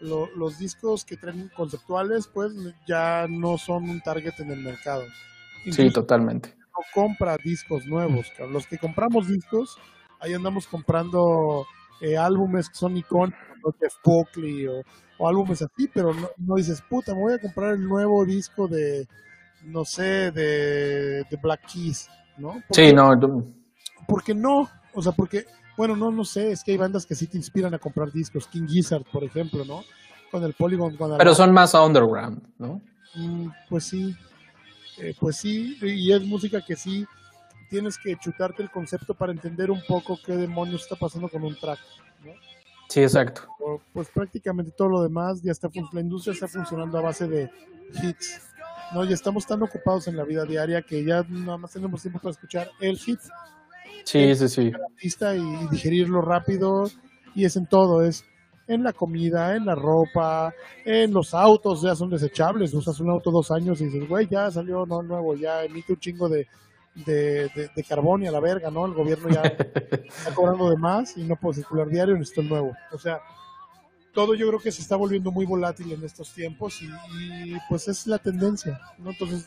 los 0.00 0.58
discos 0.58 1.04
que 1.04 1.16
traen 1.16 1.50
conceptuales, 1.56 2.28
pues 2.28 2.52
ya 2.86 3.26
no 3.28 3.56
son 3.58 3.88
un 3.88 4.00
target 4.00 4.38
en 4.38 4.50
el 4.50 4.60
mercado. 4.60 5.04
sí, 5.70 5.90
totalmente. 5.90 6.54
No 6.58 6.84
compra 6.94 7.36
discos 7.42 7.86
nuevos, 7.86 8.30
los 8.50 8.66
que 8.66 8.78
compramos 8.78 9.26
discos, 9.26 9.78
ahí 10.20 10.34
andamos 10.34 10.66
comprando 10.66 11.66
eh, 12.00 12.16
álbumes 12.16 12.68
que 12.68 12.76
son 12.76 12.96
icónicos 12.96 13.48
Jeff 13.80 13.94
Buckley 14.04 14.66
o, 14.66 14.82
álbumes 15.26 15.62
así, 15.62 15.88
pero 15.92 16.14
no, 16.36 16.54
dices, 16.54 16.80
puta, 16.82 17.12
me 17.12 17.22
voy 17.22 17.32
a 17.32 17.40
comprar 17.40 17.74
el 17.74 17.88
nuevo 17.88 18.24
disco 18.24 18.68
de, 18.68 19.08
no 19.64 19.84
sé, 19.84 20.30
de, 20.30 21.26
Black 21.42 21.66
Keys, 21.72 22.08
¿no? 22.36 22.62
sí, 22.70 22.92
no. 22.92 23.10
Porque 24.06 24.32
no, 24.32 24.70
o 24.94 25.02
sea, 25.02 25.10
porque, 25.12 25.44
bueno, 25.78 25.94
no, 25.94 26.10
no 26.10 26.24
sé, 26.24 26.50
es 26.50 26.64
que 26.64 26.72
hay 26.72 26.76
bandas 26.76 27.06
que 27.06 27.14
sí 27.14 27.28
te 27.28 27.36
inspiran 27.36 27.72
a 27.72 27.78
comprar 27.78 28.10
discos, 28.10 28.48
King 28.48 28.66
Gizzard, 28.66 29.04
por 29.04 29.22
ejemplo, 29.22 29.64
¿no? 29.64 29.84
Con 30.28 30.42
el 30.42 30.52
Polygon. 30.52 30.98
pero 31.16 31.36
son 31.36 31.52
más 31.52 31.72
underground, 31.72 32.42
¿no? 32.58 32.82
Mm, 33.14 33.46
pues 33.70 33.84
sí, 33.84 34.14
eh, 34.98 35.14
pues 35.20 35.36
sí, 35.36 35.78
y 35.80 36.12
es 36.12 36.20
música 36.24 36.60
que 36.66 36.74
sí 36.74 37.06
tienes 37.70 37.96
que 37.96 38.16
chutarte 38.16 38.60
el 38.60 38.72
concepto 38.72 39.14
para 39.14 39.30
entender 39.30 39.70
un 39.70 39.80
poco 39.86 40.18
qué 40.26 40.32
demonios 40.32 40.82
está 40.82 40.96
pasando 40.96 41.28
con 41.28 41.44
un 41.44 41.56
track, 41.56 41.78
¿no? 42.24 42.32
Sí, 42.88 43.00
exacto. 43.00 43.42
Pues 43.92 44.08
prácticamente 44.08 44.72
todo 44.72 44.88
lo 44.88 45.02
demás 45.02 45.40
ya 45.42 45.52
está, 45.52 45.70
la 45.92 46.00
industria 46.00 46.32
está 46.34 46.48
funcionando 46.48 46.98
a 46.98 47.02
base 47.02 47.28
de 47.28 47.52
hits. 48.02 48.40
No, 48.92 49.04
ya 49.04 49.14
estamos 49.14 49.46
tan 49.46 49.62
ocupados 49.62 50.08
en 50.08 50.16
la 50.16 50.24
vida 50.24 50.44
diaria 50.44 50.82
que 50.82 51.04
ya 51.04 51.24
nada 51.28 51.58
más 51.58 51.70
tenemos 51.70 52.02
tiempo 52.02 52.18
para 52.18 52.32
escuchar 52.32 52.68
el 52.80 52.98
hit. 52.98 53.20
Sí, 54.08 54.34
sí, 54.34 54.48
sí. 54.48 54.72
Y 55.02 55.66
digerirlo 55.70 56.22
rápido. 56.22 56.84
Y 57.34 57.44
es 57.44 57.56
en 57.56 57.66
todo, 57.66 58.02
es 58.02 58.24
en 58.66 58.82
la 58.82 58.94
comida, 58.94 59.54
en 59.54 59.66
la 59.66 59.74
ropa, 59.74 60.54
en 60.84 61.12
los 61.12 61.34
autos, 61.34 61.82
ya 61.82 61.94
son 61.94 62.08
desechables. 62.08 62.72
Usas 62.72 62.98
un 63.00 63.10
auto 63.10 63.30
dos 63.30 63.50
años 63.50 63.80
y 63.80 63.84
dices, 63.84 64.08
güey, 64.08 64.26
ya 64.26 64.50
salió 64.50 64.86
no 64.86 65.02
nuevo, 65.02 65.34
ya 65.34 65.62
emite 65.62 65.92
un 65.92 66.00
chingo 66.00 66.26
de, 66.26 66.46
de, 66.94 67.50
de, 67.76 67.84
carbón 67.84 68.22
y 68.22 68.26
a 68.26 68.32
la 68.32 68.40
verga, 68.40 68.70
¿no? 68.70 68.86
El 68.86 68.94
gobierno 68.94 69.28
ya 69.28 69.42
está 69.42 70.34
cobrando 70.34 70.70
de 70.70 70.78
más 70.78 71.14
y 71.18 71.24
no 71.24 71.36
puedo 71.36 71.52
circular 71.52 71.88
diario, 71.88 72.14
necesito 72.14 72.40
el 72.40 72.48
nuevo. 72.48 72.72
O 72.92 72.98
sea, 72.98 73.20
todo 74.14 74.34
yo 74.34 74.48
creo 74.48 74.60
que 74.60 74.72
se 74.72 74.80
está 74.80 74.96
volviendo 74.96 75.30
muy 75.30 75.44
volátil 75.44 75.92
en 75.92 76.02
estos 76.02 76.32
tiempos 76.32 76.80
y, 76.80 77.56
pues 77.68 77.88
es 77.88 78.06
la 78.06 78.18
tendencia, 78.18 78.80
¿no? 78.98 79.10
Entonces 79.10 79.46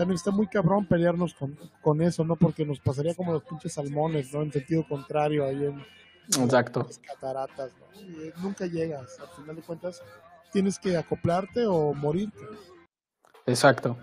también 0.00 0.16
está 0.16 0.30
muy 0.30 0.46
cabrón 0.46 0.86
pelearnos 0.86 1.34
con, 1.34 1.58
con, 1.82 2.00
eso, 2.00 2.24
¿no? 2.24 2.34
Porque 2.34 2.64
nos 2.64 2.80
pasaría 2.80 3.14
como 3.14 3.34
los 3.34 3.44
pinches 3.44 3.74
salmones, 3.74 4.32
¿no? 4.32 4.40
En 4.40 4.50
sentido 4.50 4.82
contrario 4.88 5.44
ahí 5.44 5.66
en, 5.66 5.84
Exacto. 6.42 6.84
las 6.86 6.98
cataratas, 7.00 7.70
¿no? 7.78 8.00
Y 8.00 8.32
nunca 8.40 8.64
llegas, 8.64 9.20
al 9.20 9.28
final 9.28 9.56
de 9.56 9.60
cuentas 9.60 10.02
tienes 10.52 10.78
que 10.78 10.96
acoplarte 10.96 11.66
o 11.66 11.92
morirte. 11.92 12.38
Exacto. 13.44 13.98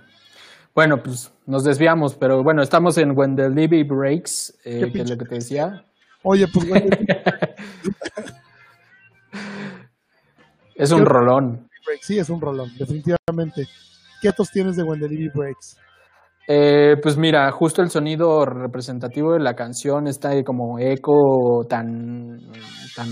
Bueno, 0.75 1.01
pues 1.01 1.31
nos 1.47 1.63
desviamos, 1.63 2.13
pero 2.13 2.43
bueno, 2.43 2.61
estamos 2.61 2.95
en 2.99 3.17
When 3.17 3.35
the 3.35 3.49
Breaks, 3.83 4.55
eh, 4.65 4.91
que 4.93 5.01
es 5.01 5.09
lo 5.09 5.17
que 5.17 5.25
te 5.25 5.33
decía. 5.33 5.83
Oye, 6.21 6.47
pues 6.47 6.69
bueno. 6.69 6.95
es 10.75 10.91
un 10.91 11.07
rolón. 11.07 11.67
Sí, 12.01 12.19
es 12.19 12.29
un 12.29 12.39
rolón, 12.39 12.71
definitivamente. 12.77 13.67
¿Qué 14.21 14.29
otros 14.29 14.51
tienes 14.51 14.75
de 14.75 14.83
When 14.83 14.99
the 14.99 15.31
Breaks? 15.33 15.77
Eh, 16.49 16.95
pues 17.03 17.17
mira, 17.17 17.51
justo 17.51 17.81
el 17.81 17.89
sonido 17.89 18.45
representativo 18.45 19.33
de 19.33 19.39
la 19.39 19.53
canción 19.53 20.07
está 20.07 20.31
como 20.43 20.79
eco 20.79 21.65
tan, 21.67 22.39
tan 22.95 23.09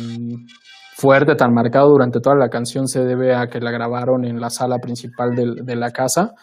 fuerte, 0.95 1.35
tan 1.35 1.53
marcado 1.53 1.89
durante 1.89 2.21
toda 2.21 2.37
la 2.37 2.47
canción, 2.47 2.87
se 2.87 3.03
debe 3.03 3.35
a 3.35 3.47
que 3.47 3.59
la 3.59 3.71
grabaron 3.71 4.23
en 4.23 4.39
la 4.39 4.49
sala 4.49 4.77
principal 4.79 5.31
de 5.35 5.75
la 5.75 5.91
casa. 5.91 6.33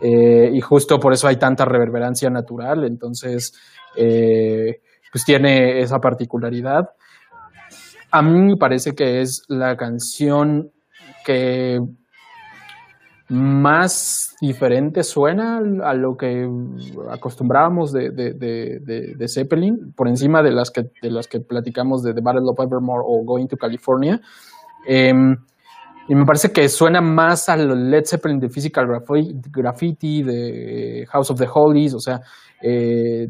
Eh, 0.00 0.50
y 0.54 0.60
justo 0.60 0.98
por 0.98 1.12
eso 1.12 1.28
hay 1.28 1.36
tanta 1.36 1.66
reverberancia 1.66 2.30
natural, 2.30 2.84
entonces 2.84 3.52
eh, 3.94 4.80
pues 5.12 5.24
tiene 5.26 5.80
esa 5.80 5.98
particularidad. 5.98 6.88
A 8.10 8.22
mí 8.22 8.40
me 8.40 8.56
parece 8.56 8.92
que 8.94 9.20
es 9.20 9.42
la 9.48 9.76
canción 9.76 10.70
que 11.24 11.78
más 13.30 14.34
diferente 14.40 15.04
suena 15.04 15.58
a 15.58 15.94
lo 15.94 16.16
que 16.16 16.48
acostumbrábamos 17.10 17.92
de, 17.92 18.10
de, 18.10 19.28
Zeppelin, 19.28 19.92
por 19.96 20.08
encima 20.08 20.42
de 20.42 20.50
las 20.50 20.70
que, 20.70 20.82
de 21.00 21.10
las 21.10 21.28
que 21.28 21.38
platicamos 21.38 22.02
de 22.02 22.12
The 22.12 22.20
Battle 22.22 22.42
of 22.46 22.58
Evermore 22.58 23.04
o 23.06 23.24
Going 23.24 23.46
to 23.46 23.56
California. 23.56 24.20
Em, 24.84 25.36
y 26.08 26.14
me 26.16 26.24
parece 26.24 26.50
que 26.50 26.68
suena 26.68 27.00
más 27.00 27.48
al 27.48 27.88
Led 27.88 28.04
Zeppelin 28.04 28.40
de 28.40 28.48
Physical 28.48 28.86
Graffiti, 29.52 30.24
de 30.24 31.06
House 31.10 31.30
of 31.30 31.38
the 31.38 31.46
Holies, 31.52 31.94
o 31.94 32.00
sea, 32.00 32.20
eh, 32.60 33.28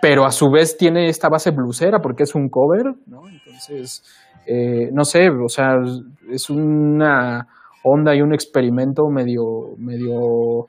pero 0.00 0.24
a 0.24 0.30
su 0.30 0.48
vez 0.48 0.76
tiene 0.76 1.08
esta 1.08 1.28
base 1.28 1.50
blusera 1.50 1.98
porque 1.98 2.22
es 2.22 2.36
un 2.36 2.48
cover, 2.48 2.94
¿no? 3.06 3.22
Entonces, 3.28 4.04
eh, 4.46 4.90
no 4.92 5.02
sé, 5.02 5.28
o 5.28 5.48
sea, 5.48 5.74
es 6.30 6.48
una 6.50 7.48
onda 7.84 8.14
y 8.14 8.22
un 8.22 8.32
experimento 8.32 9.08
medio, 9.08 9.76
medio 9.78 10.66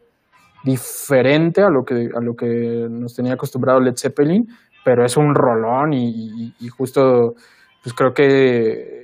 diferente 0.64 1.62
a 1.62 1.70
lo 1.70 1.84
que, 1.84 1.96
a 1.96 2.22
lo 2.22 2.34
que 2.36 2.88
nos 2.90 3.16
tenía 3.16 3.34
acostumbrado 3.34 3.80
Led 3.80 3.96
Zeppelin, 3.98 4.46
pero 4.86 5.04
es 5.04 5.18
un 5.18 5.34
rolón 5.36 5.94
y, 5.94 6.54
y 6.60 6.68
justo, 6.70 7.34
pues 7.84 7.94
creo 7.96 8.14
que 8.14 9.02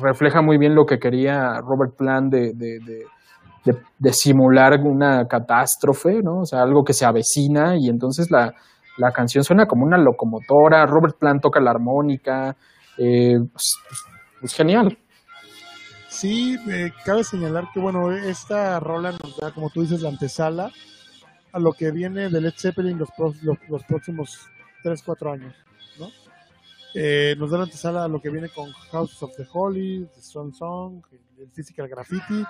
refleja 0.00 0.42
muy 0.42 0.58
bien 0.58 0.74
lo 0.74 0.84
que 0.84 0.98
quería 0.98 1.60
Robert 1.60 1.96
Plant 1.96 2.32
de, 2.32 2.52
de, 2.54 4.12
simular 4.12 4.78
una 4.84 5.26
catástrofe, 5.26 6.22
¿no? 6.22 6.40
O 6.40 6.44
sea, 6.44 6.62
algo 6.62 6.84
que 6.84 6.92
se 6.92 7.04
avecina 7.04 7.76
y 7.76 7.88
entonces 7.88 8.30
la, 8.30 8.52
la 8.98 9.10
canción 9.12 9.44
suena 9.44 9.66
como 9.66 9.84
una 9.84 9.98
locomotora, 9.98 10.86
Robert 10.86 11.16
Plant 11.18 11.42
toca 11.42 11.60
la 11.60 11.70
armónica, 11.70 12.56
eh, 12.98 13.36
pues, 13.52 13.74
pues, 13.88 14.04
pues 14.40 14.54
genial. 14.54 14.96
Sí, 16.20 16.58
cabe 17.06 17.24
señalar 17.24 17.68
que, 17.72 17.80
bueno, 17.80 18.12
esta 18.12 18.78
rola 18.78 19.10
nos 19.12 19.38
da, 19.38 19.54
como 19.54 19.70
tú 19.70 19.80
dices, 19.80 20.02
la 20.02 20.10
antesala 20.10 20.70
a 21.50 21.58
lo 21.58 21.72
que 21.72 21.90
viene 21.92 22.28
de 22.28 22.42
Led 22.42 22.52
Zeppelin 22.58 22.98
los, 22.98 23.08
los, 23.16 23.58
los 23.70 23.84
próximos 23.84 24.38
3, 24.82 25.02
4 25.02 25.32
años, 25.32 25.54
¿no? 25.98 26.10
Eh, 26.94 27.34
nos 27.38 27.50
da 27.50 27.56
la 27.56 27.64
antesala 27.64 28.04
a 28.04 28.08
lo 28.08 28.20
que 28.20 28.28
viene 28.28 28.50
con 28.50 28.70
House 28.92 29.22
of 29.22 29.34
the 29.34 29.46
Holy, 29.50 30.06
The 30.14 30.20
Song 30.20 30.52
Song, 30.52 31.02
el 31.38 31.50
Physical 31.52 31.88
Graffiti. 31.88 32.44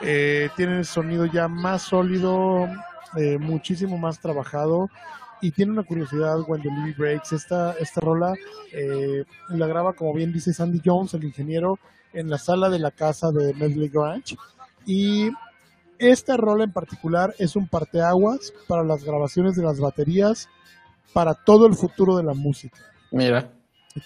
Eh, 0.00 0.50
tiene 0.56 0.78
el 0.78 0.84
sonido 0.84 1.24
ya 1.26 1.46
más 1.46 1.82
sólido, 1.82 2.66
eh, 3.16 3.38
muchísimo 3.38 3.96
más 3.96 4.18
trabajado 4.18 4.90
y 5.40 5.52
tiene 5.52 5.70
una 5.70 5.84
curiosidad 5.84 6.40
When 6.48 6.62
the 6.62 6.94
Breaks. 6.98 7.30
Esta, 7.30 7.74
esta 7.78 8.00
rola 8.00 8.34
la 9.50 9.66
graba, 9.68 9.92
como 9.92 10.14
bien 10.14 10.32
dice 10.32 10.52
Sandy 10.52 10.82
Jones, 10.84 11.14
el 11.14 11.22
ingeniero, 11.22 11.78
en 12.14 12.30
la 12.30 12.38
sala 12.38 12.70
de 12.70 12.78
la 12.78 12.90
casa 12.90 13.30
de 13.30 13.52
Medley 13.54 13.88
Grange. 13.88 14.36
Y 14.86 15.30
esta 15.98 16.36
rola 16.36 16.64
en 16.64 16.72
particular 16.72 17.34
es 17.38 17.56
un 17.56 17.68
parteaguas 17.68 18.52
para 18.66 18.82
las 18.82 19.04
grabaciones 19.04 19.56
de 19.56 19.62
las 19.62 19.78
baterías 19.80 20.48
para 21.12 21.34
todo 21.34 21.66
el 21.66 21.74
futuro 21.74 22.16
de 22.16 22.24
la 22.24 22.34
música. 22.34 22.78
Mira. 23.10 23.50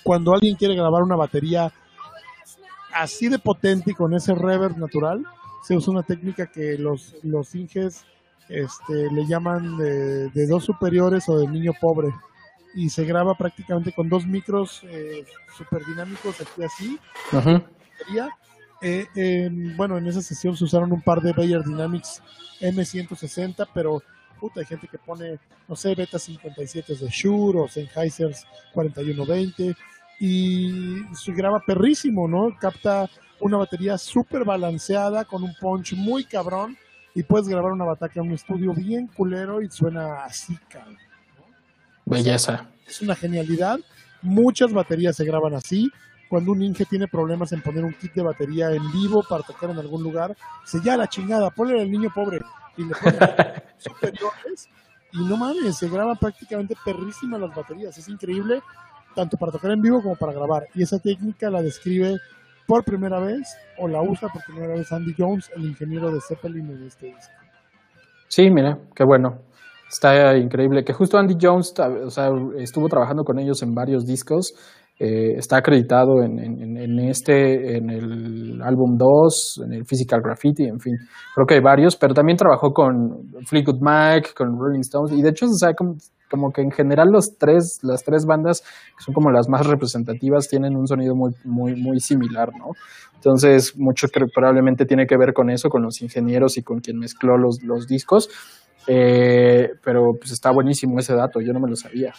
Cuando 0.02 0.34
alguien 0.34 0.56
quiere 0.56 0.74
grabar 0.74 1.02
una 1.02 1.16
batería 1.16 1.72
así 2.92 3.28
de 3.28 3.38
potente 3.38 3.92
y 3.92 3.94
con 3.94 4.12
ese 4.14 4.34
reverb 4.34 4.76
natural, 4.76 5.24
se 5.62 5.76
usa 5.76 5.92
una 5.92 6.02
técnica 6.02 6.46
que 6.46 6.76
los, 6.76 7.16
los 7.22 7.54
inges 7.54 8.04
este, 8.48 9.10
le 9.12 9.26
llaman 9.26 9.76
de, 9.78 10.28
de 10.30 10.46
dos 10.46 10.64
superiores 10.64 11.28
o 11.28 11.38
de 11.38 11.48
niño 11.48 11.72
pobre. 11.80 12.12
Y 12.74 12.90
se 12.90 13.04
graba 13.04 13.34
prácticamente 13.34 13.92
con 13.92 14.08
dos 14.08 14.26
micros 14.26 14.82
eh, 14.84 15.24
super 15.56 15.84
dinámicos 15.86 16.40
aquí 16.40 16.62
así. 16.62 16.98
Ujú. 17.32 17.62
Batería. 17.98 18.30
Eh, 18.80 19.06
en- 19.14 19.76
bueno, 19.76 19.98
en 19.98 20.06
esa 20.06 20.22
sesión 20.22 20.56
se 20.56 20.64
usaron 20.64 20.92
un 20.92 21.02
par 21.02 21.20
de 21.20 21.32
Bayer 21.32 21.62
Dynamics 21.64 22.22
M160, 22.60 23.68
pero 23.74 24.02
puta, 24.38 24.60
hay 24.60 24.66
gente 24.66 24.86
que 24.88 24.98
pone, 24.98 25.38
no 25.66 25.74
sé, 25.74 25.94
Beta 25.94 26.18
57 26.18 26.94
de 26.94 27.08
Shure 27.08 27.58
o 27.60 27.68
Sennheisers 27.68 28.46
4120 28.72 29.74
y 30.20 31.02
se 31.14 31.32
graba 31.32 31.60
perrísimo, 31.60 32.28
¿no? 32.28 32.56
Capta 32.60 33.08
una 33.40 33.56
batería 33.56 33.98
súper 33.98 34.44
balanceada 34.44 35.24
con 35.24 35.42
un 35.42 35.54
punch 35.60 35.94
muy 35.94 36.24
cabrón 36.24 36.76
y 37.14 37.22
puedes 37.24 37.48
grabar 37.48 37.72
una 37.72 37.84
bataca 37.84 38.20
en 38.20 38.28
un 38.28 38.34
estudio 38.34 38.72
bien 38.74 39.08
culero 39.08 39.60
y 39.60 39.70
suena 39.70 40.24
así, 40.24 40.56
cabrón. 40.68 40.96
Belleza. 42.04 42.68
Es 42.86 43.02
una 43.02 43.14
genialidad. 43.14 43.78
Muchas 44.22 44.72
baterías 44.72 45.16
se 45.16 45.24
graban 45.24 45.54
así. 45.54 45.90
Cuando 46.28 46.52
un 46.52 46.62
Inge 46.62 46.84
tiene 46.84 47.08
problemas 47.08 47.52
en 47.52 47.62
poner 47.62 47.84
un 47.84 47.94
kit 47.94 48.12
de 48.12 48.22
batería 48.22 48.70
en 48.70 48.92
vivo 48.92 49.24
para 49.28 49.42
tocar 49.42 49.70
en 49.70 49.78
algún 49.78 50.02
lugar, 50.02 50.36
se 50.64 50.80
ya 50.82 50.96
la 50.96 51.08
chingada, 51.08 51.50
ponle 51.50 51.80
al 51.80 51.90
niño 51.90 52.10
pobre 52.14 52.40
y 52.76 52.84
le 52.84 52.94
ponen 52.94 53.18
superiores 53.78 54.68
y 55.12 55.24
no 55.24 55.36
mames, 55.36 55.76
se 55.76 55.88
graban 55.88 56.16
prácticamente 56.16 56.74
perrísimas 56.84 57.40
las 57.40 57.54
baterías. 57.54 57.96
Es 57.96 58.08
increíble, 58.08 58.62
tanto 59.14 59.36
para 59.36 59.52
tocar 59.52 59.70
en 59.70 59.80
vivo 59.80 60.02
como 60.02 60.16
para 60.16 60.32
grabar. 60.32 60.66
Y 60.74 60.82
esa 60.82 60.98
técnica 60.98 61.50
la 61.50 61.62
describe 61.62 62.18
por 62.66 62.84
primera 62.84 63.18
vez 63.18 63.56
o 63.78 63.88
la 63.88 64.02
usa 64.02 64.28
por 64.28 64.44
primera 64.44 64.74
vez 64.74 64.92
Andy 64.92 65.14
Jones, 65.16 65.50
el 65.56 65.64
ingeniero 65.64 66.10
de 66.10 66.20
Zeppelin 66.20 66.70
en 66.70 66.86
este 66.86 67.06
disco. 67.06 67.32
Sí, 68.28 68.50
mira, 68.50 68.78
qué 68.94 69.04
bueno. 69.04 69.38
Está 69.90 70.36
increíble. 70.36 70.84
Que 70.84 70.92
justo 70.92 71.16
Andy 71.16 71.38
Jones 71.40 71.72
o 71.78 72.10
sea, 72.10 72.28
estuvo 72.58 72.88
trabajando 72.88 73.24
con 73.24 73.38
ellos 73.38 73.62
en 73.62 73.74
varios 73.74 74.04
discos. 74.04 74.52
Eh, 75.00 75.34
está 75.36 75.58
acreditado 75.58 76.22
en, 76.24 76.38
en- 76.40 76.76
en 76.76 76.98
este, 77.08 77.76
en 77.76 77.88
el 77.88 78.60
álbum 78.62 78.96
2, 78.98 79.60
en 79.64 79.72
el 79.74 79.84
Physical 79.86 80.20
Graffiti, 80.22 80.64
en 80.64 80.80
fin. 80.80 80.94
Creo 81.34 81.46
que 81.46 81.54
hay 81.54 81.60
varios, 81.60 81.94
pero 81.96 82.14
también 82.14 82.36
trabajó 82.36 82.72
con 82.72 83.30
Fleetwood 83.46 83.80
Mac, 83.80 84.34
con 84.34 84.58
Rolling 84.58 84.80
Stones. 84.80 85.12
Y 85.12 85.22
de 85.22 85.28
hecho, 85.30 85.46
o 85.46 85.50
sea, 85.56 85.72
como, 85.74 85.94
como 86.28 86.50
que 86.50 86.62
en 86.62 86.72
general 86.72 87.08
los 87.12 87.36
tres, 87.38 87.78
las 87.82 88.02
tres 88.02 88.24
bandas, 88.26 88.60
que 88.62 89.04
son 89.04 89.14
como 89.14 89.30
las 89.30 89.48
más 89.48 89.66
representativas, 89.68 90.48
tienen 90.48 90.74
un 90.76 90.86
sonido 90.88 91.14
muy, 91.14 91.30
muy, 91.44 91.74
muy 91.80 92.00
similar, 92.00 92.50
¿no? 92.58 92.72
Entonces, 93.14 93.74
mucho 93.78 94.08
probablemente 94.34 94.84
tiene 94.84 95.06
que 95.06 95.16
ver 95.16 95.32
con 95.32 95.48
eso, 95.50 95.68
con 95.68 95.82
los 95.82 96.00
ingenieros 96.02 96.56
y 96.58 96.62
con 96.62 96.80
quien 96.80 96.98
mezcló 96.98 97.36
los, 97.38 97.62
los 97.62 97.86
discos. 97.86 98.28
Eh, 98.86 99.68
pero 99.84 100.12
pues 100.18 100.32
está 100.32 100.50
buenísimo 100.50 100.98
ese 100.98 101.14
dato, 101.14 101.40
yo 101.40 101.52
no 101.52 101.60
me 101.60 101.68
lo 101.68 101.76
sabía. 101.76 102.12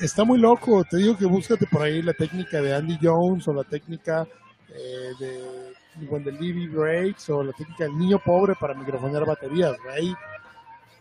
Está 0.00 0.22
muy 0.22 0.38
loco, 0.38 0.84
te 0.84 0.98
digo 0.98 1.16
que 1.16 1.26
búscate 1.26 1.66
por 1.66 1.82
ahí 1.82 2.02
la 2.02 2.12
técnica 2.12 2.62
de 2.62 2.72
Andy 2.72 2.98
Jones 3.02 3.48
o 3.48 3.52
la 3.52 3.64
técnica 3.64 4.28
eh, 4.68 5.10
de 5.18 6.22
the 6.22 6.30
Levy 6.30 6.68
Breaks 6.68 7.28
o 7.30 7.42
la 7.42 7.52
técnica 7.52 7.84
del 7.84 7.98
niño 7.98 8.20
pobre 8.24 8.54
para 8.60 8.74
microfonear 8.74 9.26
baterías. 9.26 9.76
Hay 9.92 10.14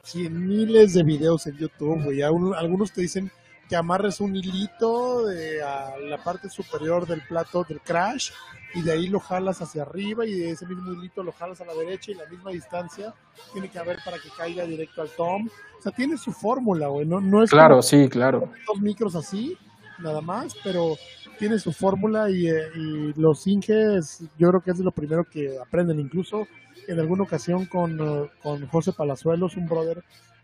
cien 0.02 0.48
miles 0.48 0.95
de 0.95 1.04
videos 1.04 1.45
en 1.45 1.58
YouTube, 1.58 2.06
güey. 2.06 2.24
Algunos 2.24 2.91
te 2.91 3.02
dicen 3.02 3.32
que 3.68 3.76
amarres 3.76 4.20
un 4.22 4.36
hilito 4.36 5.26
de, 5.26 5.61
a 5.61 5.97
la 5.97 6.24
parte 6.24 6.49
superior 6.49 7.05
del 7.05 7.22
plato 7.28 7.65
del 7.68 7.82
crash 7.82 8.32
y 8.74 8.82
de 8.82 8.91
ahí 8.91 9.07
lo 9.07 9.20
jalas 9.20 9.61
hacia 9.61 9.84
arriba 9.84 10.26
y 10.26 10.34
de 10.34 10.51
ese 10.51 10.65
mismo 10.65 10.93
hilito 10.93 11.24
lo 11.24 11.32
jalas 11.32 11.61
a 11.61 11.65
la 11.65 11.74
derecha 11.74 12.11
y 12.11 12.15
la 12.15 12.26
misma 12.28 12.51
distancia 12.51 13.13
tiene 13.53 13.70
que 13.70 13.80
haber 13.80 13.97
para 14.03 14.18
que 14.18 14.30
caiga 14.38 14.65
directo 14.65 15.01
al 15.01 15.09
tom. 15.09 15.47
O 15.80 15.82
sea, 15.82 15.91
tiene 15.91 16.18
su 16.18 16.32
fórmula, 16.32 16.88
güey. 16.88 17.05
No, 17.05 17.20
no 17.20 17.43
es 17.43 17.49
Claro, 17.49 17.82
sí, 17.82 18.09
claro. 18.09 18.51
dos 18.68 18.82
micros 18.82 19.15
así, 19.15 19.57
nada 19.99 20.22
más, 20.22 20.55
pero 20.63 20.95
tiene 21.39 21.59
su 21.59 21.72
fórmula 21.72 22.30
y, 22.30 22.47
eh, 22.47 22.68
y 22.76 23.13
los 23.20 23.45
Inges 23.47 24.24
yo 24.38 24.49
creo 24.49 24.61
que 24.61 24.72
es 24.72 24.78
de 24.78 24.84
lo 24.84 24.91
primero 24.91 25.24
que 25.24 25.57
aprenden. 25.59 25.99
Incluso 25.99 26.47
en 26.88 26.99
alguna 26.99 27.24
ocasión 27.24 27.65
con, 27.65 27.99
eh, 27.99 28.30
con 28.41 28.68
José 28.68 28.93
Palazuelos, 28.93 29.55
un 29.57 29.68
brother 29.68 30.03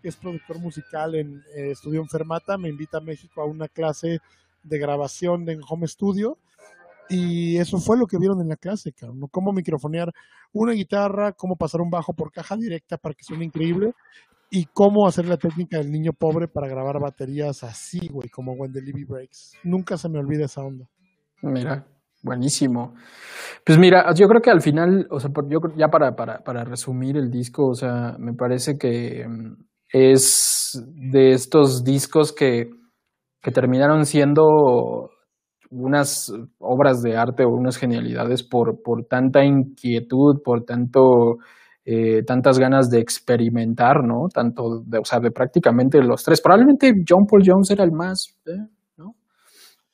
es 0.09 0.15
productor 0.15 0.59
musical 0.59 1.15
en 1.15 1.43
eh, 1.55 1.71
Estudio 1.71 2.01
Enfermata, 2.01 2.57
me 2.57 2.69
invita 2.69 2.97
a 2.97 3.01
México 3.01 3.41
a 3.41 3.45
una 3.45 3.67
clase 3.67 4.19
de 4.63 4.79
grabación 4.79 5.49
en 5.49 5.61
home 5.67 5.87
studio. 5.87 6.37
Y 7.09 7.57
eso 7.57 7.79
fue 7.79 7.97
lo 7.97 8.07
que 8.07 8.17
vieron 8.17 8.41
en 8.41 8.49
la 8.49 8.55
clase. 8.55 8.93
¿no? 9.13 9.27
Cómo 9.27 9.51
microfonear 9.51 10.11
una 10.53 10.71
guitarra, 10.71 11.33
cómo 11.33 11.55
pasar 11.55 11.81
un 11.81 11.89
bajo 11.89 12.13
por 12.13 12.31
caja 12.31 12.55
directa 12.55 12.97
para 12.97 13.13
que 13.13 13.23
suene 13.23 13.45
increíble 13.45 13.93
y 14.49 14.65
cómo 14.65 15.07
hacer 15.07 15.27
la 15.27 15.37
técnica 15.37 15.77
del 15.77 15.91
niño 15.91 16.13
pobre 16.13 16.47
para 16.47 16.67
grabar 16.67 16.99
baterías 16.99 17.63
así, 17.63 18.07
güey, 18.07 18.29
como 18.29 18.53
When 18.53 18.71
the 18.71 18.81
Levy 18.81 19.03
Breaks. 19.03 19.53
Nunca 19.63 19.97
se 19.97 20.09
me 20.09 20.19
olvida 20.19 20.45
esa 20.45 20.61
onda. 20.61 20.87
Mira, 21.41 21.87
buenísimo. 22.21 22.93
Pues 23.65 23.79
mira, 23.79 24.13
yo 24.13 24.27
creo 24.27 24.41
que 24.41 24.51
al 24.51 24.61
final, 24.61 25.07
o 25.09 25.19
sea, 25.19 25.31
yo 25.49 25.59
ya 25.75 25.89
para, 25.89 26.15
para, 26.15 26.43
para 26.43 26.63
resumir 26.63 27.17
el 27.17 27.31
disco, 27.31 27.67
o 27.67 27.73
sea, 27.73 28.15
me 28.19 28.33
parece 28.33 28.77
que 28.77 29.27
mm, 29.27 29.55
es 29.93 30.83
de 30.95 31.33
estos 31.33 31.83
discos 31.83 32.33
que, 32.33 32.71
que 33.41 33.51
terminaron 33.51 34.05
siendo 34.05 35.11
unas 35.69 36.33
obras 36.59 37.01
de 37.01 37.15
arte 37.15 37.45
o 37.45 37.49
unas 37.49 37.77
genialidades 37.77 38.43
por, 38.43 38.81
por 38.81 39.05
tanta 39.05 39.45
inquietud, 39.45 40.41
por 40.43 40.63
tanto, 40.63 41.37
eh, 41.85 42.23
tantas 42.23 42.57
ganas 42.57 42.89
de 42.89 42.99
experimentar, 42.99 44.03
¿no? 44.03 44.27
Tanto, 44.33 44.81
de, 44.83 44.97
o 44.97 45.05
sea, 45.05 45.19
de 45.19 45.31
prácticamente 45.31 46.01
los 46.01 46.23
tres. 46.23 46.41
Probablemente 46.41 46.93
John 47.07 47.25
Paul 47.29 47.43
Jones 47.45 47.69
era 47.69 47.83
el 47.83 47.91
más, 47.91 48.35
eh, 48.47 48.65
¿no? 48.97 49.13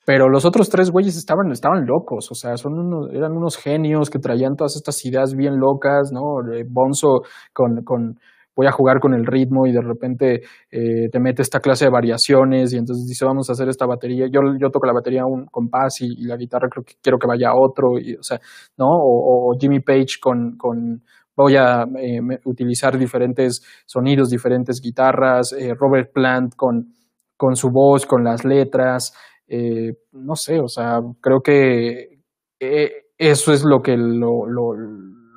Pero 0.06 0.30
los 0.30 0.46
otros 0.46 0.70
tres 0.70 0.90
güeyes 0.90 1.16
estaban, 1.16 1.50
estaban 1.52 1.84
locos, 1.86 2.30
o 2.30 2.34
sea, 2.34 2.56
son 2.56 3.10
eran 3.12 3.32
unos 3.32 3.58
genios 3.58 4.08
que 4.08 4.18
traían 4.18 4.56
todas 4.56 4.76
estas 4.76 5.04
ideas 5.04 5.34
bien 5.34 5.58
locas, 5.58 6.10
¿no? 6.10 6.40
Eh, 6.54 6.64
Bonzo 6.66 7.20
con, 7.52 7.84
con 7.84 8.18
voy 8.54 8.66
a 8.66 8.72
jugar 8.72 9.00
con 9.00 9.14
el 9.14 9.26
ritmo 9.26 9.66
y 9.66 9.72
de 9.72 9.80
repente 9.80 10.42
eh, 10.70 11.08
te 11.10 11.20
mete 11.20 11.42
esta 11.42 11.60
clase 11.60 11.86
de 11.86 11.90
variaciones 11.90 12.72
y 12.72 12.76
entonces 12.76 13.06
dice 13.06 13.24
vamos 13.24 13.48
a 13.48 13.52
hacer 13.52 13.68
esta 13.68 13.86
batería. 13.86 14.26
Yo, 14.28 14.70
toco 14.70 14.86
la 14.86 14.92
batería 14.92 15.24
un 15.24 15.46
compás 15.46 16.00
y, 16.00 16.16
la 16.24 16.36
guitarra 16.36 16.68
creo 16.68 16.84
que 16.84 16.94
quiero 17.02 17.18
que 17.18 17.26
vaya 17.26 17.50
a 17.50 17.56
otro, 17.56 17.98
y, 17.98 18.14
o 18.14 18.22
sea, 18.22 18.40
¿no? 18.76 18.88
O, 18.90 19.56
Jimmy 19.58 19.80
Page 19.80 20.18
con, 20.20 21.02
voy 21.34 21.56
a 21.56 21.86
eh, 21.98 22.20
utilizar 22.44 22.98
diferentes 22.98 23.62
sonidos, 23.86 24.30
diferentes 24.30 24.80
guitarras, 24.80 25.52
eh, 25.52 25.74
Robert 25.74 26.12
Plant 26.12 26.54
con, 26.54 26.94
con 27.36 27.56
su 27.56 27.70
voz, 27.70 28.04
con 28.04 28.22
las 28.22 28.44
letras, 28.44 29.14
eh, 29.52 29.96
no 30.12 30.36
sé, 30.36 30.60
o 30.60 30.68
sea, 30.68 31.00
creo 31.20 31.42
que 31.42 32.20
eh, 32.60 32.92
eso 33.18 33.52
es 33.52 33.64
lo 33.64 33.82
que 33.82 33.96
lo, 33.96 34.46
lo, 34.46 34.74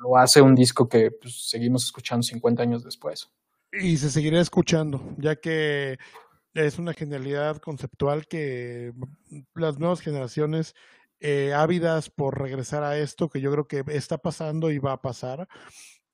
lo 0.04 0.18
hace 0.18 0.42
un 0.42 0.54
disco 0.54 0.88
que 0.88 1.10
pues, 1.10 1.48
seguimos 1.48 1.84
escuchando 1.84 2.22
50 2.22 2.62
años 2.62 2.84
después. 2.84 3.30
Y 3.72 3.96
se 3.96 4.10
seguirá 4.10 4.40
escuchando, 4.40 5.00
ya 5.16 5.36
que 5.36 5.98
es 6.52 6.78
una 6.78 6.92
genialidad 6.92 7.56
conceptual 7.56 8.26
que 8.26 8.92
las 9.54 9.78
nuevas 9.78 10.00
generaciones 10.00 10.74
eh, 11.20 11.52
ávidas 11.54 12.10
por 12.10 12.38
regresar 12.38 12.84
a 12.84 12.98
esto, 12.98 13.28
que 13.28 13.40
yo 13.40 13.50
creo 13.50 13.66
que 13.66 13.82
está 13.88 14.18
pasando 14.18 14.70
y 14.70 14.78
va 14.78 14.92
a 14.92 15.02
pasar, 15.02 15.48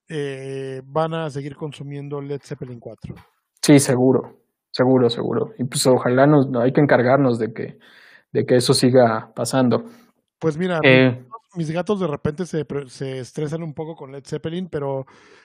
eh, 0.09 0.80
van 0.84 1.14
a 1.14 1.28
seguir 1.30 1.57
consumiendo 1.57 2.20
Led 2.20 2.41
Zeppelin 2.43 2.80
4. 2.80 3.14
Sí, 3.61 3.78
seguro, 3.78 4.38
seguro, 4.70 5.11
seguro. 5.11 5.53
Y 5.59 5.64
pues 5.64 5.86
ojalá 5.86 6.26
nos, 6.26 6.49
hay 6.55 6.72
que 6.72 6.80
encargarnos 6.80 7.38
de 7.38 7.53
que, 7.53 7.78
de 8.32 8.47
que 8.47 8.57
eso 8.57 8.72
siga 8.72 9.32
pasando. 9.34 9.84
Pues 10.38 10.57
mira, 10.57 10.80
Eh, 10.82 11.22
mis 11.57 11.70
gatos 11.70 12.01
de 12.01 12.07
repente 12.07 12.46
se, 12.46 12.64
se 12.86 13.18
estresan 13.18 13.62
un 13.62 13.74
poco 13.74 13.94
con 13.94 14.12
Led 14.12 14.24
Zeppelin, 14.24 14.68
pero 14.70 15.05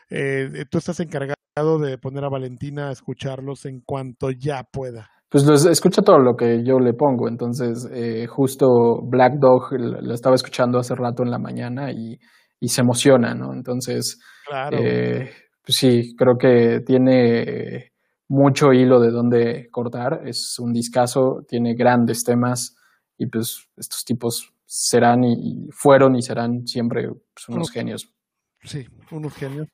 eh, 0.09 0.65
tú 0.69 0.77
estás 0.77 0.99
encargado 0.99 1.35
de 1.79 1.97
poner 1.97 2.23
a 2.23 2.29
Valentina 2.29 2.89
a 2.89 2.91
escucharlos 2.91 3.65
en 3.65 3.81
cuanto 3.81 4.29
ya 4.31 4.63
pueda. 4.63 5.09
Pues 5.29 5.43
escucha 5.65 6.01
todo 6.01 6.19
lo 6.19 6.35
que 6.35 6.63
yo 6.63 6.79
le 6.79 6.93
pongo, 6.93 7.27
entonces 7.27 7.89
eh, 7.91 8.25
justo 8.27 9.01
Black 9.03 9.33
Dog 9.39 9.73
lo 9.79 10.13
estaba 10.13 10.35
escuchando 10.35 10.79
hace 10.79 10.95
rato 10.95 11.23
en 11.23 11.31
la 11.31 11.39
mañana 11.39 11.91
y, 11.91 12.17
y 12.59 12.67
se 12.67 12.81
emociona, 12.81 13.33
¿no? 13.33 13.51
Entonces, 13.53 14.19
claro. 14.47 14.77
eh, 14.79 15.29
pues 15.63 15.75
sí, 15.77 16.15
creo 16.15 16.37
que 16.37 16.81
tiene 16.85 17.91
mucho 18.29 18.71
hilo 18.71 18.99
de 18.99 19.11
donde 19.11 19.67
cortar, 19.71 20.21
es 20.25 20.57
un 20.59 20.71
discazo, 20.71 21.41
tiene 21.47 21.73
grandes 21.73 22.23
temas 22.23 22.75
y 23.17 23.27
pues 23.27 23.67
estos 23.75 24.03
tipos 24.05 24.54
serán 24.77 25.23
y 25.23 25.69
fueron 25.71 26.17
y 26.17 26.21
serán 26.21 26.67
siempre 26.67 27.07
pues, 27.07 27.47
unos 27.47 27.71
genios. 27.71 28.13
Sí, 28.61 28.85
unos 29.09 29.33
genios. 29.33 29.69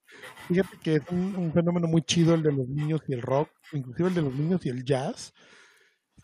Fíjate 0.47 0.77
que 0.83 0.95
es 0.97 1.03
un, 1.09 1.51
fenómeno 1.51 1.87
muy 1.87 2.03
chido 2.03 2.35
el 2.35 2.43
de 2.43 2.51
los 2.51 2.67
niños 2.67 3.01
y 3.07 3.13
el 3.13 3.23
rock, 3.23 3.49
inclusive 3.73 4.09
el 4.09 4.15
de 4.15 4.21
los 4.21 4.35
niños 4.35 4.63
y 4.63 4.69
el 4.69 4.85
jazz. 4.85 5.33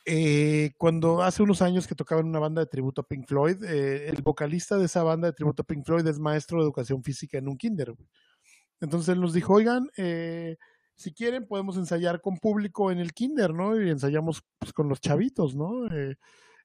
Eh, 0.05 0.73
cuando 0.77 1.23
hace 1.23 1.41
unos 1.41 1.63
años 1.63 1.87
que 1.87 1.95
tocaba 1.95 2.21
en 2.21 2.27
una 2.27 2.37
banda 2.37 2.61
de 2.61 2.67
tributo 2.67 3.01
a 3.01 3.07
Pink 3.07 3.25
Floyd, 3.25 3.63
eh, 3.63 4.09
el 4.09 4.21
vocalista 4.21 4.77
de 4.77 4.85
esa 4.85 5.01
banda 5.01 5.27
de 5.27 5.33
tributo 5.33 5.63
a 5.63 5.65
Pink 5.65 5.83
Floyd 5.83 6.05
es 6.05 6.19
maestro 6.19 6.59
de 6.59 6.65
educación 6.65 7.01
física 7.01 7.39
en 7.39 7.47
un 7.47 7.57
kinder. 7.57 7.95
Entonces 8.79 9.09
él 9.09 9.21
nos 9.21 9.33
dijo, 9.33 9.53
oigan, 9.53 9.89
eh, 9.97 10.57
si 10.95 11.15
quieren 11.15 11.47
podemos 11.47 11.77
ensayar 11.77 12.21
con 12.21 12.37
público 12.37 12.91
en 12.91 12.99
el 12.99 13.13
kinder, 13.13 13.55
¿no? 13.55 13.81
Y 13.81 13.89
ensayamos 13.89 14.43
pues, 14.59 14.71
con 14.71 14.87
los 14.87 15.01
chavitos, 15.01 15.55
¿no? 15.55 15.87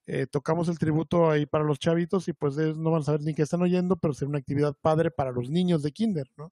Eh, 0.05 0.27
tocamos 0.27 0.67
el 0.67 0.77
tributo 0.77 1.29
ahí 1.29 1.45
para 1.45 1.63
los 1.63 1.79
chavitos 1.79 2.27
y 2.27 2.33
pues 2.33 2.57
no 2.57 2.91
van 2.91 3.01
a 3.01 3.05
saber 3.05 3.21
ni 3.21 3.33
qué 3.33 3.43
están 3.43 3.61
oyendo, 3.61 3.95
pero 3.95 4.13
será 4.13 4.29
una 4.29 4.39
actividad 4.39 4.75
padre 4.81 5.11
para 5.11 5.31
los 5.31 5.49
niños 5.49 5.81
de 5.81 5.91
kinder, 5.91 6.29
¿no? 6.35 6.51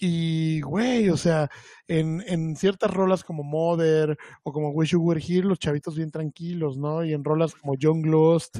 Y, 0.00 0.60
güey, 0.60 1.08
o 1.08 1.16
sea, 1.16 1.50
en, 1.88 2.22
en 2.28 2.54
ciertas 2.54 2.92
rolas 2.92 3.24
como 3.24 3.42
Mother 3.42 4.16
o 4.44 4.52
como 4.52 4.70
Wish 4.70 4.90
You 4.90 5.02
Were 5.02 5.20
Here, 5.20 5.46
los 5.46 5.58
chavitos 5.58 5.96
bien 5.96 6.12
tranquilos, 6.12 6.78
¿no? 6.78 7.04
Y 7.04 7.14
en 7.14 7.24
rolas 7.24 7.54
como 7.54 7.74
Young 7.74 8.06
Lost 8.06 8.58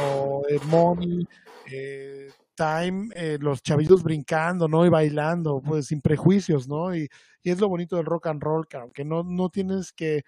o 0.00 0.44
eh, 0.48 0.60
Money, 0.66 1.26
eh, 1.72 2.30
Time, 2.54 3.08
los 3.40 3.62
chavitos 3.62 4.02
brincando, 4.02 4.68
¿no? 4.68 4.86
Y 4.86 4.88
bailando, 4.88 5.60
pues 5.60 5.86
sin 5.86 6.00
prejuicios, 6.00 6.68
¿no? 6.68 6.94
Y, 6.94 7.08
y, 7.42 7.50
es 7.50 7.60
lo 7.60 7.68
bonito 7.68 7.96
del 7.96 8.06
rock 8.06 8.28
and 8.28 8.42
roll, 8.42 8.68
que 8.68 8.76
aunque 8.76 9.04
no, 9.04 9.24
no 9.24 9.50
tienes 9.50 9.92
que 9.92 10.24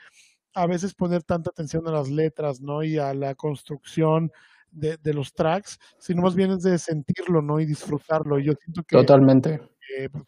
a 0.54 0.66
veces 0.66 0.94
poner 0.94 1.22
tanta 1.22 1.50
atención 1.50 1.86
a 1.88 1.92
las 1.92 2.08
letras, 2.08 2.60
¿no? 2.60 2.82
Y 2.82 2.98
a 2.98 3.14
la 3.14 3.34
construcción 3.34 4.32
de, 4.70 4.96
de 4.98 5.14
los 5.14 5.32
tracks, 5.32 5.78
sino 5.98 6.22
más 6.22 6.34
bien 6.34 6.50
es 6.50 6.62
de 6.62 6.78
sentirlo, 6.78 7.42
¿no? 7.42 7.60
Y 7.60 7.66
disfrutarlo. 7.66 8.38
Y 8.38 8.44
yo 8.44 8.52
siento 8.62 8.82
que... 8.82 8.96
Totalmente. 8.96 9.60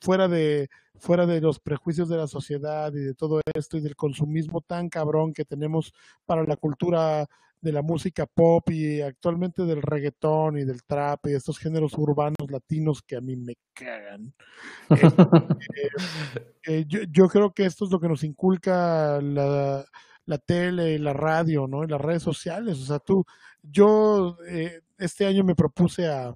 fuera 0.00 0.28
de 0.28 0.68
fuera 1.00 1.26
de 1.26 1.40
los 1.40 1.58
prejuicios 1.58 2.08
de 2.08 2.18
la 2.18 2.26
sociedad 2.26 2.92
y 2.92 3.00
de 3.00 3.14
todo 3.14 3.40
esto 3.54 3.78
y 3.78 3.80
del 3.80 3.96
consumismo 3.96 4.60
tan 4.60 4.90
cabrón 4.90 5.32
que 5.32 5.46
tenemos 5.46 5.94
para 6.26 6.44
la 6.44 6.56
cultura 6.56 7.26
de 7.60 7.72
la 7.72 7.82
música 7.82 8.26
pop 8.26 8.70
y 8.70 9.00
actualmente 9.02 9.64
del 9.64 9.82
reggaetón 9.82 10.58
y 10.58 10.64
del 10.64 10.82
trap 10.84 11.26
y 11.26 11.34
estos 11.34 11.58
géneros 11.58 11.92
urbanos 11.96 12.50
latinos 12.50 13.02
que 13.02 13.16
a 13.16 13.20
mí 13.20 13.36
me 13.36 13.56
cagan. 13.72 14.32
Eh, 15.76 16.80
eh, 16.80 16.84
yo, 16.86 17.00
yo, 17.10 17.28
creo 17.28 17.52
que 17.52 17.64
esto 17.64 17.84
es 17.84 17.90
lo 17.90 18.00
que 18.00 18.08
nos 18.08 18.24
inculca 18.24 19.20
la, 19.20 19.84
la 20.30 20.38
tele, 20.38 20.98
la 21.00 21.12
radio, 21.12 21.66
¿no? 21.66 21.82
Y 21.82 21.88
las 21.88 22.00
redes 22.00 22.22
sociales. 22.22 22.78
O 22.78 22.84
sea, 22.86 23.00
tú, 23.00 23.24
yo 23.62 24.38
eh, 24.48 24.80
este 24.96 25.26
año 25.26 25.42
me 25.42 25.56
propuse 25.56 26.06
a 26.08 26.32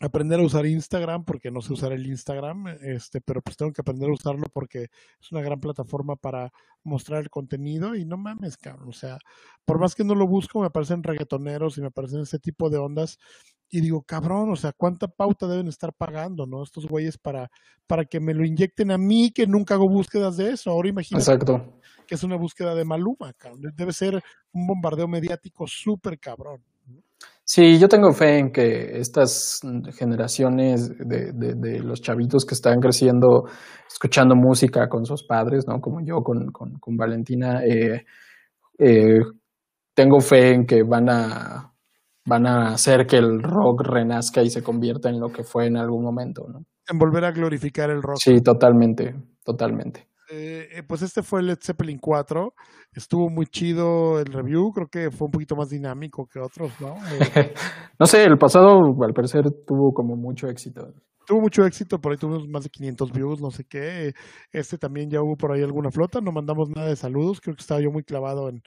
aprender 0.00 0.40
a 0.40 0.42
usar 0.42 0.64
Instagram 0.66 1.24
porque 1.24 1.50
no 1.50 1.60
sé 1.60 1.74
usar 1.74 1.92
el 1.92 2.06
Instagram, 2.06 2.66
este, 2.80 3.20
pero 3.20 3.42
pues 3.42 3.56
tengo 3.56 3.72
que 3.72 3.82
aprender 3.82 4.08
a 4.08 4.14
usarlo 4.14 4.46
porque 4.52 4.84
es 5.20 5.32
una 5.32 5.42
gran 5.42 5.60
plataforma 5.60 6.16
para 6.16 6.50
mostrar 6.82 7.22
el 7.22 7.30
contenido 7.30 7.94
y 7.94 8.04
no 8.06 8.16
mames, 8.16 8.56
cabrón, 8.56 8.88
o 8.88 8.92
sea, 8.92 9.18
por 9.64 9.78
más 9.78 9.94
que 9.94 10.02
no 10.02 10.14
lo 10.14 10.26
busco, 10.26 10.60
me 10.60 10.66
aparecen 10.66 11.02
reggaetoneros 11.02 11.78
y 11.78 11.82
me 11.82 11.88
aparecen 11.88 12.20
ese 12.20 12.38
tipo 12.38 12.70
de 12.70 12.78
ondas 12.78 13.18
y 13.70 13.80
digo, 13.80 14.02
cabrón, 14.02 14.50
o 14.52 14.56
sea, 14.56 14.72
¿cuánta 14.76 15.08
pauta 15.08 15.46
deben 15.46 15.68
estar 15.68 15.92
pagando, 15.92 16.46
no? 16.46 16.62
Estos 16.62 16.86
güeyes 16.86 17.18
para, 17.18 17.50
para 17.86 18.04
que 18.04 18.20
me 18.20 18.34
lo 18.34 18.44
inyecten 18.44 18.90
a 18.90 18.98
mí 18.98 19.32
que 19.32 19.46
nunca 19.46 19.74
hago 19.74 19.88
búsquedas 19.88 20.36
de 20.36 20.50
eso. 20.50 20.70
Ahora 20.70 20.88
imagínate 20.88 21.24
Exacto. 21.24 21.80
que 22.06 22.14
es 22.14 22.22
una 22.22 22.36
búsqueda 22.36 22.74
de 22.74 22.84
Maluma, 22.84 23.32
cabrón. 23.36 23.62
Debe 23.74 23.92
ser 23.92 24.22
un 24.52 24.66
bombardeo 24.66 25.08
mediático 25.08 25.66
súper 25.66 26.18
cabrón. 26.18 26.62
Sí, 27.46 27.78
yo 27.78 27.88
tengo 27.88 28.10
fe 28.12 28.38
en 28.38 28.52
que 28.52 28.98
estas 28.98 29.60
generaciones 29.98 30.88
de, 30.96 31.32
de, 31.34 31.78
los 31.80 32.00
chavitos 32.00 32.46
que 32.46 32.54
están 32.54 32.80
creciendo 32.80 33.44
escuchando 33.86 34.34
música 34.34 34.88
con 34.88 35.04
sus 35.04 35.24
padres, 35.24 35.66
¿no? 35.68 35.78
Como 35.78 36.00
yo 36.02 36.22
con, 36.22 36.50
con, 36.52 36.78
con 36.78 36.96
Valentina, 36.96 37.62
eh, 37.62 38.06
eh, 38.78 39.18
tengo 39.92 40.20
fe 40.20 40.54
en 40.54 40.64
que 40.64 40.82
van 40.84 41.10
a, 41.10 41.73
van 42.26 42.46
a 42.46 42.68
hacer 42.68 43.06
que 43.06 43.16
el 43.16 43.42
rock 43.42 43.82
renazca 43.82 44.42
y 44.42 44.50
se 44.50 44.62
convierta 44.62 45.08
en 45.08 45.20
lo 45.20 45.28
que 45.28 45.44
fue 45.44 45.66
en 45.66 45.76
algún 45.76 46.04
momento, 46.04 46.46
¿no? 46.48 46.64
En 46.88 46.98
volver 46.98 47.24
a 47.24 47.32
glorificar 47.32 47.90
el 47.90 48.02
rock. 48.02 48.16
Sí, 48.18 48.40
totalmente, 48.42 49.14
totalmente. 49.44 50.08
Eh, 50.30 50.82
pues 50.88 51.02
este 51.02 51.22
fue 51.22 51.40
el 51.40 51.46
Led 51.46 51.58
Zeppelin 51.62 51.98
4. 51.98 52.54
Estuvo 52.92 53.28
muy 53.28 53.46
chido 53.46 54.18
el 54.18 54.26
review. 54.26 54.70
Creo 54.72 54.88
que 54.88 55.10
fue 55.10 55.26
un 55.26 55.32
poquito 55.32 55.54
más 55.54 55.68
dinámico 55.68 56.26
que 56.26 56.40
otros, 56.40 56.72
¿no? 56.80 56.96
Eh, 57.36 57.54
no 57.98 58.06
sé, 58.06 58.24
el 58.24 58.38
pasado 58.38 58.80
al 59.02 59.12
parecer 59.12 59.44
tuvo 59.66 59.92
como 59.92 60.16
mucho 60.16 60.48
éxito. 60.48 60.92
Tuvo 61.26 61.40
mucho 61.40 61.64
éxito, 61.64 61.98
por 62.00 62.12
ahí 62.12 62.18
tuvimos 62.18 62.46
más 62.48 62.64
de 62.64 62.70
500 62.70 63.12
views, 63.12 63.40
no 63.40 63.50
sé 63.50 63.64
qué. 63.64 64.12
Este 64.52 64.76
también 64.76 65.08
ya 65.08 65.22
hubo 65.22 65.36
por 65.36 65.52
ahí 65.52 65.62
alguna 65.62 65.90
flota. 65.90 66.20
No 66.20 66.32
mandamos 66.32 66.68
nada 66.68 66.88
de 66.88 66.96
saludos. 66.96 67.40
Creo 67.40 67.54
que 67.56 67.62
estaba 67.62 67.80
yo 67.80 67.90
muy 67.90 68.02
clavado 68.02 68.48
en, 68.48 68.62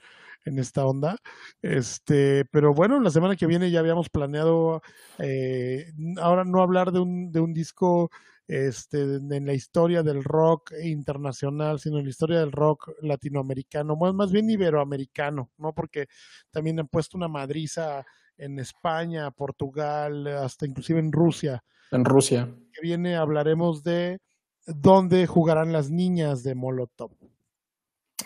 en 0.48 0.58
esta 0.58 0.84
onda. 0.84 1.16
Este, 1.62 2.44
pero 2.46 2.74
bueno, 2.74 3.00
la 3.00 3.10
semana 3.10 3.36
que 3.36 3.46
viene 3.46 3.70
ya 3.70 3.80
habíamos 3.80 4.08
planeado 4.08 4.82
eh, 5.18 5.92
ahora 6.20 6.44
no 6.44 6.62
hablar 6.62 6.92
de 6.92 7.00
un, 7.00 7.30
de 7.30 7.40
un 7.40 7.54
disco 7.54 8.10
este, 8.48 9.02
en 9.02 9.46
la 9.46 9.52
historia 9.52 10.02
del 10.02 10.24
rock 10.24 10.72
internacional, 10.82 11.78
sino 11.78 11.98
en 11.98 12.04
la 12.04 12.10
historia 12.10 12.40
del 12.40 12.50
rock 12.50 12.90
latinoamericano, 13.02 13.94
más, 13.94 14.14
más 14.14 14.32
bien 14.32 14.48
iberoamericano, 14.48 15.50
¿no? 15.58 15.74
Porque 15.74 16.06
también 16.50 16.80
han 16.80 16.88
puesto 16.88 17.18
una 17.18 17.28
madriza 17.28 18.04
en 18.38 18.58
España, 18.58 19.30
Portugal, 19.30 20.26
hasta 20.28 20.66
inclusive 20.66 20.98
en 20.98 21.12
Rusia. 21.12 21.62
En 21.90 22.04
Rusia. 22.04 22.48
Que 22.72 22.80
viene 22.80 23.16
hablaremos 23.16 23.82
de 23.82 24.18
dónde 24.66 25.26
jugarán 25.26 25.72
las 25.72 25.90
niñas 25.90 26.42
de 26.42 26.54
Molotov. 26.54 27.10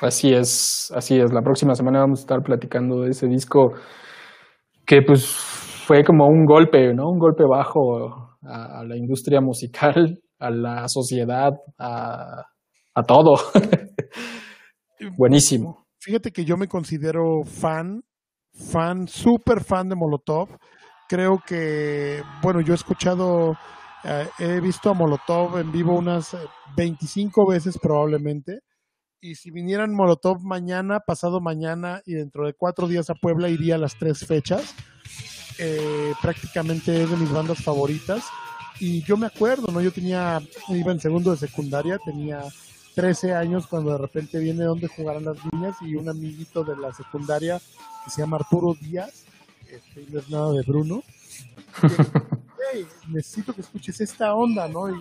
Así 0.02 0.32
es, 0.32 0.92
así 0.96 1.20
es. 1.20 1.32
La 1.32 1.42
próxima 1.42 1.76
semana 1.76 2.00
vamos 2.00 2.18
a 2.18 2.22
estar 2.22 2.42
platicando 2.42 3.02
de 3.02 3.10
ese 3.10 3.28
disco 3.28 3.72
que 4.84 5.00
pues 5.02 5.24
fue 5.24 6.02
como 6.02 6.26
un 6.26 6.44
golpe, 6.44 6.92
¿no? 6.92 7.08
Un 7.08 7.20
golpe 7.20 7.44
bajo 7.48 8.36
a, 8.42 8.82
la 8.84 8.96
industria 8.96 9.40
musical, 9.40 10.18
a 10.40 10.50
la 10.50 10.88
sociedad, 10.88 11.52
a, 11.78 12.42
a 12.94 13.02
todo. 13.04 13.34
Buenísimo. 15.16 15.86
Fíjate 16.00 16.32
que 16.32 16.44
yo 16.44 16.56
me 16.56 16.66
considero 16.66 17.44
fan, 17.44 18.02
fan, 18.52 19.06
súper 19.06 19.62
fan 19.62 19.88
de 19.88 19.94
Molotov. 19.94 20.48
Creo 21.08 21.38
que, 21.46 22.20
bueno, 22.42 22.60
yo 22.60 22.72
he 22.72 22.76
escuchado, 22.76 23.52
eh, 24.02 24.26
he 24.40 24.60
visto 24.60 24.90
a 24.90 24.94
Molotov 24.94 25.58
en 25.58 25.70
vivo 25.70 25.96
unas 25.96 26.36
25 26.76 27.46
veces 27.48 27.78
probablemente. 27.80 28.62
Y 29.22 29.36
si 29.36 29.50
vinieran 29.50 29.94
Molotov 29.94 30.42
mañana, 30.42 31.00
pasado 31.00 31.40
mañana 31.40 32.02
y 32.04 32.14
dentro 32.14 32.44
de 32.44 32.52
cuatro 32.52 32.88
días 32.88 33.08
a 33.08 33.14
Puebla, 33.14 33.48
iría 33.48 33.76
a 33.76 33.78
las 33.78 33.96
tres 33.96 34.26
fechas 34.26 34.74
eh, 35.58 36.12
prácticamente 36.20 37.02
es 37.02 37.10
de 37.10 37.16
mis 37.16 37.30
bandas 37.30 37.62
favoritas. 37.62 38.24
Y 38.80 39.02
yo 39.04 39.16
me 39.16 39.26
acuerdo, 39.26 39.70
¿no? 39.70 39.80
Yo 39.80 39.92
tenía, 39.92 40.40
iba 40.68 40.90
en 40.92 40.98
segundo 40.98 41.30
de 41.30 41.36
secundaria, 41.36 41.98
tenía 42.04 42.42
13 42.96 43.32
años 43.34 43.66
cuando 43.68 43.92
de 43.92 43.98
repente 43.98 44.40
viene 44.40 44.64
donde 44.64 44.88
jugarán 44.88 45.24
las 45.24 45.36
niñas 45.52 45.76
y 45.82 45.94
un 45.94 46.08
amiguito 46.08 46.64
de 46.64 46.76
la 46.76 46.92
secundaria 46.92 47.60
que 48.04 48.10
se 48.10 48.22
llama 48.22 48.38
Arturo 48.38 48.74
Díaz, 48.74 49.24
este, 49.70 50.04
no 50.10 50.18
es 50.18 50.28
nada 50.30 50.52
de 50.52 50.62
Bruno. 50.62 51.02
necesito 53.08 53.52
que 53.52 53.60
escuches 53.60 54.00
esta 54.00 54.34
onda, 54.34 54.66
¿no? 54.66 54.90
Y 54.90 55.00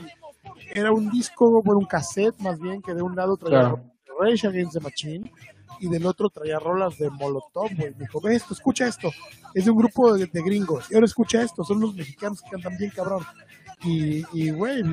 era 0.73 0.91
un 0.91 1.09
disco, 1.09 1.63
bueno, 1.63 1.79
un 1.79 1.85
cassette 1.85 2.37
más 2.39 2.59
bien, 2.59 2.81
que 2.81 2.93
de 2.93 3.01
un 3.01 3.15
lado 3.15 3.35
traía 3.37 3.81
Rage 4.19 4.47
Against 4.47 4.73
the 4.73 4.79
Machine 4.79 5.31
y 5.79 5.89
del 5.89 6.05
otro 6.05 6.29
traía 6.29 6.59
rolas 6.59 6.97
de 6.97 7.09
Molotov, 7.09 7.69
güey. 7.75 7.91
Me 7.97 8.05
dijo, 8.05 8.21
ve 8.21 8.35
esto, 8.35 8.53
escucha 8.53 8.87
esto. 8.87 9.09
Es 9.53 9.65
de 9.65 9.71
un 9.71 9.77
grupo 9.77 10.13
de, 10.13 10.27
gringos. 10.27 10.91
Y 10.91 10.95
ahora 10.95 11.05
escucha 11.05 11.41
esto, 11.41 11.63
son 11.63 11.79
los 11.79 11.95
mexicanos 11.95 12.41
que 12.41 12.51
cantan 12.51 12.77
bien 12.77 12.91
cabrón. 12.91 13.23
Y, 13.83 14.23
y 14.31 14.51
güey, 14.51 14.83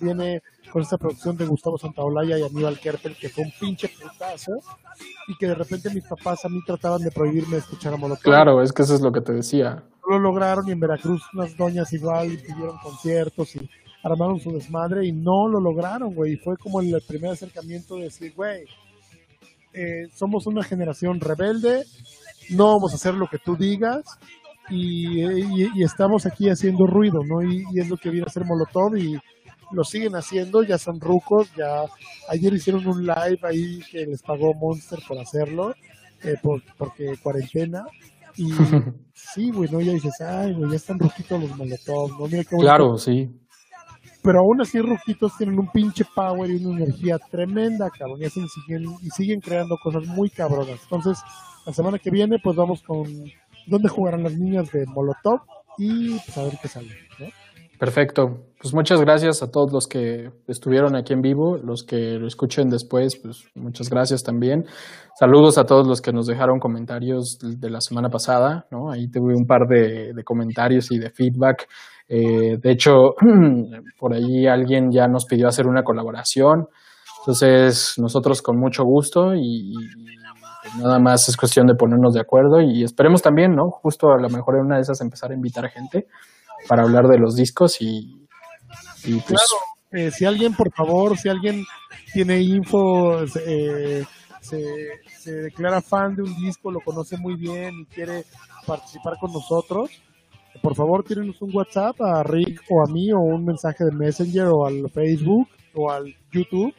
viene 0.00 0.42
con 0.72 0.82
esta 0.82 0.96
producción 0.96 1.36
de 1.36 1.46
Gustavo 1.46 1.78
Santaolalla 1.78 2.38
y 2.38 2.42
Aníbal 2.42 2.78
Kerpel, 2.78 3.16
que 3.16 3.28
fue 3.28 3.44
un 3.44 3.52
pinche 3.60 3.88
putazo, 3.88 4.52
y 5.28 5.36
que 5.36 5.48
de 5.48 5.54
repente 5.54 5.90
mis 5.90 6.04
papás 6.04 6.44
a 6.44 6.48
mí 6.48 6.60
trataban 6.64 7.02
de 7.02 7.10
prohibirme 7.10 7.58
escuchar 7.58 7.94
a 7.94 7.96
Molotov. 7.96 8.22
Claro, 8.22 8.62
es 8.62 8.72
que 8.72 8.82
eso 8.82 8.94
es 8.94 9.00
lo 9.00 9.12
que 9.12 9.20
te 9.20 9.32
decía. 9.32 9.82
Lo 10.08 10.18
lograron 10.18 10.66
y 10.68 10.72
en 10.72 10.80
Veracruz 10.80 11.22
unas 11.34 11.56
doñas 11.56 11.92
igual 11.92 12.28
pidieron 12.28 12.78
conciertos 12.78 13.54
y 13.56 13.70
armaron 14.02 14.40
su 14.40 14.50
desmadre 14.50 15.06
y 15.06 15.12
no 15.12 15.48
lo 15.48 15.60
lograron, 15.60 16.14
güey. 16.14 16.36
Fue 16.36 16.56
como 16.56 16.80
el 16.80 17.00
primer 17.06 17.32
acercamiento 17.32 17.96
de 17.96 18.04
decir, 18.04 18.32
güey, 18.34 18.64
eh, 19.72 20.08
somos 20.14 20.46
una 20.46 20.62
generación 20.62 21.20
rebelde, 21.20 21.84
no 22.50 22.66
vamos 22.74 22.92
a 22.92 22.96
hacer 22.96 23.14
lo 23.14 23.26
que 23.26 23.38
tú 23.38 23.56
digas 23.56 24.02
y, 24.68 25.22
estamos 25.82 26.26
aquí 26.26 26.48
haciendo 26.48 26.86
ruido, 26.86 27.20
¿no? 27.24 27.42
Y, 27.42 27.64
es 27.76 27.88
lo 27.88 27.96
que 27.96 28.10
viene 28.10 28.24
a 28.24 28.30
hacer 28.30 28.44
Molotov 28.44 28.96
y 28.96 29.18
lo 29.72 29.84
siguen 29.84 30.16
haciendo, 30.16 30.62
ya 30.62 30.78
son 30.78 31.00
rucos, 31.00 31.48
ya 31.56 31.84
ayer 32.28 32.52
hicieron 32.54 32.86
un 32.86 33.06
live 33.06 33.38
ahí 33.42 33.80
que 33.90 34.06
les 34.06 34.22
pagó 34.22 34.54
Monster 34.54 34.98
por 35.06 35.18
hacerlo, 35.18 35.74
eh, 36.24 36.34
porque 36.76 37.16
cuarentena. 37.22 37.84
Y 38.36 38.50
sí, 39.12 39.50
güey, 39.50 39.70
¿no? 39.70 39.80
Ya 39.80 39.92
dices, 39.92 40.20
ay, 40.20 40.54
güey, 40.54 40.70
ya 40.70 40.76
están 40.76 40.98
ruquitos 40.98 41.40
los 41.40 41.56
Molotov, 41.56 42.18
¿no? 42.18 42.26
Mira 42.26 42.44
qué 42.44 42.56
claro, 42.56 42.96
sí 42.96 43.30
pero 44.22 44.40
aún 44.40 44.60
así 44.60 44.80
Rujitos 44.80 45.36
tienen 45.36 45.58
un 45.58 45.68
pinche 45.68 46.04
power 46.14 46.50
y 46.50 46.64
una 46.64 46.84
energía 46.84 47.18
tremenda, 47.30 47.88
cabrón, 47.90 48.20
y, 48.22 48.28
siguen, 48.28 48.84
y 49.02 49.10
siguen 49.10 49.40
creando 49.40 49.76
cosas 49.82 50.06
muy 50.06 50.30
cabronas. 50.30 50.82
Entonces, 50.82 51.18
la 51.66 51.72
semana 51.72 51.98
que 51.98 52.10
viene, 52.10 52.38
pues 52.42 52.56
vamos 52.56 52.82
con 52.82 53.04
dónde 53.66 53.88
jugarán 53.88 54.22
las 54.22 54.36
niñas 54.36 54.70
de 54.72 54.84
Molotov 54.86 55.40
y 55.78 56.18
pues 56.18 56.38
a 56.38 56.44
ver 56.44 56.58
qué 56.60 56.68
sale. 56.68 56.88
Perfecto. 57.78 58.44
Pues 58.60 58.74
muchas 58.74 59.00
gracias 59.00 59.42
a 59.42 59.50
todos 59.50 59.72
los 59.72 59.86
que 59.86 60.28
estuvieron 60.46 60.94
aquí 60.94 61.14
en 61.14 61.22
vivo, 61.22 61.56
los 61.56 61.82
que 61.82 62.18
lo 62.18 62.26
escuchen 62.26 62.68
después, 62.68 63.16
pues 63.16 63.44
muchas 63.54 63.88
gracias 63.88 64.22
también. 64.22 64.66
Saludos 65.18 65.56
a 65.56 65.64
todos 65.64 65.86
los 65.86 66.02
que 66.02 66.12
nos 66.12 66.26
dejaron 66.26 66.58
comentarios 66.58 67.38
de 67.40 67.70
la 67.70 67.80
semana 67.80 68.10
pasada, 68.10 68.66
¿no? 68.70 68.90
Ahí 68.90 69.08
tuve 69.10 69.34
un 69.34 69.46
par 69.46 69.66
de, 69.66 70.12
de 70.12 70.24
comentarios 70.24 70.92
y 70.92 70.98
de 70.98 71.08
feedback 71.08 71.66
eh, 72.12 72.58
de 72.60 72.72
hecho, 72.72 73.14
por 73.98 74.12
ahí 74.12 74.48
alguien 74.48 74.90
ya 74.90 75.06
nos 75.06 75.26
pidió 75.26 75.46
hacer 75.46 75.68
una 75.68 75.84
colaboración. 75.84 76.66
Entonces, 77.20 77.94
nosotros 77.98 78.42
con 78.42 78.58
mucho 78.58 78.82
gusto 78.82 79.32
y, 79.36 79.72
nada 80.78 80.98
más 80.98 81.28
es 81.28 81.36
cuestión 81.36 81.68
de 81.68 81.74
ponernos 81.74 82.14
de 82.14 82.20
acuerdo 82.20 82.60
y 82.60 82.82
esperemos 82.82 83.22
también, 83.22 83.54
¿no? 83.54 83.70
Justo 83.70 84.10
a 84.10 84.20
lo 84.20 84.28
mejor 84.28 84.56
en 84.56 84.66
una 84.66 84.76
de 84.76 84.82
esas 84.82 85.00
empezar 85.00 85.30
a 85.30 85.34
invitar 85.34 85.68
gente 85.70 86.08
para 86.68 86.82
hablar 86.82 87.06
de 87.06 87.18
los 87.18 87.36
discos 87.36 87.80
y, 87.80 88.26
pues 89.04 89.24
claro, 89.24 89.42
eh, 89.92 90.10
si 90.10 90.24
alguien, 90.24 90.54
por 90.54 90.72
favor, 90.72 91.16
si 91.16 91.28
alguien 91.28 91.64
tiene 92.12 92.40
info, 92.40 93.22
eh, 93.46 94.04
se, 94.40 94.64
se 95.06 95.32
declara 95.32 95.80
fan 95.80 96.16
de 96.16 96.22
un 96.22 96.34
disco, 96.34 96.72
lo 96.72 96.80
conoce 96.80 97.16
muy 97.16 97.36
bien 97.36 97.80
y 97.80 97.86
quiere 97.86 98.24
participar 98.66 99.14
con 99.20 99.32
nosotros, 99.32 99.90
por 100.62 100.74
favor 100.74 101.04
tírenos 101.04 101.40
un 101.42 101.54
WhatsApp 101.54 102.00
a 102.00 102.22
Rick 102.22 102.62
o 102.70 102.82
a 102.86 102.92
mí 102.92 103.12
o 103.12 103.18
un 103.18 103.44
mensaje 103.44 103.84
de 103.84 103.92
Messenger 103.92 104.46
o 104.46 104.66
al 104.66 104.90
Facebook 104.90 105.48
o 105.74 105.90
al 105.90 106.04
YouTube 106.32 106.74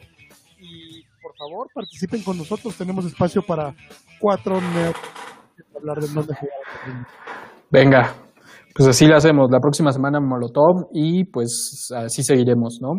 y 0.58 1.02
por 1.22 1.32
favor 1.36 1.68
participen 1.74 2.22
con 2.22 2.38
nosotros. 2.38 2.76
Tenemos 2.76 3.04
espacio 3.06 3.42
para 3.42 3.74
cuatro 4.20 4.60
nerds 4.60 4.98
hablar 5.76 5.98
de 5.98 6.08
dónde 6.08 6.34
jugar. 6.34 7.06
Venga, 7.70 8.14
pues 8.74 8.88
así 8.88 9.06
lo 9.06 9.16
hacemos. 9.16 9.50
La 9.50 9.60
próxima 9.60 9.92
semana 9.92 10.20
Molotov 10.20 10.88
y 10.92 11.24
pues 11.24 11.92
así 11.94 12.22
seguiremos, 12.22 12.78
¿no? 12.80 12.90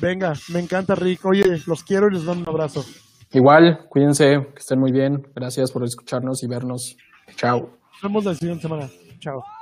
Venga, 0.00 0.32
me 0.52 0.60
encanta 0.60 0.94
Rick. 0.94 1.24
Oye, 1.24 1.44
los 1.66 1.84
quiero 1.84 2.08
y 2.08 2.14
les 2.14 2.24
doy 2.24 2.38
un 2.38 2.48
abrazo. 2.48 2.84
Igual, 3.32 3.86
cuídense, 3.88 4.24
que 4.24 4.58
estén 4.58 4.80
muy 4.80 4.90
bien. 4.90 5.22
Gracias 5.34 5.70
por 5.70 5.84
escucharnos 5.84 6.42
y 6.42 6.48
vernos. 6.48 6.96
Chao. 7.36 7.60
Nos 7.60 8.02
vemos 8.02 8.24
la 8.24 8.34
siguiente 8.34 8.62
semana. 8.62 8.88
Chao. 9.20 9.59